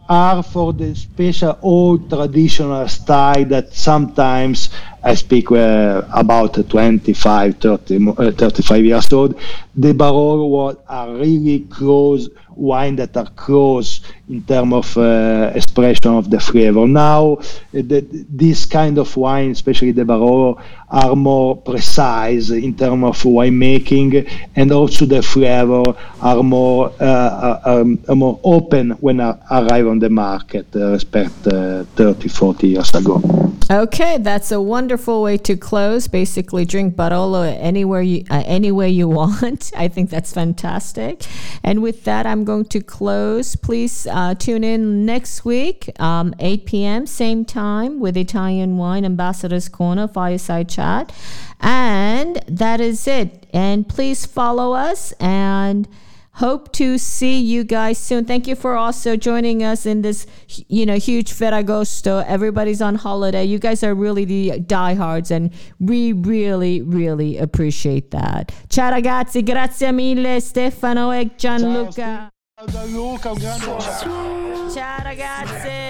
are 0.08 0.42
for 0.42 0.72
the 0.72 0.94
special 0.94 1.56
old 1.62 2.10
traditional 2.10 2.88
style 2.88 3.44
that 3.44 3.72
sometimes 3.72 4.70
I 5.02 5.14
speak 5.14 5.50
uh, 5.50 6.02
about 6.12 6.68
25, 6.68 7.56
30, 7.56 8.08
uh, 8.18 8.30
35 8.32 8.84
years 8.84 9.12
old. 9.12 9.38
The 9.74 9.92
Barolo 9.92 10.48
was 10.48 10.76
a 10.88 11.12
really 11.12 11.60
close 11.70 12.28
wine 12.54 12.96
that 12.96 13.16
are 13.16 13.30
close 13.30 14.00
in 14.28 14.42
terms 14.42 14.72
of 14.74 14.98
uh, 14.98 15.52
expression 15.54 16.12
of 16.12 16.30
the 16.30 16.38
flavor. 16.38 16.86
Now, 16.86 17.38
the, 17.72 18.06
this 18.28 18.66
kind 18.66 18.98
of 18.98 19.16
wine, 19.16 19.52
especially 19.52 19.92
the 19.92 20.04
Barolo, 20.04 20.62
are 20.90 21.16
more 21.16 21.56
precise 21.56 22.50
in 22.50 22.76
terms 22.76 23.04
of 23.04 23.16
winemaking, 23.22 24.30
and 24.56 24.72
also 24.72 25.06
the 25.06 25.22
flavor 25.22 25.84
are 26.20 26.42
more 26.42 26.92
uh, 27.00 27.04
uh 27.04 27.60
um, 27.80 27.98
more 28.18 28.40
open 28.42 28.90
when 29.00 29.20
I 29.20 29.38
arrive 29.50 29.86
on 29.86 29.98
the 30.00 30.10
market 30.10 30.66
uh, 30.74 30.90
respect 30.90 31.46
uh, 31.46 31.84
30, 31.94 32.28
40 32.28 32.68
years 32.68 32.94
ago. 32.94 33.22
Okay, 33.70 34.18
that's 34.18 34.50
a 34.50 34.56
wonderful 34.90 35.22
way 35.22 35.36
to 35.36 35.56
close. 35.56 36.08
Basically, 36.08 36.64
drink 36.64 36.96
Barolo 36.96 37.44
anywhere 37.60 38.02
you 38.02 38.24
uh, 38.28 38.42
any 38.44 38.72
way 38.72 38.88
you 38.90 39.06
want. 39.20 39.70
I 39.76 39.86
think 39.86 40.10
that's 40.10 40.32
fantastic. 40.32 41.22
And 41.62 41.80
with 41.80 42.02
that, 42.02 42.26
I'm 42.26 42.42
going 42.42 42.64
to 42.64 42.80
close. 42.80 43.54
Please 43.54 44.08
uh, 44.08 44.34
tune 44.34 44.64
in 44.64 45.06
next 45.06 45.44
week, 45.44 45.92
um, 46.00 46.34
8 46.40 46.66
p.m. 46.66 47.06
same 47.06 47.44
time 47.44 48.00
with 48.00 48.16
Italian 48.16 48.78
Wine 48.78 49.04
Ambassadors 49.04 49.68
Corner 49.68 50.08
Fireside 50.08 50.68
Chat. 50.68 51.12
And 51.60 52.42
that 52.48 52.80
is 52.80 53.06
it. 53.06 53.46
And 53.52 53.88
please 53.88 54.26
follow 54.26 54.72
us 54.72 55.12
and 55.20 55.86
hope 56.40 56.72
to 56.72 56.96
see 56.96 57.38
you 57.38 57.62
guys 57.64 57.98
soon. 57.98 58.24
Thank 58.24 58.48
you 58.48 58.56
for 58.56 58.74
also 58.74 59.14
joining 59.14 59.62
us 59.62 59.84
in 59.84 60.00
this, 60.00 60.26
you 60.68 60.86
know, 60.86 60.96
huge 60.96 61.32
Ferragosto. 61.32 62.24
Everybody's 62.26 62.80
on 62.80 62.94
holiday. 62.94 63.44
You 63.44 63.58
guys 63.58 63.84
are 63.84 63.94
really 63.94 64.24
the 64.24 64.58
diehards, 64.60 65.30
and 65.30 65.50
we 65.78 66.12
really, 66.12 66.80
really 66.80 67.36
appreciate 67.36 68.10
that. 68.10 68.52
Ciao 68.70 68.90
ragazzi, 68.90 69.42
grazie 69.42 69.92
mille 69.92 70.40
Stefano 70.40 71.12
e 71.12 71.30
Gianluca. 71.36 72.30
Ciao, 72.56 72.66
Gianluca, 72.66 73.30
un 73.30 73.38
grande 73.38 73.64
ciao. 73.64 74.70
Ciao 74.70 75.02
ragazzi. 75.02 75.89